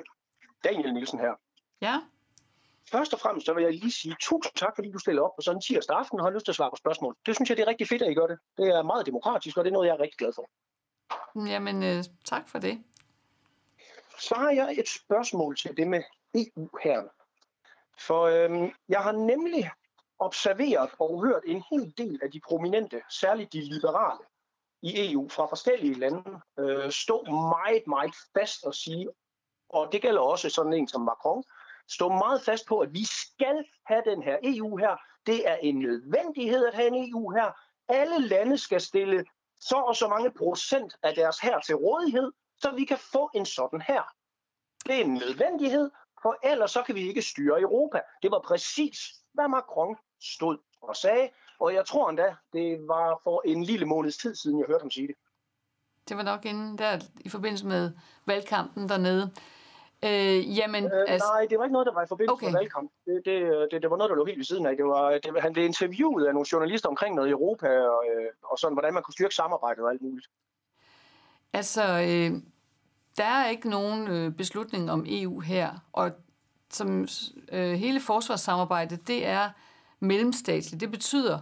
Daniel 0.63 0.93
Nielsen 0.93 1.20
her. 1.20 1.34
Ja. 1.82 1.99
Først 2.91 3.13
og 3.13 3.19
fremmest 3.19 3.45
så 3.45 3.53
vil 3.53 3.63
jeg 3.63 3.73
lige 3.73 3.91
sige 3.91 4.15
tusind 4.21 4.55
tak, 4.55 4.75
fordi 4.75 4.91
du 4.91 4.99
stiller 4.99 5.21
op 5.21 5.35
på 5.35 5.41
sådan 5.41 5.57
en 5.57 5.61
tirsdag 5.61 5.97
aften 5.97 6.19
og 6.19 6.25
har 6.25 6.31
lyst 6.31 6.45
til 6.45 6.51
at 6.51 6.55
svare 6.55 6.69
på 6.71 6.75
spørgsmål. 6.75 7.15
Det 7.25 7.35
synes 7.35 7.49
jeg, 7.49 7.57
det 7.57 7.63
er 7.63 7.67
rigtig 7.67 7.88
fedt, 7.88 8.01
at 8.01 8.11
I 8.11 8.13
gør 8.13 8.27
det. 8.27 8.39
Det 8.57 8.67
er 8.67 8.83
meget 8.83 9.05
demokratisk, 9.05 9.57
og 9.57 9.63
det 9.63 9.69
er 9.69 9.73
noget, 9.73 9.88
jeg 9.88 9.93
er 9.93 9.99
rigtig 9.99 10.17
glad 10.17 10.33
for. 10.35 10.45
Jamen, 11.47 11.83
øh, 11.83 12.03
tak 12.25 12.49
for 12.49 12.59
det. 12.59 12.83
Så 14.19 14.35
har 14.35 14.51
jeg 14.51 14.75
et 14.77 14.89
spørgsmål 14.89 15.55
til 15.55 15.77
det 15.77 15.88
med 15.88 16.03
EU 16.35 16.69
her. 16.83 17.03
For 17.99 18.21
øhm, 18.23 18.71
jeg 18.89 18.99
har 18.99 19.11
nemlig 19.11 19.71
observeret 20.19 20.89
og 20.99 21.25
hørt 21.25 21.43
en 21.45 21.63
hel 21.71 21.93
del 21.97 22.19
af 22.23 22.31
de 22.31 22.39
prominente, 22.47 23.01
særligt 23.09 23.53
de 23.53 23.61
liberale 23.61 24.19
i 24.81 25.11
EU 25.11 25.29
fra 25.29 25.45
forskellige 25.45 25.93
lande, 25.93 26.41
øh, 26.59 26.91
stå 26.91 27.23
meget, 27.23 27.88
meget 27.88 28.15
fast 28.33 28.65
og 28.65 28.75
sige, 28.75 29.09
og 29.69 29.91
det 29.91 30.01
gælder 30.01 30.21
også 30.21 30.49
sådan 30.49 30.73
en 30.73 30.88
som 30.88 31.01
Macron, 31.01 31.43
stå 31.89 32.09
meget 32.09 32.41
fast 32.41 32.67
på, 32.67 32.79
at 32.79 32.93
vi 32.93 33.05
skal 33.05 33.65
have 33.85 34.01
den 34.05 34.23
her 34.23 34.38
EU 34.43 34.77
her. 34.77 34.95
Det 35.25 35.49
er 35.49 35.55
en 35.55 35.79
nødvendighed 35.79 36.65
at 36.65 36.73
have 36.73 36.88
en 36.88 37.11
EU 37.11 37.29
her. 37.29 37.51
Alle 37.88 38.27
lande 38.27 38.57
skal 38.57 38.81
stille 38.81 39.25
så 39.59 39.75
og 39.75 39.95
så 39.95 40.07
mange 40.07 40.31
procent 40.31 40.95
af 41.03 41.15
deres 41.15 41.39
her 41.39 41.59
til 41.59 41.75
rådighed, 41.75 42.31
så 42.61 42.71
vi 42.71 42.85
kan 42.85 42.97
få 42.97 43.29
en 43.35 43.45
sådan 43.45 43.81
her. 43.81 44.03
Det 44.85 44.95
er 44.95 45.03
en 45.03 45.13
nødvendighed, 45.13 45.91
for 46.21 46.38
ellers 46.43 46.71
så 46.71 46.83
kan 46.83 46.95
vi 46.95 47.07
ikke 47.07 47.21
styre 47.21 47.61
Europa. 47.61 48.01
Det 48.21 48.31
var 48.31 48.39
præcis, 48.39 48.99
hvad 49.33 49.47
Macron 49.47 49.95
stod 50.21 50.57
og 50.81 50.95
sagde, 50.95 51.29
og 51.59 51.73
jeg 51.73 51.85
tror 51.85 52.09
endda, 52.09 52.35
det 52.53 52.88
var 52.88 53.21
for 53.23 53.41
en 53.45 53.63
lille 53.63 53.85
måneds 53.85 54.17
tid 54.17 54.35
siden, 54.35 54.59
jeg 54.59 54.67
hørte 54.67 54.81
ham 54.81 54.91
sige 54.91 55.07
det. 55.07 55.15
Det 56.09 56.17
var 56.17 56.23
nok 56.23 56.45
inden 56.45 56.77
der 56.77 56.99
i 57.19 57.29
forbindelse 57.29 57.65
med 57.65 57.91
valgkampen 58.25 58.89
dernede. 58.89 59.31
Øh, 60.05 60.57
jamen, 60.57 60.83
øh, 60.83 61.05
altså... 61.07 61.27
Nej, 61.27 61.45
det 61.49 61.57
var 61.57 61.63
ikke 61.63 61.73
noget, 61.73 61.85
der 61.85 61.93
var 61.93 62.03
i 62.03 62.07
forbindelse 62.07 62.33
okay. 62.33 62.45
med 62.45 62.53
valgkamp. 62.53 62.91
Det, 63.05 63.21
det, 63.25 63.67
det, 63.71 63.81
det 63.81 63.89
var 63.91 63.97
noget, 63.97 64.09
der 64.09 64.15
lå 64.15 64.25
helt 64.25 64.37
ved 64.37 64.45
siden 64.45 64.65
af. 64.65 64.77
Det 64.77 64.85
var, 64.85 65.11
det, 65.11 65.41
han 65.41 65.53
blev 65.53 65.65
interviewet 65.65 66.25
af 66.25 66.33
nogle 66.33 66.47
journalister 66.51 66.89
omkring 66.89 67.15
noget 67.15 67.27
i 67.27 67.31
Europa, 67.31 67.67
og, 67.67 68.03
øh, 68.11 68.29
og 68.51 68.59
sådan, 68.59 68.75
hvordan 68.75 68.93
man 68.93 69.03
kunne 69.03 69.13
styrke 69.13 69.35
samarbejdet 69.35 69.83
og 69.83 69.91
alt 69.91 70.01
muligt. 70.01 70.27
Altså, 71.53 71.83
øh, 71.83 72.31
der 73.17 73.23
er 73.23 73.49
ikke 73.49 73.69
nogen 73.69 74.07
øh, 74.07 74.31
beslutning 74.31 74.91
om 74.91 75.05
EU 75.07 75.39
her, 75.39 75.69
og 75.93 76.11
som 76.69 77.07
øh, 77.51 77.73
hele 77.73 77.99
forsvarssamarbejdet, 77.99 79.07
det 79.07 79.25
er 79.25 79.49
mellemstatsligt. 79.99 80.81
Det 80.81 80.91
betyder, 80.91 81.39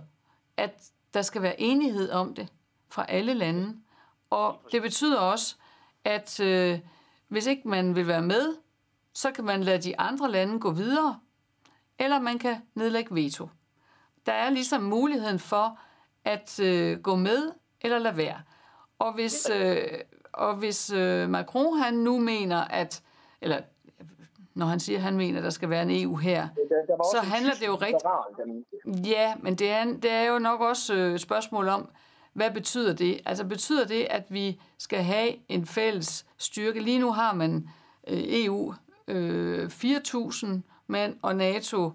at 0.57 0.91
der 1.13 1.21
skal 1.21 1.41
være 1.41 1.61
enighed 1.61 2.11
om 2.11 2.35
det 2.35 2.47
fra 2.89 3.05
alle 3.09 3.33
lande, 3.33 3.75
og 4.29 4.61
det 4.71 4.81
betyder 4.81 5.19
også, 5.19 5.55
at 6.03 6.39
øh, 6.39 6.79
hvis 7.27 7.45
ikke 7.45 7.67
man 7.67 7.95
vil 7.95 8.07
være 8.07 8.21
med, 8.21 8.55
så 9.13 9.31
kan 9.31 9.45
man 9.45 9.63
lade 9.63 9.81
de 9.81 9.99
andre 9.99 10.31
lande 10.31 10.59
gå 10.59 10.71
videre, 10.71 11.19
eller 11.99 12.19
man 12.19 12.39
kan 12.39 12.55
nedlægge 12.75 13.15
veto. 13.15 13.49
Der 14.25 14.33
er 14.33 14.49
ligesom 14.49 14.81
muligheden 14.81 15.39
for 15.39 15.79
at 16.23 16.59
øh, 16.59 16.99
gå 16.99 17.15
med 17.15 17.51
eller 17.81 17.99
lade 17.99 18.17
være. 18.17 18.41
Og 18.99 19.13
hvis, 19.13 19.49
øh, 19.49 19.77
og 20.33 20.55
hvis 20.55 20.91
øh, 20.91 21.29
Macron 21.29 21.77
han 21.77 21.93
nu 21.93 22.19
mener, 22.19 22.61
at, 22.63 23.03
eller 23.41 23.61
når 24.53 24.65
han 24.65 24.79
siger, 24.79 24.97
at 24.97 25.03
han 25.03 25.17
mener, 25.17 25.37
at 25.37 25.43
der 25.43 25.49
skal 25.49 25.69
være 25.69 25.81
en 25.81 26.03
EU 26.03 26.15
her, 26.15 26.47
så 27.13 27.19
handler 27.23 27.53
det 27.53 27.67
jo 27.67 27.75
rigtigt. 27.75 29.07
Ja, 29.07 29.33
men 29.39 29.55
det 29.55 29.69
er, 29.71 29.83
det 29.85 30.11
er 30.11 30.23
jo 30.23 30.39
nok 30.39 30.61
også 30.61 30.93
øh, 30.93 31.15
et 31.15 31.21
spørgsmål 31.21 31.67
om, 31.67 31.89
hvad 32.33 32.51
betyder 32.51 32.93
det? 32.93 33.21
Altså 33.25 33.45
betyder 33.45 33.85
det, 33.85 34.07
at 34.09 34.23
vi 34.29 34.61
skal 34.77 35.03
have 35.03 35.35
en 35.49 35.65
fælles 35.65 36.24
styrke? 36.45 36.79
Lige 36.79 36.99
nu 36.99 37.11
har 37.11 37.33
man 37.33 37.69
øh, 38.07 38.23
EU 38.27 38.73
øh, 39.07 39.65
4.000 39.65 40.47
mand 40.87 41.15
og 41.21 41.35
NATO 41.35 41.91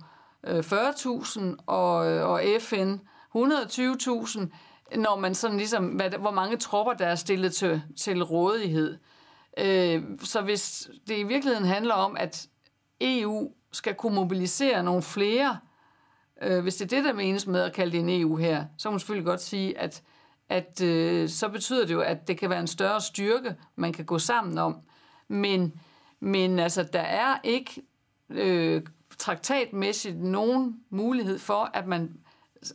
øh, 0.46 0.58
40.000 0.58 1.40
og, 1.66 2.12
øh, 2.12 2.26
og 2.26 2.42
FN 2.60 2.94
120.000, 3.36 4.48
når 4.96 5.16
man 5.16 5.34
sådan 5.34 5.56
ligesom, 5.56 5.84
hvad, 5.86 6.10
hvor 6.10 6.30
mange 6.30 6.56
tropper, 6.56 6.92
der 6.92 7.06
er 7.06 7.14
stillet 7.14 7.54
til, 7.54 7.82
til 7.96 8.22
rådighed. 8.22 8.98
Øh, 9.58 10.02
så 10.22 10.40
hvis 10.40 10.90
det 11.08 11.18
i 11.18 11.22
virkeligheden 11.22 11.66
handler 11.66 11.94
om, 11.94 12.16
at 12.18 12.48
EU 13.00 13.52
skal 13.72 13.94
kunne 13.94 14.14
mobilisere 14.14 14.82
nogle 14.82 15.02
flere, 15.02 15.58
øh, 16.42 16.62
hvis 16.62 16.76
det 16.76 16.92
er 16.92 16.96
det, 16.96 17.04
der 17.04 17.12
menes 17.12 17.46
med 17.46 17.60
at 17.60 17.72
kalde 17.72 17.92
det 17.92 18.00
en 18.00 18.20
EU 18.20 18.36
her, 18.36 18.64
så 18.78 18.88
må 18.88 18.90
man 18.90 19.00
selvfølgelig 19.00 19.26
godt 19.26 19.42
sige, 19.42 19.78
at 19.78 20.02
at 20.50 20.80
øh, 20.80 21.28
så 21.28 21.48
betyder 21.48 21.86
det 21.86 21.94
jo, 21.94 22.00
at 22.00 22.28
det 22.28 22.38
kan 22.38 22.50
være 22.50 22.60
en 22.60 22.66
større 22.66 23.00
styrke, 23.00 23.56
man 23.76 23.92
kan 23.92 24.04
gå 24.04 24.18
sammen 24.18 24.58
om. 24.58 24.80
Men, 25.28 25.80
men 26.20 26.58
altså, 26.58 26.82
der 26.82 27.00
er 27.00 27.38
ikke 27.44 27.82
øh, 28.30 28.82
traktatmæssigt 29.18 30.22
nogen 30.22 30.80
mulighed 30.90 31.38
for, 31.38 31.70
at 31.74 31.86
man 31.86 32.16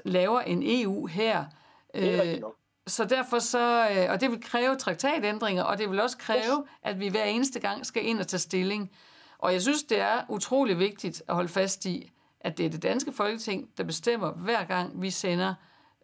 laver 0.05 0.41
en 0.41 0.63
EU 0.65 1.05
her. 1.05 1.45
Øh, 1.93 2.41
så 2.87 3.05
derfor 3.05 3.39
så, 3.39 3.89
øh, 3.91 4.11
og 4.11 4.21
det 4.21 4.31
vil 4.31 4.41
kræve 4.41 4.75
traktatændringer, 4.75 5.63
og 5.63 5.77
det 5.77 5.89
vil 5.89 5.99
også 5.99 6.17
kræve, 6.17 6.65
at 6.83 6.99
vi 6.99 7.07
hver 7.07 7.23
eneste 7.23 7.59
gang 7.59 7.85
skal 7.85 8.05
ind 8.05 8.19
og 8.19 8.27
tage 8.27 8.39
stilling. 8.39 8.91
Og 9.37 9.53
jeg 9.53 9.61
synes, 9.61 9.83
det 9.83 9.99
er 9.99 10.21
utrolig 10.29 10.79
vigtigt 10.79 11.23
at 11.27 11.35
holde 11.35 11.49
fast 11.49 11.85
i, 11.85 12.11
at 12.39 12.57
det 12.57 12.65
er 12.65 12.69
det 12.69 12.83
danske 12.83 13.11
folketing, 13.11 13.69
der 13.77 13.83
bestemmer 13.83 14.31
hver 14.31 14.63
gang, 14.63 15.01
vi 15.01 15.09
sender 15.09 15.53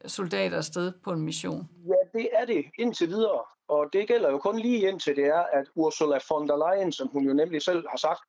soldater 0.05 0.57
afsted 0.57 0.93
på 1.03 1.11
en 1.11 1.21
mission? 1.21 1.69
Ja, 1.87 2.19
det 2.19 2.29
er 2.33 2.45
det 2.45 2.65
indtil 2.79 3.07
videre. 3.07 3.41
Og 3.67 3.89
det 3.93 4.07
gælder 4.07 4.31
jo 4.31 4.37
kun 4.37 4.59
lige 4.59 4.87
indtil 4.87 5.15
det 5.15 5.25
er, 5.25 5.43
at 5.53 5.65
Ursula 5.75 6.19
von 6.29 6.47
der 6.47 6.57
Leyen, 6.63 6.91
som 6.91 7.07
hun 7.07 7.23
jo 7.23 7.33
nemlig 7.33 7.61
selv 7.61 7.83
har 7.89 7.97
sagt, 7.97 8.21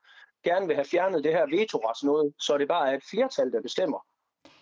gerne 0.44 0.66
vil 0.66 0.76
have 0.76 0.84
fjernet 0.84 1.24
det 1.24 1.32
her 1.32 1.46
vetoretsnåde, 1.58 2.32
så 2.38 2.58
det 2.58 2.68
bare 2.68 2.90
er 2.90 2.96
et 2.96 3.04
flertal, 3.10 3.52
der 3.52 3.62
bestemmer. 3.62 3.98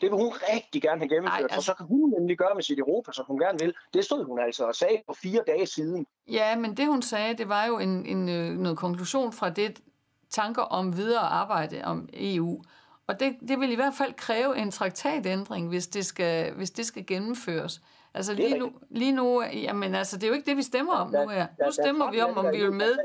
Det 0.01 0.11
vil 0.11 0.19
hun 0.19 0.33
rigtig 0.55 0.83
gerne 0.83 1.01
have 1.01 1.09
gennemført, 1.09 1.41
Ej, 1.41 1.43
altså... 1.43 1.55
for 1.55 1.63
så 1.63 1.75
kan 1.75 1.87
hun 1.87 2.15
nemlig 2.19 2.39
gøre 2.39 2.55
med 2.55 2.63
sit 2.63 2.79
Europa, 2.79 3.13
som 3.13 3.25
hun 3.29 3.39
gerne 3.39 3.59
vil. 3.59 3.75
Det 3.95 4.05
stod 4.05 4.25
hun 4.25 4.39
altså 4.39 4.65
og 4.65 4.75
sagde 4.75 5.03
for 5.07 5.17
fire 5.23 5.43
dage 5.47 5.67
siden. 5.67 6.07
Ja, 6.29 6.57
men 6.57 6.77
det 6.77 6.87
hun 6.87 7.03
sagde, 7.03 7.35
det 7.39 7.49
var 7.49 7.67
jo 7.67 7.79
en, 7.79 8.07
en, 8.07 8.29
øh, 8.29 8.59
noget 8.59 8.79
konklusion 8.79 9.33
fra 9.33 9.51
det 9.51 9.81
tanker 10.31 10.63
om 10.63 10.97
videre 10.97 11.21
arbejde 11.21 11.83
om 11.85 12.09
EU. 12.13 12.63
Og 13.11 13.21
det, 13.21 13.37
det 13.49 13.61
vil 13.61 13.73
i 13.73 13.75
hvert 13.75 13.95
fald 13.95 14.13
kræve 14.13 14.59
en 14.59 14.71
traktatændring, 14.71 15.69
hvis 15.69 15.87
det 15.87 16.07
skal, 16.07 16.53
hvis 16.53 16.71
det 16.71 16.87
skal 16.87 17.07
gennemføres. 17.07 17.83
Altså 18.15 18.35
lige 18.35 18.59
nu, 18.59 18.73
lige 18.91 19.13
nu, 19.13 19.43
jamen 19.43 19.95
altså, 19.95 20.17
det 20.17 20.25
er 20.25 20.29
jo 20.29 20.35
ikke 20.35 20.51
det, 20.51 20.57
vi 20.57 20.63
stemmer 20.63 20.93
om 20.93 21.11
nu 21.11 21.29
her. 21.29 21.47
Nu 21.65 21.73
stemmer 21.73 22.11
vi 22.11 22.21
om, 22.21 22.39
om 22.39 22.53
vi 22.53 22.59
vil 22.59 22.73
med. 22.73 22.99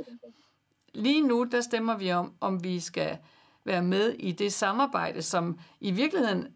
Lige 0.94 1.22
nu, 1.22 1.44
der 1.44 1.62
stemmer 1.62 1.98
vi 1.98 2.12
om, 2.12 2.34
om 2.42 2.64
vi 2.64 2.80
skal 2.80 3.18
være 3.64 3.82
med 3.84 4.14
i 4.20 4.32
det 4.32 4.54
samarbejde, 4.54 5.22
som 5.22 5.60
i 5.80 5.92
virkeligheden 5.92 6.48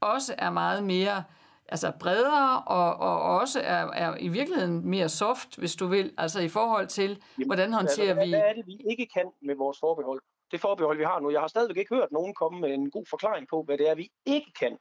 også 0.00 0.34
er 0.38 0.50
meget 0.50 0.84
mere 0.84 1.24
altså 1.68 1.92
bredere 2.00 2.62
og, 2.62 2.96
og 2.96 3.20
også 3.22 3.60
er, 3.60 3.90
er 3.92 4.16
i 4.20 4.28
virkeligheden 4.28 4.88
mere 4.88 5.08
soft, 5.08 5.56
hvis 5.56 5.76
du 5.76 5.86
vil, 5.86 6.12
altså 6.18 6.40
i 6.40 6.48
forhold 6.48 6.86
til, 6.86 7.22
hvordan 7.46 7.72
håndterer 7.72 8.24
vi... 8.24 8.30
Hvad 8.30 8.40
er 8.40 8.52
det, 8.52 8.66
vi 8.66 8.80
ikke 8.90 9.06
kan 9.14 9.24
med 9.42 9.54
vores 9.56 9.78
forbehold? 9.80 10.22
Det 10.50 10.60
forbehold, 10.60 10.98
vi 10.98 11.04
har 11.04 11.20
nu. 11.20 11.30
Jeg 11.30 11.40
har 11.40 11.48
stadigvæk 11.48 11.76
ikke 11.76 11.94
hørt 11.94 12.12
nogen 12.12 12.34
komme 12.34 12.60
med 12.60 12.74
en 12.74 12.90
god 12.90 13.06
forklaring 13.10 13.48
på, 13.48 13.62
hvad 13.62 13.78
det 13.78 13.90
er, 13.90 13.94
vi 13.94 14.10
ikke 14.26 14.52
kan. 14.60 14.78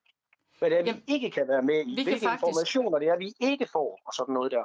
Hvad 0.59 0.69
det 0.69 0.79
er, 0.79 0.83
Jamen, 0.85 1.01
vi 1.07 1.13
ikke 1.13 1.29
kan 1.31 1.47
være 1.47 1.61
med 1.61 1.85
i. 1.85 1.93
Hvilke 1.93 2.11
faktisk... 2.11 2.47
informationer 2.47 2.99
det 2.99 3.07
er, 3.07 3.17
vi 3.17 3.33
ikke 3.39 3.67
får, 3.71 3.99
og 4.05 4.13
sådan 4.13 4.33
noget 4.33 4.51
der. 4.51 4.63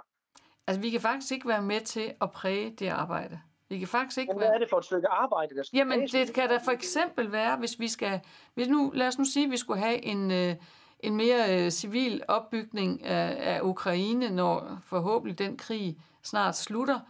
Altså, 0.67 0.81
vi 0.81 0.91
kan 0.91 1.01
faktisk 1.01 1.33
ikke 1.33 1.49
være 1.49 1.63
med 1.63 1.81
til 1.81 2.15
at 2.21 2.31
præge 2.31 2.71
det 2.71 2.89
arbejde. 2.89 3.41
Vi 3.69 3.79
kan 3.79 3.89
faktisk 3.89 4.19
ikke 4.19 4.33
Men 4.33 4.39
hvad 4.39 4.49
er 4.49 4.59
det 4.59 4.71
for 4.71 4.79
et 4.79 4.85
stykke 4.85 5.09
arbejde, 5.09 5.57
der 5.57 5.63
skal 5.63 5.77
Jamen, 5.77 6.09
det 6.09 6.35
kan 6.35 6.49
da 6.49 6.57
for 6.65 6.71
eksempel 6.71 7.33
være, 7.33 7.57
hvis 7.57 7.81
vi 7.81 7.89
skal... 7.89 8.21
Hvis 8.55 8.69
nu, 8.69 8.93
lad 8.95 9.07
os 9.07 9.19
nu 9.19 9.25
sige, 9.25 9.45
at 9.45 9.51
vi 9.51 9.57
skulle 9.57 9.81
have 9.81 10.05
en, 10.05 10.31
øh, 10.31 10.55
en 11.01 11.17
mere 11.17 11.65
øh, 11.65 11.71
civil 11.71 12.23
opbygning 12.29 13.05
af, 13.05 13.55
af 13.55 13.61
Ukraine, 13.63 14.31
når 14.31 14.79
forhåbentlig 14.85 15.39
den 15.39 15.57
krig 15.57 15.97
snart 16.23 16.57
slutter 16.57 17.01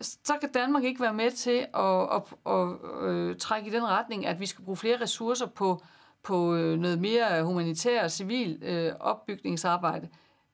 så 0.00 0.36
kan 0.40 0.52
Danmark 0.52 0.84
ikke 0.84 1.00
være 1.00 1.14
med 1.14 1.30
til 1.30 1.66
at, 1.74 2.08
at, 2.14 2.22
at, 2.46 2.68
at 3.08 3.38
trække 3.38 3.68
i 3.68 3.72
den 3.72 3.86
retning, 3.86 4.26
at 4.26 4.40
vi 4.40 4.46
skal 4.46 4.64
bruge 4.64 4.76
flere 4.76 5.00
ressourcer 5.00 5.46
på, 5.46 5.82
på 6.22 6.54
øh, 6.54 6.78
noget 6.78 6.98
mere 6.98 7.42
humanitær 7.42 8.04
og 8.04 8.10
civil 8.10 8.62
øh, 8.62 8.92
opbygningsarbejde. 9.00 10.08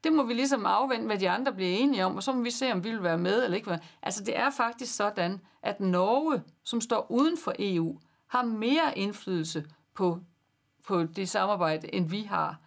Det 0.05 0.12
må 0.12 0.22
vi 0.22 0.34
ligesom 0.34 0.66
afvente, 0.66 1.07
hvad 1.07 1.18
de 1.18 1.30
andre 1.30 1.53
bliver 1.53 1.70
enige 1.70 2.05
om, 2.05 2.16
og 2.16 2.22
så 2.22 2.32
må 2.32 2.43
vi 2.43 2.51
se, 2.51 2.72
om 2.72 2.84
vi 2.84 2.90
vil 2.90 3.03
være 3.03 3.18
med 3.18 3.45
eller 3.45 3.57
ikke 3.57 3.70
være 3.70 3.78
Altså 4.03 4.24
det 4.24 4.38
er 4.38 4.51
faktisk 4.51 4.97
sådan, 4.97 5.40
at 5.62 5.80
Norge, 5.80 6.43
som 6.64 6.80
står 6.80 7.07
uden 7.11 7.38
for 7.38 7.55
EU, 7.59 7.99
har 8.26 8.43
mere 8.43 8.99
indflydelse 8.99 9.64
på, 9.95 10.18
på 10.86 11.03
det 11.03 11.28
samarbejde, 11.28 11.95
end 11.95 12.09
vi 12.09 12.22
har. 12.22 12.61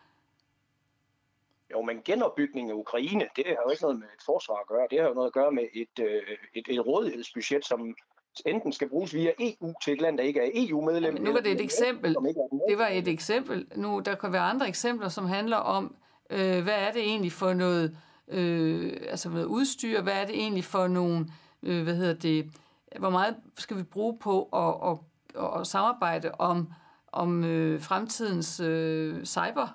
Jo, 1.71 1.81
men 1.81 2.01
genopbygning 2.05 2.69
af 2.69 2.73
Ukraine, 2.73 3.27
det 3.35 3.45
har 3.47 3.63
jo 3.65 3.69
ikke 3.69 3.83
noget 3.83 3.99
med 3.99 4.07
et 4.07 4.23
forsvar 4.25 4.55
at 4.55 4.67
gøre. 4.67 4.87
Det 4.91 4.99
har 4.99 5.07
jo 5.07 5.13
noget 5.13 5.27
at 5.27 5.33
gøre 5.33 5.51
med 5.51 5.63
et, 5.73 5.99
øh, 5.99 6.21
et, 6.55 6.65
et 6.69 6.85
rådighedsbudget, 6.87 7.65
som 7.65 7.95
enten 8.45 8.73
skal 8.73 8.89
bruges 8.89 9.13
via 9.13 9.31
EU 9.39 9.73
til 9.83 9.93
et 9.93 10.01
land, 10.01 10.17
der 10.17 10.23
ikke 10.23 10.39
er 10.39 10.49
EU-medlem. 10.53 11.13
Nu 11.13 11.33
var 11.33 11.39
det 11.39 11.51
et 11.51 11.61
eksempel. 11.61 12.15
Det 12.69 12.77
var 12.77 12.87
et 12.87 13.07
eksempel. 13.07 13.67
Nu, 13.75 14.01
der 14.05 14.15
kan 14.15 14.33
være 14.33 14.41
andre 14.41 14.67
eksempler, 14.67 15.09
som 15.09 15.25
handler 15.25 15.57
om, 15.57 15.95
øh, 16.29 16.63
hvad 16.63 16.73
er 16.73 16.91
det 16.91 17.01
egentlig 17.01 17.31
for 17.31 17.53
noget, 17.53 17.97
øh, 18.27 18.97
altså 19.09 19.29
noget 19.29 19.45
udstyr, 19.45 20.01
hvad 20.01 20.13
er 20.13 20.25
det 20.25 20.35
egentlig 20.35 20.63
for 20.63 20.87
nogle, 20.87 21.27
øh, 21.63 21.83
hvad 21.83 21.95
hedder 21.95 22.13
det, 22.13 22.51
hvor 22.99 23.09
meget 23.09 23.35
skal 23.57 23.77
vi 23.77 23.83
bruge 23.83 24.17
på 24.19 24.43
at, 24.43 24.91
at, 24.91 24.97
at, 25.43 25.59
at 25.59 25.67
samarbejde 25.67 26.31
om, 26.31 26.71
om 27.11 27.43
øh, 27.43 27.81
fremtidens 27.81 28.59
øh, 28.59 29.25
cyber 29.25 29.67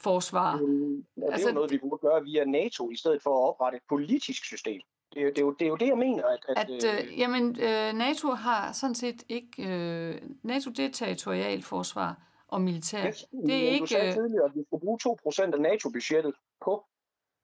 forsvar. 0.00 0.56
Mm, 0.56 0.96
ja, 0.96 1.22
det 1.22 1.28
er 1.28 1.32
altså, 1.32 1.48
jo 1.48 1.54
noget, 1.54 1.70
vi 1.70 1.78
burde 1.78 2.00
gøre 2.00 2.22
via 2.24 2.44
NATO, 2.44 2.90
i 2.90 2.96
stedet 2.96 3.22
for 3.22 3.30
at 3.30 3.48
oprette 3.48 3.76
et 3.76 3.82
politisk 3.88 4.44
system. 4.44 4.80
Det 5.14 5.22
er, 5.22 5.26
det 5.26 5.38
er, 5.38 5.42
jo, 5.42 5.52
det 5.58 5.64
er 5.64 5.68
jo 5.68 5.76
det, 5.76 5.86
jeg 5.86 5.98
mener. 5.98 6.24
At, 6.24 6.44
at, 6.48 6.70
at 6.70 7.04
øh, 7.04 7.18
jamen, 7.18 7.60
øh, 7.60 7.92
NATO 7.92 8.28
har 8.28 8.72
sådan 8.72 8.94
set 8.94 9.24
ikke... 9.28 9.62
Øh, 9.68 10.22
NATO, 10.42 10.70
det 10.70 10.84
er 10.84 10.90
territorialt 10.92 11.64
forsvar 11.64 12.16
og 12.48 12.60
militær. 12.60 13.06
Yes, 13.06 13.24
det 13.46 13.54
er 13.54 13.70
ikke... 13.70 13.82
Du 13.82 13.86
sagde 13.86 14.12
tidligere, 14.12 14.44
at 14.44 14.50
vi 14.54 14.64
skulle 14.66 14.80
bruge 14.80 14.98
2% 15.26 15.54
af 15.54 15.60
NATO-budgettet 15.60 16.34
på 16.64 16.84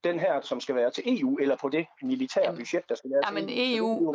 den 0.04 0.18
her, 0.18 0.40
som 0.40 0.60
skal 0.60 0.74
være 0.74 0.90
til 0.90 1.02
EU, 1.06 1.36
eller 1.36 1.56
på 1.60 1.68
det 1.68 1.86
militære 2.02 2.44
Jamen, 2.44 2.58
budget, 2.58 2.82
der 2.88 2.94
skal 2.94 3.10
være 3.10 3.40
Ja, 3.40 3.46
til 3.46 3.76
EU. 3.76 4.02
Jo 4.02 4.14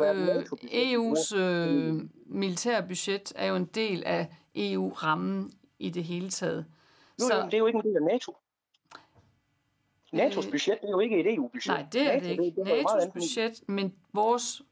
EU, 0.72 1.06
øh, 1.06 1.12
EU's 1.12 1.36
øh, 1.36 1.94
militære 2.26 2.82
budget 2.82 3.32
er 3.36 3.46
jo 3.46 3.56
en 3.56 3.64
del 3.64 4.02
af 4.06 4.26
EU-rammen 4.54 5.52
i 5.78 5.90
det 5.90 6.04
hele 6.04 6.30
taget. 6.30 6.66
Jo, 7.20 7.34
jo, 7.34 7.40
men 7.40 7.46
det 7.46 7.54
er 7.54 7.58
jo 7.58 7.66
ikke 7.66 7.76
en 7.76 7.84
del 7.84 7.96
af 7.96 8.02
NATO. 8.02 8.36
NATO's 10.14 10.46
Øh, 10.46 10.50
budget 10.50 10.78
det 10.80 10.86
er 10.86 10.90
jo 10.90 11.00
ikke 11.00 11.20
et 11.20 11.34
EU-budget. 11.34 11.66
Nej, 11.66 11.86
det 11.92 12.02
er 12.02 12.12
NATO, 12.12 12.24
det 12.24 12.30
ikke. 12.30 12.44
Det, 12.44 12.56
det 12.56 12.82
NATO's 12.82 13.10
budget, 13.12 13.68
men 13.68 13.94
vores, 14.12 14.62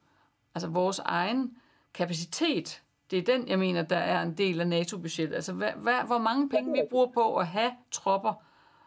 altså 0.54 0.68
vores 0.68 0.98
egen 0.98 1.56
kapacitet, 1.94 2.82
det 3.10 3.18
er 3.18 3.22
den, 3.22 3.48
jeg 3.48 3.58
mener, 3.58 3.82
der 3.82 3.96
er 3.96 4.22
en 4.22 4.34
del 4.34 4.60
af 4.60 4.68
NATO-budgettet. 4.68 5.34
Altså, 5.34 5.52
hvad, 5.52 5.70
hvad, 5.76 6.06
hvor 6.06 6.18
mange 6.18 6.48
penge 6.48 6.72
vi 6.72 6.82
bruger 6.90 7.06
på 7.06 7.36
at 7.36 7.46
have 7.46 7.72
tropper, 7.90 8.34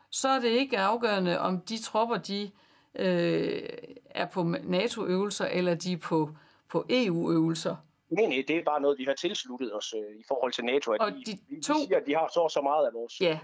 så 0.10 0.30
er 0.30 0.40
det 0.40 0.50
ikke 0.50 0.78
afgørende, 0.78 1.40
om 1.40 1.62
de 1.62 1.82
tropper, 1.82 2.18
de 2.18 2.52
øh, 2.96 3.62
er 4.06 4.26
på 4.26 4.44
NATO-øvelser, 4.64 5.46
eller 5.46 5.76
de 5.76 5.94
er 5.94 5.98
på, 5.98 6.30
på 6.68 6.86
EU-øvelser. 6.90 7.76
Nej, 8.12 8.26
nej, 8.26 8.44
det 8.48 8.58
er 8.58 8.64
bare 8.64 8.82
noget, 8.82 8.98
vi 9.00 9.04
har 9.04 9.14
tilsluttet 9.14 9.76
os 9.76 9.94
øh, 9.98 10.20
i 10.20 10.24
forhold 10.28 10.52
til 10.54 10.64
NATO. 10.66 10.92
At 10.92 11.02
Og 11.02 11.14
vi, 11.14 11.24
de 11.24 11.40
vi 11.50 11.62
to- 11.62 11.74
siger, 11.74 11.98
at 11.98 12.04
de 12.08 12.16
har 12.16 12.28
så 12.34 12.50
så 12.54 12.62
meget 12.62 12.86
af 12.88 12.94
vores 12.94 13.22
Ja, 13.22 13.32
øh, 13.34 13.40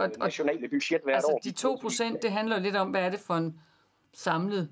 og- 0.00 0.04
og- 0.04 0.18
nationale 0.18 0.68
budget 0.68 1.00
hvert 1.04 1.14
altså 1.16 1.32
år. 1.32 1.38
de 1.38 1.52
2 1.52 1.76
procent, 1.82 2.22
det 2.22 2.32
handler 2.32 2.58
lidt 2.58 2.76
om, 2.76 2.90
hvad 2.90 3.02
er 3.02 3.10
det 3.10 3.20
for 3.20 3.34
en 3.34 3.60
samlet 4.12 4.70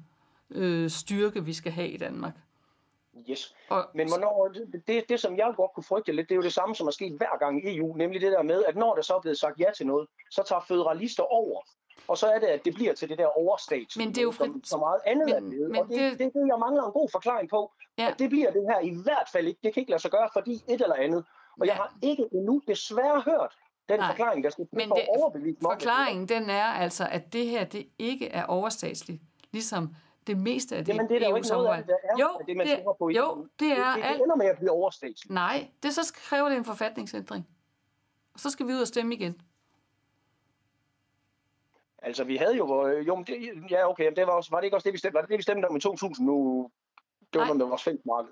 øh, 0.51 0.91
styrke, 0.91 1.45
vi 1.45 1.53
skal 1.53 1.73
have 1.73 1.89
i 1.89 1.97
Danmark. 1.97 2.35
Yes. 3.31 3.55
Og, 3.71 3.89
Men 3.95 4.09
hvornår, 4.09 4.49
det, 4.49 4.83
det, 4.87 5.05
det, 5.09 5.21
som 5.21 5.37
jeg 5.37 5.53
godt 5.57 5.71
kunne 5.75 5.85
frygte 5.85 6.13
lidt, 6.13 6.29
det 6.29 6.35
er 6.35 6.37
jo 6.37 6.43
det 6.43 6.53
samme, 6.53 6.75
som 6.75 6.87
er 6.87 6.91
sket 6.91 7.13
hver 7.17 7.39
gang 7.39 7.65
i 7.65 7.77
EU, 7.77 7.97
nemlig 7.97 8.21
det 8.21 8.33
der 8.33 8.43
med, 8.43 8.65
at 8.65 8.77
når 8.77 8.95
der 8.95 9.03
så 9.03 9.15
er 9.17 9.21
blevet 9.21 9.39
sagt 9.39 9.61
ja 9.61 9.71
til 9.77 9.87
noget, 9.87 10.09
så 10.31 10.43
tager 10.49 10.61
føderalister 10.69 11.23
over. 11.23 11.63
Og 12.09 12.19
så 12.19 12.27
er 12.27 12.39
det, 12.39 12.47
at 12.47 12.65
det 12.65 12.75
bliver 12.75 12.93
til 12.95 13.09
det 13.09 13.19
der 13.19 13.27
overstats, 13.39 13.97
Men 13.97 14.09
det 14.09 14.19
er 14.19 14.23
jo 14.23 14.33
som, 14.33 14.55
frit- 14.55 14.69
som 14.69 14.81
meget 14.81 15.01
andet 15.07 15.27
men- 15.27 15.35
er 15.35 15.41
blevet. 15.41 15.71
men 15.71 15.81
Og 15.81 15.89
det, 15.89 15.97
det- 15.99 16.11
det, 16.11 16.19
det, 16.19 16.33
det, 16.35 16.47
jeg 16.47 16.59
mangler 16.59 16.83
en 16.83 16.93
god 16.93 17.09
forklaring 17.13 17.49
på, 17.51 17.73
Ja. 17.99 18.09
at 18.11 18.19
det 18.19 18.31
bliver 18.31 18.51
det 18.51 18.63
her 18.71 18.81
i 18.81 18.95
hvert 19.05 19.29
fald 19.33 19.47
ikke. 19.47 19.61
Det 19.65 19.75
kan 19.75 19.81
ikke 19.81 19.91
lade 19.91 20.03
sig 20.03 20.11
gøre, 20.11 20.29
fordi 20.33 20.55
et 20.69 20.81
eller 20.81 20.95
andet. 20.97 21.25
Og 21.61 21.67
jeg 21.67 21.75
Ja. 21.75 21.75
har 21.75 21.95
ikke 22.03 22.25
endnu 22.33 22.63
desværre 22.69 23.21
hørt 23.21 23.53
den 23.89 23.99
Nej. 23.99 24.09
forklaring, 24.11 24.45
der 24.45 24.51
skal 24.51 24.67
Men 24.73 24.89
for 24.89 24.95
det- 24.95 25.05
overbevise 25.09 25.47
mig 25.47 25.57
det 25.61 25.83
Forklaringen 25.83 26.29
den 26.29 26.51
er 26.51 26.65
altså, 26.65 27.09
at 27.11 27.33
det 27.33 27.47
her 27.47 27.65
det 27.65 27.87
ikke 27.99 28.29
er 28.29 28.45
overstatsligt, 28.45 29.23
ligesom 29.53 29.95
det 30.27 30.39
meste 30.39 30.77
af 30.77 30.85
det 30.85 30.93
Jamen, 30.95 31.09
det 31.09 31.15
er 31.17 31.21
der 31.21 31.29
jo 31.29 31.37
ikke 31.37 31.49
noget 31.49 31.69
af 31.69 31.77
det, 31.77 31.87
der 31.87 31.95
er, 32.05 32.19
Jo, 32.21 32.29
det, 32.47 32.57
man 32.57 32.67
det, 32.67 32.85
på 32.99 33.11
jo, 33.11 33.23
EU. 33.25 33.47
det 33.61 33.69
er 33.73 33.75
det, 33.95 33.97
det 33.97 34.09
alt. 34.09 34.23
ender 34.23 34.37
med 34.37 34.47
at 34.47 34.57
blive 34.59 34.71
overstatsligt. 34.71 35.31
Nej, 35.35 35.69
det 35.83 35.95
så 35.95 36.13
kræver 36.15 36.49
det 36.49 36.59
en 36.59 36.65
forfatningsændring. 36.65 37.49
Og 38.35 38.41
så 38.41 38.51
skal 38.51 38.67
vi 38.67 38.73
ud 38.73 38.81
og 38.81 38.87
stemme 38.87 39.15
igen. 39.15 39.41
Altså, 42.05 42.25
vi 42.25 42.37
havde 42.37 42.57
jo, 42.57 42.67
hvor- 42.67 42.89
jo, 42.89 43.15
men 43.15 43.25
det, 43.25 43.35
ja, 43.71 43.91
okay, 43.91 44.11
det 44.17 44.27
var, 44.27 44.33
også, 44.33 44.51
var 44.51 44.59
det 44.61 44.65
ikke 44.65 44.77
også 44.77 44.85
det, 44.85 44.93
vi 44.93 44.99
stemte, 44.99 45.15
var 45.15 45.21
det 45.21 45.31
det, 45.31 45.37
vi 45.39 45.43
stemte 45.43 45.67
om 45.67 45.77
i 45.77 45.81
2000 45.81 46.27
nu? 46.27 46.71
Det 47.33 47.39
var 47.41 47.45
Nej. 47.47 47.53
det 47.57 47.71
var 47.71 47.77
fælles 47.77 48.03
marked. 48.07 48.31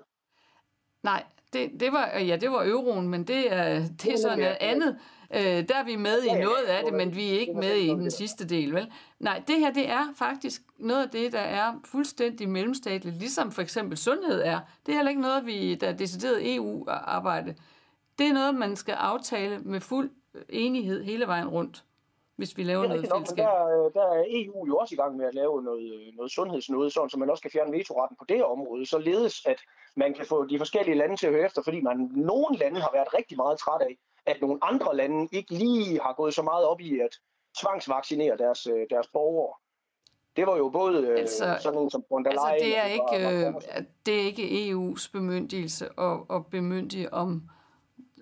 Nej, 1.03 1.23
det, 1.53 1.71
det 1.79 1.91
var, 1.91 2.07
ja, 2.19 2.35
det 2.35 2.51
var 2.51 2.65
euroen, 2.65 3.07
men 3.09 3.23
det 3.23 3.53
er, 3.53 3.79
det 4.03 4.13
er 4.13 4.17
sådan 4.17 4.39
noget 4.39 4.57
andet. 4.59 4.99
Øh, 5.35 5.41
der 5.69 5.75
er 5.75 5.83
vi 5.83 5.95
med 5.95 6.23
i 6.23 6.41
noget 6.41 6.65
af 6.67 6.83
det 6.85 6.93
men 6.93 7.15
vi 7.15 7.29
er 7.35 7.39
ikke 7.39 7.53
med 7.53 7.75
i 7.75 7.87
den 7.87 8.11
sidste 8.11 8.45
del, 8.49 8.73
vel? 8.73 8.91
Nej, 9.19 9.43
det 9.47 9.59
her, 9.59 9.73
det 9.73 9.89
er 9.89 10.13
faktisk 10.15 10.61
noget 10.77 11.03
af 11.03 11.09
det, 11.09 11.31
der 11.31 11.39
er 11.39 11.73
fuldstændig 11.85 12.49
mellemstatligt, 12.49 13.15
ligesom 13.15 13.51
for 13.51 13.61
eksempel 13.61 13.97
sundhed 13.97 14.41
er. 14.45 14.59
Det 14.85 14.91
er 14.91 14.95
heller 14.95 15.09
ikke 15.09 15.21
noget, 15.21 15.45
vi, 15.45 15.75
der 15.75 15.87
er 15.87 15.93
decideret 15.93 16.55
EU-arbejde. 16.55 17.55
Det 18.19 18.27
er 18.27 18.33
noget, 18.33 18.55
man 18.55 18.75
skal 18.75 18.93
aftale 18.93 19.59
med 19.59 19.79
fuld 19.81 20.11
enighed 20.49 21.03
hele 21.03 21.27
vejen 21.27 21.47
rundt, 21.47 21.83
hvis 22.43 22.57
vi 22.57 22.63
laver 22.63 22.83
er 22.83 22.87
noget 22.87 23.09
nok, 23.09 23.11
fællesskab. 23.11 23.45
der, 23.45 23.85
øh, 23.85 23.93
der 23.93 24.05
er 24.17 24.23
EU 24.27 24.67
jo 24.67 24.77
også 24.77 24.95
i 24.95 24.97
gang 25.01 25.17
med 25.17 25.25
at 25.25 25.35
lave 25.35 25.63
noget, 25.63 26.13
noget 26.17 26.31
sundhedsnode, 26.31 26.89
sådan 26.91 27.09
så 27.09 27.17
man 27.19 27.29
også 27.29 27.41
kan 27.41 27.51
fjerne 27.51 27.71
vetoretten 27.77 28.17
på 28.19 28.25
det 28.29 28.43
område, 28.43 28.85
således 28.85 29.45
at 29.45 29.59
man 29.95 30.13
kan 30.13 30.25
få 30.25 30.45
de 30.45 30.57
forskellige 30.57 30.97
lande 30.97 31.15
til 31.15 31.27
at 31.27 31.33
høre 31.33 31.45
efter, 31.45 31.61
fordi 31.63 31.81
man 31.81 31.97
nogle 32.15 32.57
lande 32.57 32.79
har 32.81 32.91
været 32.93 33.13
rigtig 33.13 33.37
meget 33.37 33.59
træt 33.59 33.81
af, 33.81 33.97
at 34.25 34.37
nogle 34.41 34.57
andre 34.61 34.95
lande 34.95 35.27
ikke 35.31 35.53
lige 35.53 35.99
har 36.01 36.13
gået 36.13 36.33
så 36.33 36.41
meget 36.41 36.65
op 36.65 36.81
i 36.81 36.99
at 36.99 37.13
tvangsvaccinere 37.61 38.37
deres, 38.37 38.67
øh, 38.67 38.85
deres 38.89 39.07
borgere. 39.07 39.53
Det 40.35 40.47
var 40.47 40.57
jo 40.57 40.69
både 40.69 41.07
øh, 41.07 41.19
Altså- 41.19 41.57
sådan 41.61 41.81
en 41.81 41.89
som 41.89 42.03
von 42.09 42.23
der 42.25 42.31
Altså, 42.31 42.55
det 42.59 42.77
er 42.77 42.85
ikke, 42.85 43.45
øh, 43.47 43.53
og 43.55 43.81
det 44.05 44.21
er 44.21 44.25
ikke 44.25 44.71
EU's 44.71 45.09
bemyndigelse 45.11 45.85
at, 45.97 46.19
at 46.29 46.45
bemyndige 46.45 47.13
om 47.13 47.49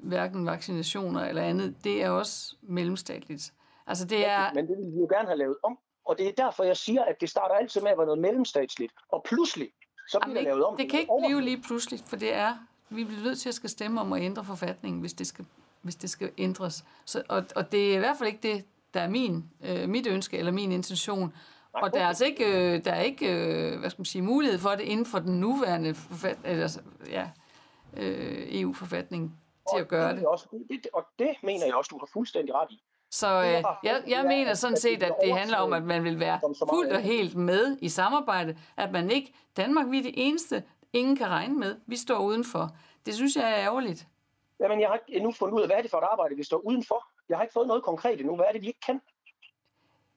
hverken 0.03 0.45
vaccinationer 0.45 1.25
eller 1.25 1.41
andet. 1.41 1.75
Det 1.83 2.03
er 2.03 2.09
også 2.09 2.55
mellemstatligt. 2.61 3.53
Altså, 3.87 4.05
det 4.05 4.27
er... 4.27 4.53
Men 4.53 4.67
det 4.67 4.77
vil 4.77 4.93
vi 4.93 4.99
jo 4.99 5.07
gerne 5.11 5.27
have 5.27 5.37
lavet 5.37 5.57
om. 5.63 5.79
Og 6.05 6.17
det 6.17 6.27
er 6.27 6.31
derfor, 6.31 6.63
jeg 6.63 6.77
siger, 6.77 7.03
at 7.03 7.21
det 7.21 7.29
starter 7.29 7.55
altid 7.55 7.81
med 7.81 7.91
at 7.91 7.97
være 7.97 8.05
noget 8.05 8.21
mellemstatsligt. 8.21 8.93
Og 9.09 9.23
pludselig, 9.23 9.69
så 10.07 10.19
bliver 10.19 10.35
det 10.35 10.43
lavet 10.43 10.63
om. 10.63 10.77
det 10.77 10.89
kan 10.89 10.99
ikke 10.99 11.13
blive 11.25 11.41
lige 11.41 11.61
pludselig, 11.61 11.99
for 12.05 12.15
det 12.15 12.33
er... 12.33 12.55
Vi 12.89 13.03
bliver 13.03 13.23
nødt 13.23 13.39
til 13.39 13.49
at 13.49 13.55
skal 13.55 13.69
stemme 13.69 14.01
om 14.01 14.13
at 14.13 14.21
ændre 14.21 14.45
forfatningen, 14.45 15.01
hvis 15.01 15.13
det 15.13 15.27
skal, 15.27 15.45
hvis 15.81 15.95
det 15.95 16.09
skal 16.09 16.31
ændres. 16.37 16.85
Så, 17.05 17.23
og, 17.29 17.43
og 17.55 17.71
det 17.71 17.91
er 17.91 17.95
i 17.95 17.99
hvert 17.99 18.17
fald 18.17 18.27
ikke 18.27 18.53
det, 18.53 18.65
der 18.93 19.01
er 19.01 19.09
min, 19.09 19.49
øh, 19.63 19.89
mit 19.89 20.07
ønske 20.07 20.37
eller 20.37 20.51
min 20.51 20.71
intention. 20.71 21.19
Nej, 21.73 21.83
Og 21.83 21.93
der 21.93 21.99
er 21.99 22.07
altså 22.07 22.25
ikke, 22.25 22.45
øh, 22.45 22.85
der 22.85 22.91
er 22.91 23.01
ikke 23.01 23.33
øh, 23.33 23.79
hvad 23.79 23.89
skal 23.89 23.99
man 23.99 24.05
sige, 24.05 24.21
mulighed 24.21 24.59
for 24.59 24.69
det 24.69 24.81
inden 24.81 25.05
for 25.05 25.19
den 25.19 25.39
nuværende 25.39 25.95
forfat, 25.95 26.37
eller, 26.43 26.81
ja, 27.09 27.29
øh, 27.97 28.47
EU-forfatning 28.61 29.39
til 29.73 29.81
at 29.81 29.87
gøre 29.87 30.09
Og 30.09 30.15
det. 30.15 30.23
er 30.23 30.27
Også, 30.27 30.47
det, 30.69 30.87
Og 30.93 31.05
det 31.19 31.35
mener 31.43 31.65
jeg 31.65 31.75
også, 31.75 31.89
du 31.89 31.97
har 31.97 32.09
fuldstændig 32.13 32.55
ret 32.55 32.71
i. 32.71 32.83
Så 33.11 33.41
øh, 33.41 33.63
jeg, 33.83 34.03
jeg 34.07 34.19
er, 34.19 34.27
mener 34.27 34.53
sådan 34.53 34.77
set, 34.77 35.03
at 35.03 35.13
det 35.23 35.37
handler 35.37 35.57
om, 35.57 35.73
at 35.73 35.83
man 35.83 36.03
vil 36.03 36.19
være 36.19 36.39
fuldt 36.69 36.93
og 36.93 37.01
helt 37.01 37.35
med 37.35 37.77
i 37.81 37.89
samarbejdet. 37.89 38.57
At 38.77 38.91
man 38.91 39.11
ikke... 39.11 39.33
Danmark, 39.57 39.91
vi 39.91 39.97
er 39.97 40.03
det 40.03 40.13
eneste, 40.15 40.63
ingen 40.93 41.15
kan 41.15 41.27
regne 41.27 41.59
med. 41.59 41.75
Vi 41.85 41.95
står 41.95 42.19
udenfor. 42.19 42.75
Det 43.05 43.13
synes 43.13 43.35
jeg 43.35 43.51
er 43.51 43.57
ærgerligt. 43.57 44.07
Jamen, 44.59 44.79
jeg 44.79 44.87
har 44.89 44.95
ikke 44.95 45.17
endnu 45.17 45.31
fundet 45.31 45.55
ud 45.55 45.61
af, 45.61 45.67
hvad 45.67 45.77
er 45.77 45.81
det 45.81 45.91
for 45.91 45.97
et 45.97 46.07
arbejde, 46.11 46.35
vi 46.35 46.43
står 46.43 46.57
udenfor. 46.57 47.07
Jeg 47.29 47.37
har 47.37 47.43
ikke 47.43 47.53
fået 47.53 47.67
noget 47.67 47.83
konkret 47.83 48.19
endnu. 48.19 48.35
Hvad 48.35 48.45
er 48.47 48.51
det, 48.51 48.61
vi 48.61 48.67
ikke 48.67 48.79
kan? 48.85 49.01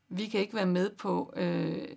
Vi 0.08 0.26
kan 0.26 0.40
ikke 0.40 0.54
være 0.54 0.66
med 0.66 0.90
på 0.90 1.32
øh, 1.36 1.88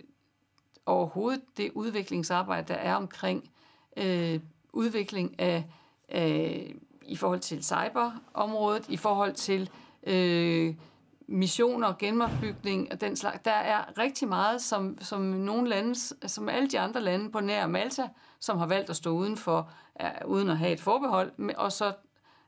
overhovedet 0.85 1.41
det 1.57 1.71
udviklingsarbejde, 1.71 2.67
der 2.73 2.79
er 2.79 2.95
omkring 2.95 3.51
øh, 3.97 4.39
udvikling 4.73 5.39
af, 5.39 5.63
af 6.09 6.73
i 7.01 7.15
forhold 7.15 7.39
til 7.39 7.63
cyberområdet, 7.63 8.89
i 8.89 8.97
forhold 8.97 9.33
til 9.33 9.69
øh, 10.07 10.75
missioner, 11.27 11.93
genopbygning 11.99 12.91
og 12.91 13.01
den 13.01 13.15
slags. 13.15 13.39
Der 13.45 13.51
er 13.51 13.97
rigtig 13.97 14.27
meget, 14.27 14.61
som, 14.61 14.97
som 15.01 15.21
nogle 15.21 15.69
lande, 15.69 15.95
som 16.27 16.49
alle 16.49 16.69
de 16.69 16.79
andre 16.79 17.01
lande 17.01 17.31
på 17.31 17.39
nær 17.39 17.67
Malta, 17.67 18.09
som 18.39 18.57
har 18.57 18.65
valgt 18.65 18.89
at 18.89 18.95
stå 18.95 19.09
udenfor, 19.09 19.71
er, 19.95 20.25
uden 20.25 20.49
at 20.49 20.57
have 20.57 20.71
et 20.71 20.79
forbehold, 20.79 21.55
og 21.57 21.71
så, 21.71 21.93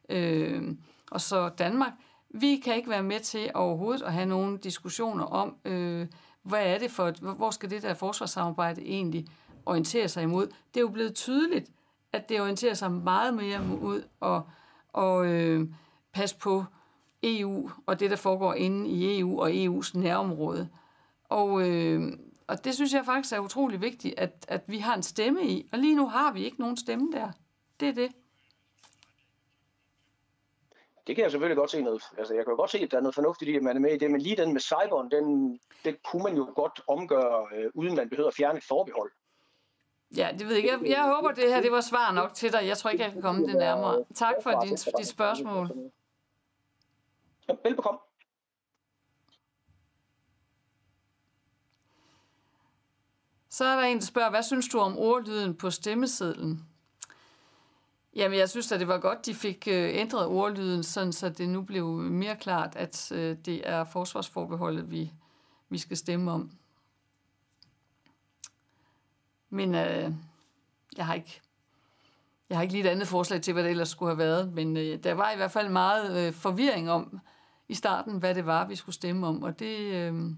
øh, 0.10 0.76
og 1.12 1.22
så 1.22 1.49
Danmark. 1.49 1.91
Vi 2.30 2.55
kan 2.55 2.76
ikke 2.76 2.89
være 2.89 3.03
med 3.03 3.20
til 3.20 3.51
overhovedet 3.53 4.01
at 4.01 4.14
have 4.14 4.26
nogle 4.26 4.57
diskussioner 4.57 5.24
om, 5.24 5.55
øh, 5.66 6.07
hvad 6.43 6.66
er 6.66 6.78
det 6.78 6.91
for, 6.91 7.07
et, 7.07 7.18
hvor 7.18 7.51
skal 7.51 7.70
det 7.70 7.82
der 7.82 7.93
forsvarssamarbejde 7.93 8.82
egentlig 8.82 9.26
orientere 9.66 10.07
sig 10.07 10.24
imod. 10.24 10.47
Det 10.47 10.78
er 10.78 10.82
jo 10.82 10.88
blevet 10.88 11.16
tydeligt, 11.16 11.72
at 12.14 12.30
det 12.30 12.41
orienterer 12.41 12.74
sig 12.74 12.91
meget 12.91 13.34
mere 13.34 13.60
mod 13.60 14.03
og, 14.20 14.49
og 14.93 15.26
øh, 15.26 15.68
passe 16.14 16.38
på 16.38 16.66
EU 17.24 17.70
og 17.86 18.00
det, 18.00 18.10
der 18.10 18.16
foregår 18.16 18.54
inde 18.54 18.90
i 18.90 19.20
EU 19.20 19.42
og 19.42 19.50
EU's 19.50 20.00
nærområde. 20.00 20.70
Og, 21.30 21.70
øh, 21.70 22.02
og 22.48 22.64
det 22.64 22.76
synes 22.76 22.94
jeg 22.94 23.06
faktisk 23.06 23.34
er 23.34 23.40
utrolig 23.40 23.82
vigtigt, 23.82 24.20
at, 24.20 24.46
at 24.48 24.62
vi 24.68 24.78
har 24.78 24.96
en 24.96 25.04
stemme 25.04 25.48
i. 25.48 25.70
Og 25.72 25.80
lige 25.80 25.96
nu 25.96 26.08
har 26.08 26.34
vi 26.34 26.44
ikke 26.44 26.60
nogen 26.60 26.78
stemme 26.78 27.12
der. 27.12 27.32
Det 27.80 27.90
er 27.90 27.94
det. 27.94 28.12
Det 31.08 31.16
kan 31.16 31.24
jeg 31.24 31.32
selvfølgelig 31.32 31.58
godt 31.58 31.72
se 31.72 31.82
noget. 31.82 32.04
Altså, 32.18 32.34
jeg 32.34 32.46
kan 32.46 32.56
godt 32.56 32.72
se, 32.72 32.80
at 32.80 32.92
der 32.92 32.98
er 32.98 33.02
noget 33.02 33.16
fornuftigt 33.16 33.52
i, 33.52 33.56
at 33.56 33.64
man 33.64 33.76
er 33.76 33.80
med 33.80 33.94
i 33.94 33.98
det, 33.98 34.12
men 34.12 34.22
lige 34.22 34.36
den 34.36 34.54
med 34.54 34.62
cyberen, 34.62 35.12
den, 35.12 35.60
den 35.86 35.96
kunne 36.12 36.24
man 36.24 36.36
jo 36.36 36.52
godt 36.56 36.82
omgøre, 36.88 37.48
øh, 37.56 37.72
uden 37.74 37.96
man 37.96 38.10
behøver 38.10 38.28
at 38.28 38.36
fjerne 38.36 38.58
et 38.58 38.64
forbehold. 38.64 39.12
Ja, 40.18 40.30
det 40.40 40.48
ved 40.48 40.56
jeg 40.56 40.64
ikke. 40.64 40.78
Jeg, 40.82 40.90
jeg 40.90 41.14
håber, 41.16 41.32
det 41.32 41.54
her 41.54 41.62
det 41.62 41.72
var 41.72 41.82
svar 41.82 42.12
nok 42.12 42.34
til 42.34 42.54
dig. 42.54 42.68
Jeg 42.68 42.78
tror 42.78 42.90
ikke, 42.90 43.04
jeg 43.04 43.14
kan 43.14 43.22
komme 43.22 43.48
det 43.48 43.56
nærmere. 43.56 44.04
Tak 44.16 44.36
for 44.44 44.60
din, 44.64 44.78
dit 44.98 45.08
spørgsmål. 45.08 45.92
Velbekomme. 47.64 48.00
Så 53.50 53.66
er 53.66 53.76
der 53.76 53.84
en, 53.84 53.97
der 53.97 54.06
spørger, 54.06 54.30
hvad 54.30 54.43
synes 54.43 54.68
du 54.68 54.80
om 54.80 54.97
ordlyden 54.97 55.56
på 55.56 55.70
stemmesedlen? 55.70 56.66
Jamen, 58.16 58.39
jeg 58.39 58.50
synes 58.50 58.72
at 58.72 58.80
det 58.80 58.88
var 58.88 58.97
godt, 58.97 59.26
de 59.26 59.36
fik 59.36 59.68
øh, 59.68 59.89
ændret 59.95 60.26
ordlyden, 60.26 60.84
sådan 60.84 61.14
så 61.14 61.30
det 61.30 61.50
nu 61.50 61.62
blev 61.62 61.88
mere 61.88 62.36
klart, 62.36 62.76
at 62.76 63.12
øh, 63.12 63.38
det 63.45 63.70
er 63.70 63.84
forsvarsforbeholdet, 63.84 64.91
vi, 64.91 65.12
vi 65.70 65.78
skal 65.78 65.97
stemme 65.97 66.32
om. 66.32 66.52
Men 69.50 69.76
øh, 69.76 70.12
jeg 70.97 71.06
har 71.06 71.14
ikke 71.14 71.41
jeg 72.50 72.58
har 72.58 72.62
ikke 72.62 72.74
lige 72.74 72.84
et 72.84 72.89
andet 72.89 73.08
forslag 73.08 73.41
til, 73.41 73.54
hvad 73.54 73.64
det 73.64 73.70
ellers 73.70 73.89
skulle 73.89 74.10
have 74.10 74.18
været, 74.18 74.54
men 74.54 74.78
øh, 74.78 75.04
der 75.04 75.14
var 75.14 75.32
i 75.32 75.36
hvert 75.36 75.52
fald 75.52 75.70
meget 75.70 76.28
øh, 76.28 76.34
forvirring 76.34 76.91
om 76.91 77.20
i 77.70 77.76
starten, 77.76 78.18
hvad 78.18 78.36
det 78.36 78.46
var, 78.46 78.68
vi 78.68 78.76
skulle 78.76 78.96
stemme 78.96 79.28
om, 79.28 79.44
og 79.44 79.60
det, 79.60 79.78
øh, 79.78 80.32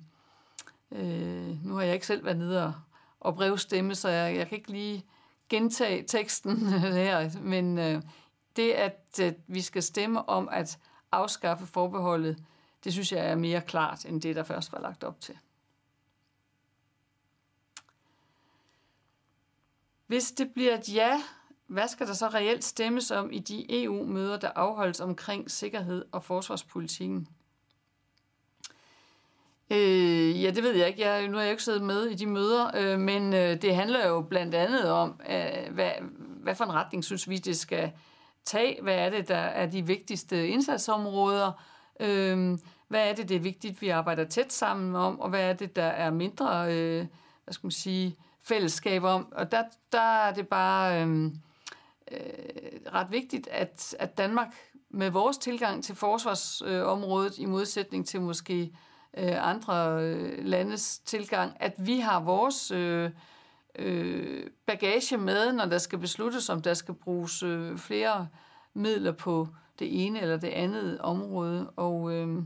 Øh, 0.92 1.66
nu 1.66 1.76
har 1.76 1.82
jeg 1.82 1.94
ikke 1.94 2.08
selv 2.08 2.26
været 2.26 2.38
nede 2.38 2.66
og, 2.66 2.74
og 3.20 3.36
brevstemme, 3.36 3.96
så 3.96 4.10
jeg, 4.10 4.36
jeg 4.36 4.48
kan 4.48 4.58
ikke 4.58 4.72
lige 4.72 5.06
gentage 5.50 6.04
teksten 6.04 6.68
her, 6.80 7.40
men 7.42 7.78
øh, 7.78 8.02
det, 8.56 8.72
at 8.72 9.20
øh, 9.22 9.34
vi 9.48 9.62
skal 9.62 9.84
stemme 9.84 10.30
om 10.30 10.50
at 10.52 10.80
afskaffe 11.12 11.66
forbeholdet, 11.66 12.44
det 12.84 12.94
synes 12.94 13.12
jeg 13.12 13.26
er 13.26 13.36
mere 13.36 13.62
klart, 13.62 14.06
end 14.06 14.22
det, 14.22 14.36
der 14.36 14.44
først 14.44 14.72
var 14.72 14.82
lagt 14.82 15.04
op 15.04 15.22
til. 15.22 15.38
Hvis 20.08 20.32
det 20.32 20.54
bliver 20.54 20.78
et 20.78 20.96
ja, 20.96 21.24
hvad 21.72 21.88
skal 21.88 22.08
der 22.08 22.14
så 22.14 22.28
reelt 22.28 22.64
stemmes 22.64 23.12
om 23.12 23.32
i 23.32 23.40
de 23.40 23.84
EU-møder, 23.84 24.38
der 24.38 24.50
afholdes 24.56 25.00
omkring 25.00 25.52
sikkerhed 25.52 26.06
og 26.12 26.24
forsvarspolitikken? 26.24 27.28
Øh, 29.70 30.44
ja, 30.44 30.52
det 30.52 30.64
ved 30.64 30.76
jeg 30.76 30.88
ikke. 30.88 31.08
Jeg, 31.08 31.28
nu 31.28 31.34
har 31.36 31.42
jeg 31.42 31.52
ikke 31.52 31.64
siddet 31.64 31.82
med 31.82 32.06
i 32.06 32.16
de 32.16 32.26
møder, 32.26 32.72
øh, 32.76 33.00
men 33.00 33.34
øh, 33.34 33.62
det 33.62 33.76
handler 33.76 34.08
jo 34.08 34.22
blandt 34.22 34.56
andet 34.56 34.92
om, 34.92 35.22
øh, 35.30 35.74
hvad, 35.74 35.92
hvad 36.20 36.56
for 36.56 36.66
en 36.66 36.74
retning 36.74 37.04
synes 37.04 37.30
vi, 37.30 37.38
det 37.38 37.58
skal 37.58 37.92
tage? 38.46 38.82
Hvad 38.82 38.96
er 38.96 39.10
det, 39.10 39.28
der 39.28 39.36
er 39.36 39.66
de 39.66 39.86
vigtigste 39.86 40.48
indsatsområder? 40.48 41.52
Øh, 42.00 42.58
hvad 42.88 43.10
er 43.10 43.14
det, 43.14 43.30
det 43.30 43.36
er 43.36 43.42
vigtigt, 43.42 43.82
vi 43.82 43.90
arbejder 43.90 44.24
tæt 44.24 44.54
sammen 44.54 44.96
om? 44.96 45.20
Og 45.20 45.30
hvad 45.30 45.50
er 45.50 45.54
det, 45.54 45.76
der 45.76 45.84
er 45.84 46.10
mindre, 46.10 46.76
øh, 46.76 47.06
hvad 47.44 47.54
skal 47.54 47.66
man 47.66 47.72
sige, 47.72 48.16
fællesskab 48.42 49.04
om? 49.04 49.28
Og 49.32 49.52
der, 49.52 49.64
der 49.92 50.02
er 50.02 50.34
det 50.34 50.48
bare 50.48 51.04
øh, 51.04 51.32
øh, 52.12 52.94
ret 52.94 53.12
vigtigt, 53.12 53.48
at, 53.52 53.96
at 54.00 54.18
Danmark 54.18 54.56
med 54.90 55.10
vores 55.10 55.38
tilgang 55.38 55.84
til 55.84 55.96
forsvarsområdet, 55.96 57.40
øh, 57.40 57.44
i 57.44 57.46
modsætning 57.46 58.08
til 58.08 58.22
måske 58.22 58.62
øh, 59.18 59.50
andre 59.50 60.04
øh, 60.04 60.46
landes 60.46 61.00
tilgang, 61.00 61.58
at 61.60 61.74
vi 61.78 62.00
har 62.00 62.20
vores 62.20 62.72
øh, 62.72 63.12
øh, 63.76 64.48
bagage 64.66 65.18
med, 65.18 65.54
når 65.54 65.66
der 65.66 65.78
skal 65.78 66.00
besluttes, 66.00 66.50
om 66.50 66.62
der 66.62 66.74
skal 66.74 66.94
bruges 66.94 67.44
øh, 67.44 67.78
flere 67.78 68.28
midler 68.74 69.12
på 69.12 69.48
det 69.80 70.06
ene 70.06 70.22
eller 70.22 70.38
det 70.38 70.48
andet 70.48 71.00
område. 71.00 71.70
Og 71.70 72.14
øh, 72.14 72.38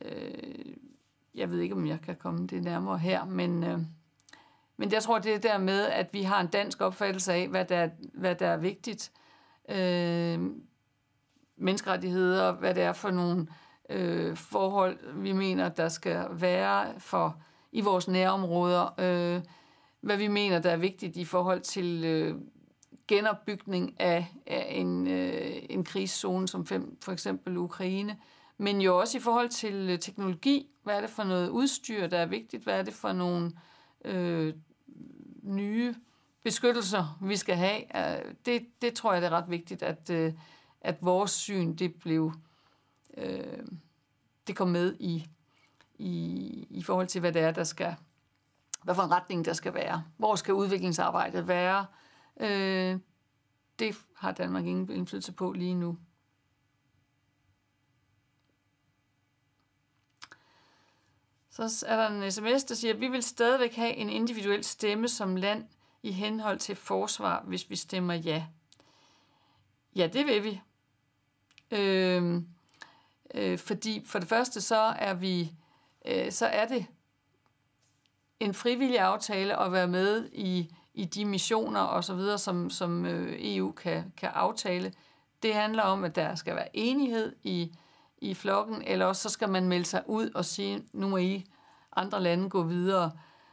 øh, 0.00 0.74
jeg 1.34 1.50
ved 1.50 1.60
ikke, 1.60 1.74
om 1.74 1.86
jeg 1.86 2.00
kan 2.00 2.16
komme 2.16 2.46
det 2.46 2.62
nærmere 2.62 2.98
her, 2.98 3.24
men, 3.24 3.64
øh, 3.64 3.78
men 4.76 4.92
jeg 4.92 5.02
tror, 5.02 5.18
det 5.18 5.34
er 5.34 5.38
der 5.38 5.58
med, 5.58 5.86
at 5.86 6.08
vi 6.12 6.22
har 6.22 6.40
en 6.40 6.46
dansk 6.46 6.80
opfattelse 6.80 7.32
af, 7.32 7.48
hvad 7.48 7.64
der, 7.64 7.88
hvad 8.14 8.34
der 8.34 8.46
er 8.46 8.56
vigtigt. 8.56 9.12
Øh, 9.68 10.40
menneskerettigheder, 11.56 12.52
hvad 12.52 12.74
det 12.74 12.82
er 12.82 12.92
for 12.92 13.10
nogle 13.10 13.46
øh, 13.90 14.36
forhold, 14.36 14.98
vi 15.14 15.32
mener, 15.32 15.68
der 15.68 15.88
skal 15.88 16.26
være 16.30 17.00
for 17.00 17.36
i 17.72 17.80
vores 17.80 18.08
nærområder. 18.08 18.94
Øh, 18.98 19.42
hvad 20.00 20.16
vi 20.16 20.28
mener, 20.28 20.58
der 20.58 20.70
er 20.70 20.76
vigtigt 20.76 21.16
i 21.16 21.24
forhold 21.24 21.60
til 21.60 22.04
øh, 22.04 22.34
genopbygning 23.08 24.00
af, 24.00 24.26
af 24.46 24.66
en, 24.70 25.08
øh, 25.08 25.56
en 25.70 25.84
krigszone 25.84 26.48
som 26.48 26.66
fem, 26.66 26.98
for 27.02 27.12
eksempel 27.12 27.56
Ukraine, 27.56 28.16
men 28.58 28.80
jo 28.80 29.00
også 29.00 29.18
i 29.18 29.20
forhold 29.20 29.48
til 29.48 29.74
øh, 29.90 29.98
teknologi. 29.98 30.66
Hvad 30.82 30.96
er 30.96 31.00
det 31.00 31.10
for 31.10 31.24
noget 31.24 31.48
udstyr, 31.48 32.06
der 32.06 32.18
er 32.18 32.26
vigtigt? 32.26 32.64
Hvad 32.64 32.78
er 32.78 32.82
det 32.82 32.94
for 32.94 33.12
nogle 33.12 33.52
øh, 34.04 34.54
nye 35.46 35.94
beskyttelser, 36.42 37.18
vi 37.22 37.36
skal 37.36 37.56
have? 37.56 37.82
Øh, 37.96 38.34
det, 38.46 38.66
det 38.82 38.94
tror 38.94 39.12
jeg, 39.12 39.22
det 39.22 39.26
er 39.26 39.36
ret 39.36 39.50
vigtigt, 39.50 39.82
at, 39.82 40.10
øh, 40.10 40.32
at 40.80 40.96
vores 41.00 41.30
syn 41.30 41.74
det 41.74 41.94
blev 41.94 42.32
øh, 43.16 43.66
det 44.46 44.56
kom 44.56 44.68
med 44.68 44.96
i, 45.00 45.26
i, 45.94 46.66
i 46.70 46.82
forhold 46.82 47.06
til, 47.06 47.20
hvad 47.20 47.32
det 47.32 47.42
er, 47.42 47.50
der 47.50 47.64
skal, 47.64 47.94
hvad 48.82 48.94
for 48.94 49.02
en 49.02 49.10
retning 49.10 49.44
der 49.44 49.52
skal 49.52 49.74
være. 49.74 50.04
Hvor 50.16 50.34
skal 50.34 50.54
udviklingsarbejdet 50.54 51.48
være? 51.48 51.86
Øh, 52.40 52.98
det 53.78 53.96
har 54.16 54.32
Danmark 54.32 54.66
ingen 54.66 54.90
indflydelse 54.90 55.32
på 55.32 55.52
lige 55.52 55.74
nu. 55.74 55.98
Så 61.56 61.86
er 61.86 61.96
der 61.96 62.08
en 62.08 62.32
sms, 62.32 62.64
der 62.64 62.74
siger, 62.74 62.94
at 62.94 63.00
vi 63.00 63.08
vil 63.08 63.22
stadigvæk 63.22 63.74
have 63.74 63.94
en 63.94 64.10
individuel 64.10 64.64
stemme 64.64 65.08
som 65.08 65.36
land 65.36 65.64
i 66.02 66.12
henhold 66.12 66.58
til 66.58 66.76
forsvar, 66.76 67.42
hvis 67.46 67.70
vi 67.70 67.76
stemmer 67.76 68.14
ja. 68.14 68.46
Ja, 69.96 70.06
det 70.06 70.26
vil 70.26 70.44
vi. 70.44 70.60
Øh, 71.70 72.42
øh, 73.34 73.58
fordi 73.58 74.02
for 74.06 74.18
det 74.18 74.28
første 74.28 74.60
så 74.60 74.76
er 74.98 75.14
vi, 75.14 75.52
øh, 76.04 76.32
så 76.32 76.46
er 76.46 76.66
det 76.66 76.86
en 78.40 78.54
frivillig 78.54 78.98
aftale 78.98 79.60
at 79.60 79.72
være 79.72 79.88
med 79.88 80.28
i, 80.32 80.74
i 80.94 81.04
de 81.04 81.24
missioner 81.24 81.80
og 81.80 82.04
så 82.04 82.14
videre, 82.14 82.38
som, 82.38 82.70
som 82.70 83.06
øh, 83.06 83.36
EU 83.38 83.72
kan, 83.72 84.12
kan 84.16 84.28
aftale. 84.28 84.92
Det 85.42 85.54
handler 85.54 85.82
om, 85.82 86.04
at 86.04 86.16
der 86.16 86.34
skal 86.34 86.56
være 86.56 86.76
enighed 86.76 87.36
i, 87.42 87.72
i 88.18 88.34
flokken, 88.34 88.82
eller 88.86 89.06
også 89.06 89.22
så 89.22 89.28
skal 89.28 89.48
man 89.48 89.68
melde 89.68 89.84
sig 89.84 90.02
ud 90.06 90.30
og 90.34 90.44
sige, 90.44 90.84
nu 90.92 91.08
må 91.08 91.16
I 91.16 91.44
andre 91.96 92.22
lande 92.22 92.50
gå 92.50 92.62
videre. 92.62 93.10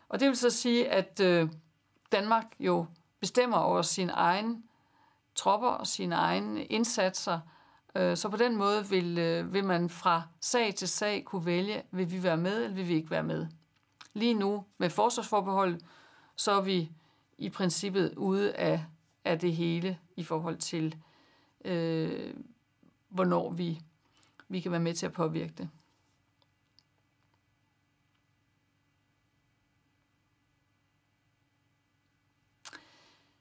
Og 0.10 0.20
det 0.20 0.28
vil 0.28 0.38
så 0.38 0.50
sige, 0.50 0.90
at 0.90 1.20
øh, 1.20 1.50
Danmark 2.12 2.46
jo 2.60 2.86
bestemmer 3.20 3.58
over 3.58 3.82
sin 3.82 4.10
egen 4.14 4.64
tropper 5.36 5.68
og 5.68 5.88
sine 5.88 6.16
egne 6.16 6.66
indsatser, 6.66 7.40
øh, 7.96 8.18
så 8.18 8.30
på 8.30 8.38
den 8.38 8.56
måde 8.56 8.90
vil, 8.90 9.18
øh, 9.18 9.54
vil 9.54 9.64
man 9.64 9.90
fra 9.90 10.22
sag 10.40 10.76
til 10.76 10.88
sag 10.88 11.24
kunne 11.26 11.46
vælge, 11.46 11.84
vil 11.92 12.12
vi 12.12 12.24
være 12.24 12.38
med, 12.38 12.64
eller 12.64 12.76
vil 12.76 12.88
vi 12.88 12.94
ikke 12.94 13.12
være 13.12 13.24
med. 13.24 13.48
Lige 14.14 14.34
nu 14.34 14.66
med 14.78 14.90
forsvarsforbehold, 14.90 15.80
så 16.36 16.52
er 16.52 16.62
vi 16.62 16.92
i 17.38 17.50
princippet 17.50 18.14
ude 18.18 18.54
af, 18.56 18.86
af 19.26 19.40
det 19.40 19.56
hele 19.56 19.98
i 20.16 20.24
forhold 20.24 20.58
til, 20.58 20.96
øh, 21.66 22.34
hvornår 23.10 23.52
vi, 23.52 23.82
vi 24.50 24.60
kan 24.60 24.72
være 24.72 24.80
med 24.80 24.94
til 24.94 25.06
at 25.06 25.14
påvirke 25.14 25.54
det. 25.58 25.70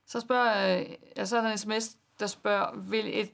Så 0.07 0.20
spørger 0.20 0.80
øh, 0.80 0.86
ja, 1.16 1.24
så 1.24 1.36
er 1.36 1.40
der 1.40 1.50
en 1.50 1.59
sms, 1.59 1.96
der 2.20 2.26
spørger, 2.26 2.76
vil 2.76 3.20
et 3.20 3.30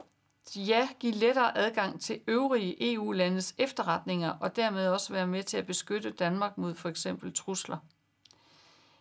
ja 0.56 0.88
give 1.00 1.12
lettere 1.12 1.58
adgang 1.58 2.00
til 2.00 2.20
øvrige 2.26 2.94
EU-landes 2.94 3.54
efterretninger 3.58 4.30
og 4.30 4.56
dermed 4.56 4.88
også 4.88 5.12
være 5.12 5.26
med 5.26 5.42
til 5.42 5.56
at 5.56 5.66
beskytte 5.66 6.10
Danmark 6.10 6.58
mod 6.58 6.74
for 6.74 6.88
eksempel 6.88 7.34
trusler? 7.34 7.78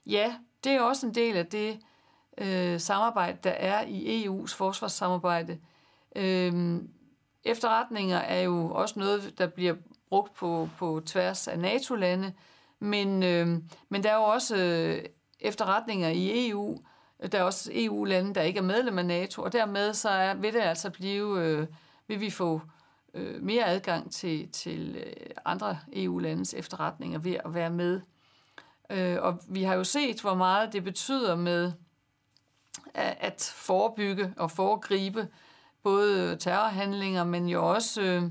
Ja, 0.05 0.35
det 0.63 0.71
er 0.71 0.81
også 0.81 1.07
en 1.07 1.15
del 1.15 1.37
af 1.37 1.45
det 1.45 1.79
øh, 2.37 2.79
samarbejde, 2.79 3.37
der 3.43 3.51
er 3.51 3.85
i 3.87 4.25
EU's 4.25 4.55
forsvarssamarbejde. 4.55 5.59
Øh, 6.15 6.81
efterretninger 7.47 8.17
er 8.17 8.41
jo 8.41 8.71
også 8.73 8.99
noget, 8.99 9.33
der 9.37 9.47
bliver 9.47 9.75
brugt 10.09 10.33
på, 10.33 10.69
på 10.77 11.01
tværs 11.05 11.47
af 11.47 11.59
NATO-lande, 11.59 12.33
men, 12.79 13.23
øh, 13.23 13.47
men 13.89 14.03
der 14.03 14.11
er 14.11 14.15
jo 14.15 14.23
også 14.23 14.57
øh, 14.57 15.03
efterretninger 15.39 16.09
i 16.09 16.49
EU, 16.49 16.77
der 17.31 17.39
er 17.39 17.43
også 17.43 17.71
EU-lande, 17.73 18.35
der 18.35 18.41
ikke 18.41 18.57
er 18.57 18.63
medlem 18.63 18.99
af 18.99 19.05
NATO, 19.05 19.41
og 19.41 19.53
dermed 19.53 19.93
så 19.93 20.09
er, 20.09 20.33
vil 20.33 20.53
det 20.53 20.59
altså 20.59 20.89
blive, 20.89 21.41
øh, 21.41 21.67
vil 22.07 22.19
vi 22.19 22.29
få 22.29 22.61
øh, 23.13 23.43
mere 23.43 23.65
adgang 23.65 24.11
til, 24.11 24.51
til 24.51 24.95
øh, 24.95 25.13
andre 25.45 25.79
EU-landes 25.93 26.53
efterretninger 26.53 27.19
ved 27.19 27.37
at 27.45 27.53
være 27.53 27.69
med. 27.69 28.01
Øh, 28.89 29.17
og 29.21 29.39
vi 29.47 29.63
har 29.63 29.75
jo 29.75 29.83
set, 29.83 30.21
hvor 30.21 30.35
meget 30.35 30.73
det 30.73 30.83
betyder 30.83 31.35
med 31.35 31.71
at, 32.93 33.17
at 33.19 33.53
forebygge 33.55 34.33
og 34.37 34.51
foregribe 34.51 35.27
både 35.89 36.35
terrorhandlinger, 36.35 37.23
men 37.23 37.49
jo 37.49 37.69
også, 37.69 38.01
øh, 38.01 38.23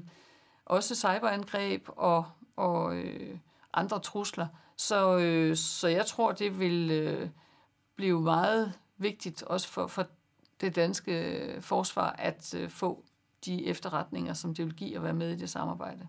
også 0.64 0.94
cyberangreb 0.94 1.88
og, 1.88 2.24
og 2.56 2.96
øh, 2.96 3.38
andre 3.72 4.00
trusler. 4.00 4.46
Så, 4.76 5.18
øh, 5.18 5.56
så 5.56 5.88
jeg 5.88 6.06
tror, 6.06 6.32
det 6.32 6.60
vil... 6.60 6.90
Øh, 6.90 7.28
blive 7.96 8.20
meget 8.20 8.78
vigtigt 8.96 9.42
også 9.42 9.68
for, 9.68 9.86
for 9.86 10.06
det 10.60 10.76
danske 10.76 11.12
øh, 11.12 11.62
forsvar 11.62 12.10
at 12.10 12.54
øh, 12.54 12.70
få 12.70 13.04
de 13.44 13.66
efterretninger, 13.66 14.32
som 14.34 14.54
det 14.54 14.64
vil 14.64 14.74
give 14.74 14.96
at 14.96 15.02
være 15.02 15.14
med 15.14 15.32
i 15.32 15.36
det 15.36 15.50
samarbejde. 15.50 16.08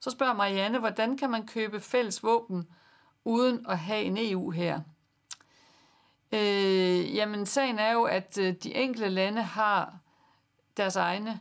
Så 0.00 0.10
spørger 0.10 0.34
Marianne, 0.34 0.78
hvordan 0.78 1.16
kan 1.16 1.30
man 1.30 1.46
købe 1.46 1.80
fælles 1.80 2.22
våben 2.22 2.68
uden 3.24 3.66
at 3.68 3.78
have 3.78 4.02
en 4.02 4.16
EU 4.20 4.50
her? 4.50 4.80
Øh, 6.32 7.14
jamen, 7.14 7.46
sagen 7.46 7.78
er 7.78 7.92
jo, 7.92 8.02
at 8.02 8.38
øh, 8.38 8.54
de 8.62 8.74
enkelte 8.74 9.08
lande 9.08 9.42
har 9.42 9.98
deres 10.76 10.96
egne 10.96 11.40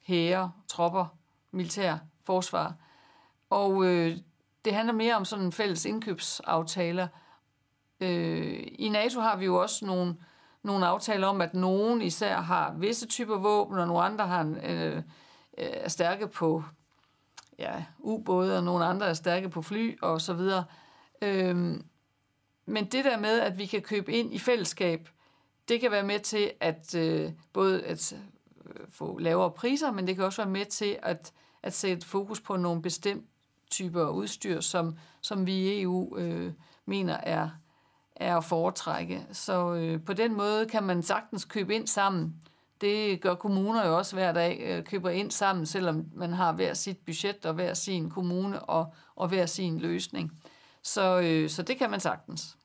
hære, 0.00 0.52
tropper, 0.68 1.06
militær, 1.50 1.98
forsvar. 2.24 2.74
Og 3.50 3.84
øh, 3.84 4.16
det 4.64 4.74
handler 4.74 4.94
mere 4.94 5.16
om 5.16 5.24
sådan 5.24 5.52
fælles 5.52 5.84
indkøbsaftaler. 5.84 7.08
Øh, 8.00 8.66
I 8.78 8.88
NATO 8.88 9.20
har 9.20 9.36
vi 9.36 9.44
jo 9.44 9.62
også 9.62 9.86
nogle, 9.86 10.16
nogle 10.62 10.86
aftaler 10.86 11.26
om, 11.26 11.40
at 11.40 11.54
nogen 11.54 12.02
især 12.02 12.40
har 12.40 12.72
visse 12.72 13.06
typer 13.06 13.38
våben, 13.38 13.78
og 13.78 13.86
nogle 13.86 14.02
andre 14.02 14.26
har 14.26 14.40
en, 14.40 14.56
øh, 14.56 14.96
øh 14.96 15.02
er 15.58 15.88
stærke 15.88 16.28
på 16.28 16.62
ja, 17.58 17.84
ubåde, 17.98 18.56
og 18.56 18.64
nogle 18.64 18.84
andre 18.84 19.06
er 19.06 19.14
stærke 19.14 19.48
på 19.48 19.62
fly 19.62 19.98
og 20.02 20.20
så 20.20 20.34
videre. 20.34 20.64
Øhm, 21.22 21.84
men 22.68 22.84
det 22.84 23.04
der 23.04 23.18
med, 23.18 23.40
at 23.40 23.58
vi 23.58 23.66
kan 23.66 23.82
købe 23.82 24.12
ind 24.12 24.34
i 24.34 24.38
fællesskab, 24.38 25.08
det 25.68 25.80
kan 25.80 25.90
være 25.90 26.02
med 26.02 26.20
til 26.20 26.50
at 26.60 26.94
øh, 26.94 27.32
både 27.52 27.84
at 27.84 28.12
øh, 28.66 28.86
få 28.88 29.18
lavere 29.18 29.50
priser, 29.50 29.92
men 29.92 30.06
det 30.06 30.16
kan 30.16 30.24
også 30.24 30.42
være 30.42 30.52
med 30.52 30.66
til 30.66 30.98
at, 31.02 31.32
at 31.62 31.72
sætte 31.72 32.06
fokus 32.06 32.40
på 32.40 32.56
nogle 32.56 32.82
bestemte 32.82 33.26
typer 33.70 34.08
udstyr, 34.08 34.60
som, 34.60 34.98
som 35.20 35.46
vi 35.46 35.52
i 35.52 35.82
EU 35.82 36.18
øh, 36.18 36.52
mener 36.86 37.14
er, 37.14 37.50
er 38.16 38.36
at 38.36 38.44
foretrække. 38.44 39.26
Så 39.32 39.74
øh, 39.74 40.04
på 40.04 40.12
den 40.12 40.34
måde 40.34 40.66
kan 40.66 40.82
man 40.82 41.02
sagtens 41.02 41.44
købe 41.44 41.74
ind 41.74 41.86
sammen. 41.86 42.34
Det 42.80 43.20
gør 43.20 43.34
kommuner 43.34 43.86
jo 43.86 43.96
også 43.96 44.16
hver 44.16 44.32
dag, 44.32 44.60
øh, 44.60 44.84
køber 44.84 45.10
ind 45.10 45.30
sammen, 45.30 45.66
selvom 45.66 46.04
man 46.14 46.32
har 46.32 46.52
hver 46.52 46.74
sit 46.74 46.98
budget 46.98 47.46
og 47.46 47.54
hver 47.54 47.74
sin 47.74 48.10
kommune 48.10 48.62
og, 48.62 48.94
og 49.16 49.28
hver 49.28 49.46
sin 49.46 49.78
løsning. 49.78 50.32
Så, 50.82 51.20
øh, 51.20 51.50
så 51.50 51.62
det 51.62 51.78
kan 51.78 51.90
man 51.90 52.00
sagtens. 52.00 52.57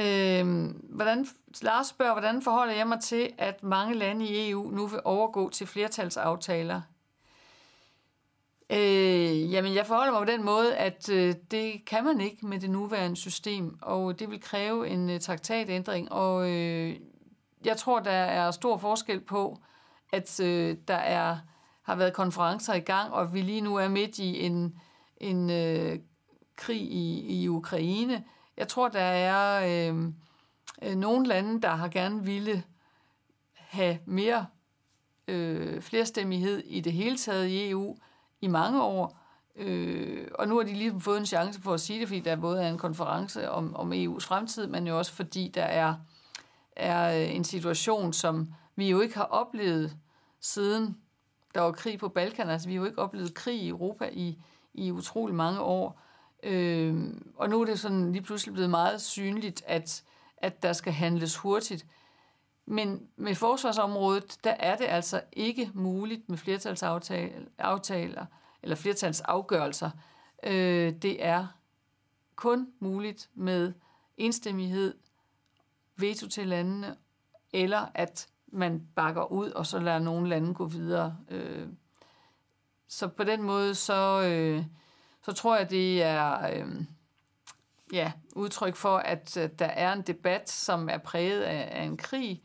Øh, 0.00 0.66
hvordan, 0.82 1.26
Lars 1.62 1.86
spørger, 1.86 2.12
hvordan 2.12 2.42
forholder 2.42 2.74
jeg 2.74 2.88
mig 2.88 3.00
til, 3.00 3.32
at 3.38 3.62
mange 3.62 3.94
lande 3.94 4.26
i 4.26 4.50
EU 4.50 4.70
nu 4.70 4.86
vil 4.86 5.00
overgå 5.04 5.50
til 5.50 5.66
flertalsaftaler? 5.66 6.80
Øh, 8.70 9.52
jamen, 9.52 9.74
jeg 9.74 9.86
forholder 9.86 10.12
mig 10.12 10.26
på 10.26 10.32
den 10.32 10.44
måde, 10.44 10.76
at 10.76 11.08
øh, 11.08 11.34
det 11.50 11.84
kan 11.84 12.04
man 12.04 12.20
ikke 12.20 12.46
med 12.46 12.60
det 12.60 12.70
nuværende 12.70 13.16
system, 13.16 13.78
og 13.82 14.18
det 14.18 14.30
vil 14.30 14.40
kræve 14.40 14.88
en 14.88 15.10
øh, 15.10 15.20
traktatændring, 15.20 16.12
og 16.12 16.50
øh, 16.50 16.96
jeg 17.64 17.76
tror, 17.76 18.00
der 18.00 18.10
er 18.10 18.50
stor 18.50 18.76
forskel 18.76 19.20
på, 19.20 19.58
at 20.12 20.40
øh, 20.40 20.76
der 20.88 20.94
er 20.94 21.38
har 21.86 21.94
været 21.94 22.12
konferencer 22.12 22.74
i 22.74 22.80
gang, 22.80 23.12
og 23.12 23.34
vi 23.34 23.40
lige 23.40 23.60
nu 23.60 23.76
er 23.76 23.88
midt 23.88 24.18
i 24.18 24.44
en, 24.44 24.80
en 25.16 25.50
øh, 25.50 25.98
krig 26.56 26.80
i, 26.80 27.42
i 27.42 27.48
Ukraine, 27.48 28.24
jeg 28.56 28.68
tror, 28.68 28.88
der 28.88 29.00
er 29.00 29.66
øh, 29.90 30.12
øh, 30.82 30.96
nogle 30.96 31.26
lande, 31.26 31.62
der 31.62 31.68
har 31.68 31.88
gerne 31.88 32.24
ville 32.24 32.62
have 33.54 33.98
mere 34.06 34.46
øh, 35.28 35.82
flerstemmighed 35.82 36.58
i 36.58 36.80
det 36.80 36.92
hele 36.92 37.16
taget 37.16 37.46
i 37.46 37.70
EU 37.70 37.96
i 38.40 38.46
mange 38.46 38.82
år. 38.82 39.18
Øh, 39.56 40.28
og 40.34 40.48
nu 40.48 40.56
har 40.56 40.62
de 40.62 40.74
lige 40.74 41.00
fået 41.00 41.18
en 41.18 41.26
chance 41.26 41.62
for 41.62 41.74
at 41.74 41.80
sige 41.80 42.00
det, 42.00 42.08
fordi 42.08 42.20
der 42.20 42.36
både 42.36 42.62
er 42.62 42.68
en 42.68 42.78
konference 42.78 43.50
om, 43.50 43.76
om 43.76 43.92
EU's 43.92 44.26
fremtid, 44.26 44.66
men 44.66 44.86
jo 44.86 44.98
også 44.98 45.12
fordi 45.12 45.48
der 45.54 45.64
er, 45.64 45.94
er 46.76 47.22
øh, 47.22 47.34
en 47.34 47.44
situation, 47.44 48.12
som 48.12 48.54
vi 48.76 48.90
jo 48.90 49.00
ikke 49.00 49.14
har 49.14 49.24
oplevet 49.24 49.96
siden 50.40 50.96
der 51.56 51.62
var 51.62 51.72
krig 51.72 51.98
på 51.98 52.08
Balkan. 52.08 52.48
Altså, 52.48 52.68
vi 52.68 52.74
har 52.74 52.80
jo 52.80 52.86
ikke 52.86 52.98
oplevet 52.98 53.34
krig 53.34 53.62
i 53.62 53.68
Europa 53.68 54.10
i, 54.12 54.38
i 54.74 54.92
utrolig 54.92 55.34
mange 55.34 55.60
år. 55.60 56.00
Øh, 56.46 57.14
og 57.36 57.50
nu 57.50 57.60
er 57.60 57.64
det 57.64 57.80
sådan 57.80 58.12
lige 58.12 58.22
pludselig 58.22 58.52
blevet 58.52 58.70
meget 58.70 59.02
synligt, 59.02 59.62
at, 59.66 60.04
at 60.36 60.62
der 60.62 60.72
skal 60.72 60.92
handles 60.92 61.36
hurtigt. 61.36 61.86
Men 62.66 63.08
med 63.16 63.34
forsvarsområdet, 63.34 64.38
der 64.44 64.50
er 64.50 64.76
det 64.76 64.84
altså 64.84 65.20
ikke 65.32 65.70
muligt 65.74 66.28
med 66.28 66.38
flertalsaftaler 66.38 68.26
eller 68.62 68.76
flertalsafgørelser. 68.76 69.90
Øh, 70.42 70.92
det 70.92 71.24
er 71.24 71.46
kun 72.36 72.68
muligt 72.80 73.28
med 73.34 73.72
enstemmighed, 74.16 74.94
veto 75.96 76.28
til 76.28 76.46
landene, 76.46 76.96
eller 77.52 77.86
at 77.94 78.28
man 78.46 78.86
bakker 78.94 79.32
ud, 79.32 79.50
og 79.50 79.66
så 79.66 79.78
lader 79.78 79.98
nogle 79.98 80.28
lande 80.28 80.54
gå 80.54 80.64
videre. 80.64 81.16
Øh, 81.28 81.68
så 82.88 83.08
på 83.08 83.24
den 83.24 83.42
måde, 83.42 83.74
så... 83.74 84.22
Øh, 84.22 84.64
så 85.26 85.32
tror 85.32 85.56
jeg, 85.56 85.70
det 85.70 86.02
er 86.02 86.46
øh, 86.52 86.66
ja, 87.92 88.12
udtryk 88.36 88.76
for, 88.76 88.96
at 88.98 89.36
øh, 89.36 89.50
der 89.58 89.66
er 89.66 89.92
en 89.92 90.02
debat, 90.02 90.50
som 90.50 90.88
er 90.88 90.98
præget 90.98 91.42
af, 91.42 91.68
af 91.80 91.82
en 91.82 91.96
krig, 91.96 92.42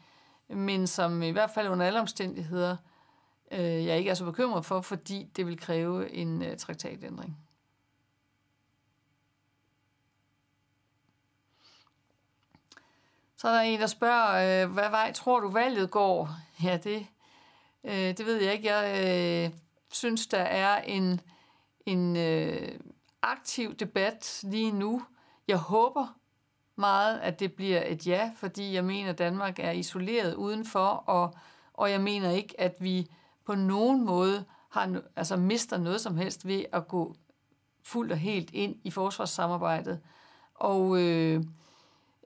men 0.48 0.88
som 0.88 1.24
i 1.24 1.30
hvert 1.30 1.52
fald 1.52 1.68
under 1.68 1.86
alle 1.86 2.00
omstændigheder, 2.00 2.78
øh, 3.52 3.86
jeg 3.86 3.98
ikke 3.98 4.10
er 4.10 4.14
så 4.14 4.26
bekymret 4.26 4.66
for, 4.66 4.82
fordi 4.82 5.30
det 5.36 5.48
vil 5.48 5.60
kræve 5.60 6.12
en 6.12 6.42
øh, 6.42 6.58
traktatændring. 6.58 7.38
Så 13.38 13.48
er 13.48 13.54
der 13.54 13.62
en, 13.62 13.80
der 13.80 13.88
spørger, 13.88 14.64
øh, 14.64 14.72
hvad 14.72 14.90
vej 14.90 15.12
tror 15.12 15.40
du 15.40 15.50
valget 15.50 15.92
går? 15.92 16.30
Ja, 16.64 16.78
det, 16.78 17.08
øh, 17.84 18.18
det 18.18 18.26
ved 18.26 18.42
jeg 18.42 18.54
ikke. 18.54 18.74
Jeg 18.74 19.06
øh, 19.48 19.60
synes, 19.92 20.28
der 20.28 20.42
er 20.42 20.82
en 20.82 21.22
en 21.86 22.18
øh, 22.18 22.80
aktiv 23.22 23.76
debat 23.76 24.40
lige 24.44 24.72
nu. 24.72 25.02
Jeg 25.48 25.58
håber 25.58 26.16
meget, 26.76 27.20
at 27.20 27.40
det 27.40 27.54
bliver 27.54 27.84
et 27.86 28.08
ja, 28.08 28.32
fordi 28.36 28.74
jeg 28.74 28.86
mener, 28.86 29.10
at 29.10 29.18
Danmark 29.18 29.60
er 29.60 29.72
isoleret 29.72 30.36
udenfor, 30.36 30.88
og, 30.88 31.36
og 31.74 31.92
jeg 31.92 32.02
mener 32.02 32.32
ikke, 32.32 32.62
at 32.62 32.76
vi 32.80 33.08
på 33.46 33.56
nogen 33.56 34.06
måde 34.06 34.46
har, 34.70 35.02
altså 35.16 35.38
mister 35.38 35.78
noget 35.78 36.02
som 36.02 36.18
helst 36.18 36.48
ved 36.48 36.66
at 36.72 36.88
gå 36.88 37.16
fuldt 37.84 38.12
og 38.12 38.18
helt 38.18 38.50
ind 38.54 38.76
i 38.84 38.92
forsvarssamarbejdet. 38.92 40.00
Og 40.56 41.02
øh, 41.02 41.44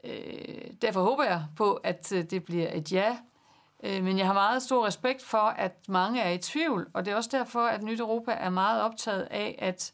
øh, 0.03 0.71
derfor 0.81 1.03
håber 1.03 1.23
jeg 1.23 1.45
på, 1.55 1.73
at 1.73 2.11
øh, 2.11 2.23
det 2.23 2.43
bliver 2.43 2.69
et 2.73 2.91
ja. 2.91 3.17
Øh, 3.83 4.03
men 4.03 4.17
jeg 4.17 4.25
har 4.25 4.33
meget 4.33 4.61
stor 4.61 4.85
respekt 4.85 5.23
for, 5.23 5.37
at 5.37 5.89
mange 5.89 6.21
er 6.21 6.31
i 6.31 6.37
tvivl, 6.37 6.89
og 6.93 7.05
det 7.05 7.11
er 7.11 7.15
også 7.15 7.29
derfor, 7.33 7.59
at 7.59 7.83
Nyt 7.83 7.99
Europa 7.99 8.31
er 8.31 8.49
meget 8.49 8.81
optaget 8.81 9.27
af, 9.31 9.55
at, 9.59 9.93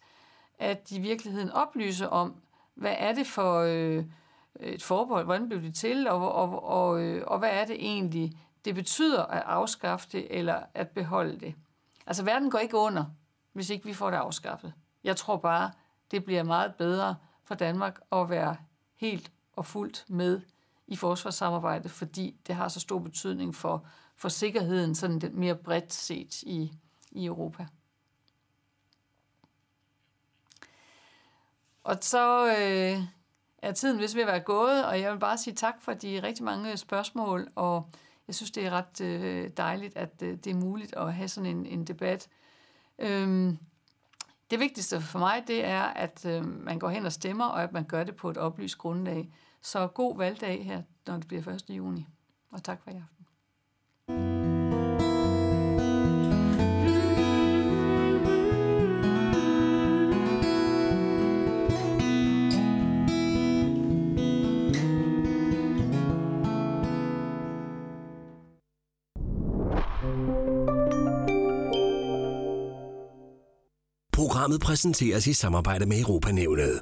at 0.59 0.89
de 0.89 0.95
i 0.95 0.99
virkeligheden 0.99 1.51
oplyser 1.51 2.07
om, 2.07 2.36
hvad 2.75 2.95
er 2.97 3.13
det 3.13 3.27
for 3.27 3.59
øh, 3.59 4.05
et 4.59 4.84
forbehold, 4.84 5.25
hvordan 5.25 5.49
blev 5.49 5.61
det 5.61 5.75
til, 5.75 6.07
og, 6.07 6.32
og, 6.32 6.63
og, 6.63 7.01
øh, 7.01 7.23
og 7.27 7.39
hvad 7.39 7.49
er 7.49 7.65
det 7.65 7.75
egentlig, 7.75 8.32
det 8.65 8.75
betyder 8.75 9.23
at 9.23 9.43
afskaffe 9.45 10.07
det 10.11 10.27
eller 10.29 10.63
at 10.73 10.89
beholde 10.89 11.39
det. 11.39 11.55
Altså 12.07 12.23
verden 12.23 12.51
går 12.51 12.59
ikke 12.59 12.77
under, 12.77 13.05
hvis 13.53 13.69
ikke 13.69 13.86
vi 13.86 13.93
får 13.93 14.09
det 14.09 14.17
afskaffet. 14.17 14.73
Jeg 15.03 15.17
tror 15.17 15.38
bare, 15.38 15.71
det 16.11 16.25
bliver 16.25 16.43
meget 16.43 16.75
bedre 16.75 17.15
for 17.43 17.55
Danmark 17.55 17.99
at 18.11 18.29
være 18.29 18.55
helt 18.95 19.32
og 19.53 19.65
fuldt 19.65 20.05
med 20.07 20.41
i 20.91 20.95
forsvarssamarbejdet, 20.95 21.91
fordi 21.91 22.35
det 22.47 22.55
har 22.55 22.67
så 22.67 22.79
stor 22.79 22.99
betydning 22.99 23.55
for, 23.55 23.85
for 24.15 24.29
sikkerheden, 24.29 24.95
sådan 24.95 25.19
det 25.19 25.33
mere 25.33 25.55
bredt 25.55 25.93
set 25.93 26.43
i, 26.43 26.71
i 27.11 27.25
Europa. 27.25 27.65
Og 31.83 31.97
så 32.01 32.47
øh, 32.47 33.03
er 33.57 33.71
tiden 33.71 33.99
vist 33.99 34.15
ved 34.15 34.21
at 34.21 34.27
være 34.27 34.39
gået, 34.39 34.85
og 34.85 35.01
jeg 35.01 35.11
vil 35.11 35.19
bare 35.19 35.37
sige 35.37 35.53
tak 35.53 35.81
for 35.81 35.93
de 35.93 36.23
rigtig 36.23 36.45
mange 36.45 36.77
spørgsmål, 36.77 37.47
og 37.55 37.89
jeg 38.27 38.35
synes, 38.35 38.51
det 38.51 38.65
er 38.65 38.69
ret 38.69 39.01
øh, 39.01 39.49
dejligt, 39.57 39.97
at 39.97 40.21
øh, 40.21 40.37
det 40.37 40.47
er 40.47 40.55
muligt 40.55 40.95
at 40.95 41.13
have 41.13 41.27
sådan 41.27 41.57
en, 41.57 41.65
en 41.65 41.85
debat. 41.87 42.27
Øhm, 42.99 43.57
det 44.51 44.59
vigtigste 44.59 45.01
for 45.01 45.19
mig, 45.19 45.43
det 45.47 45.65
er, 45.65 45.83
at 45.83 46.25
øh, 46.25 46.45
man 46.45 46.79
går 46.79 46.89
hen 46.89 47.05
og 47.05 47.11
stemmer, 47.11 47.45
og 47.45 47.63
at 47.63 47.71
man 47.71 47.83
gør 47.83 48.03
det 48.03 48.15
på 48.15 48.29
et 48.29 48.37
oplyst 48.37 48.77
grundlag. 48.77 49.29
Så 49.62 49.88
god 49.88 50.18
valgdag 50.18 50.66
her, 50.66 50.82
når 51.07 51.18
det 51.18 51.28
bliver 51.28 51.47
1. 51.47 51.64
juni. 51.70 52.07
Og 52.51 52.64
tak 52.64 52.84
for 52.84 52.91
i 52.91 52.93
aften. 52.93 53.26
Programmet 74.14 74.62
præsenteres 74.62 75.28
i 75.28 75.34
samarbejde 75.34 75.86
med 75.86 75.99
Europanævnet. 75.99 76.82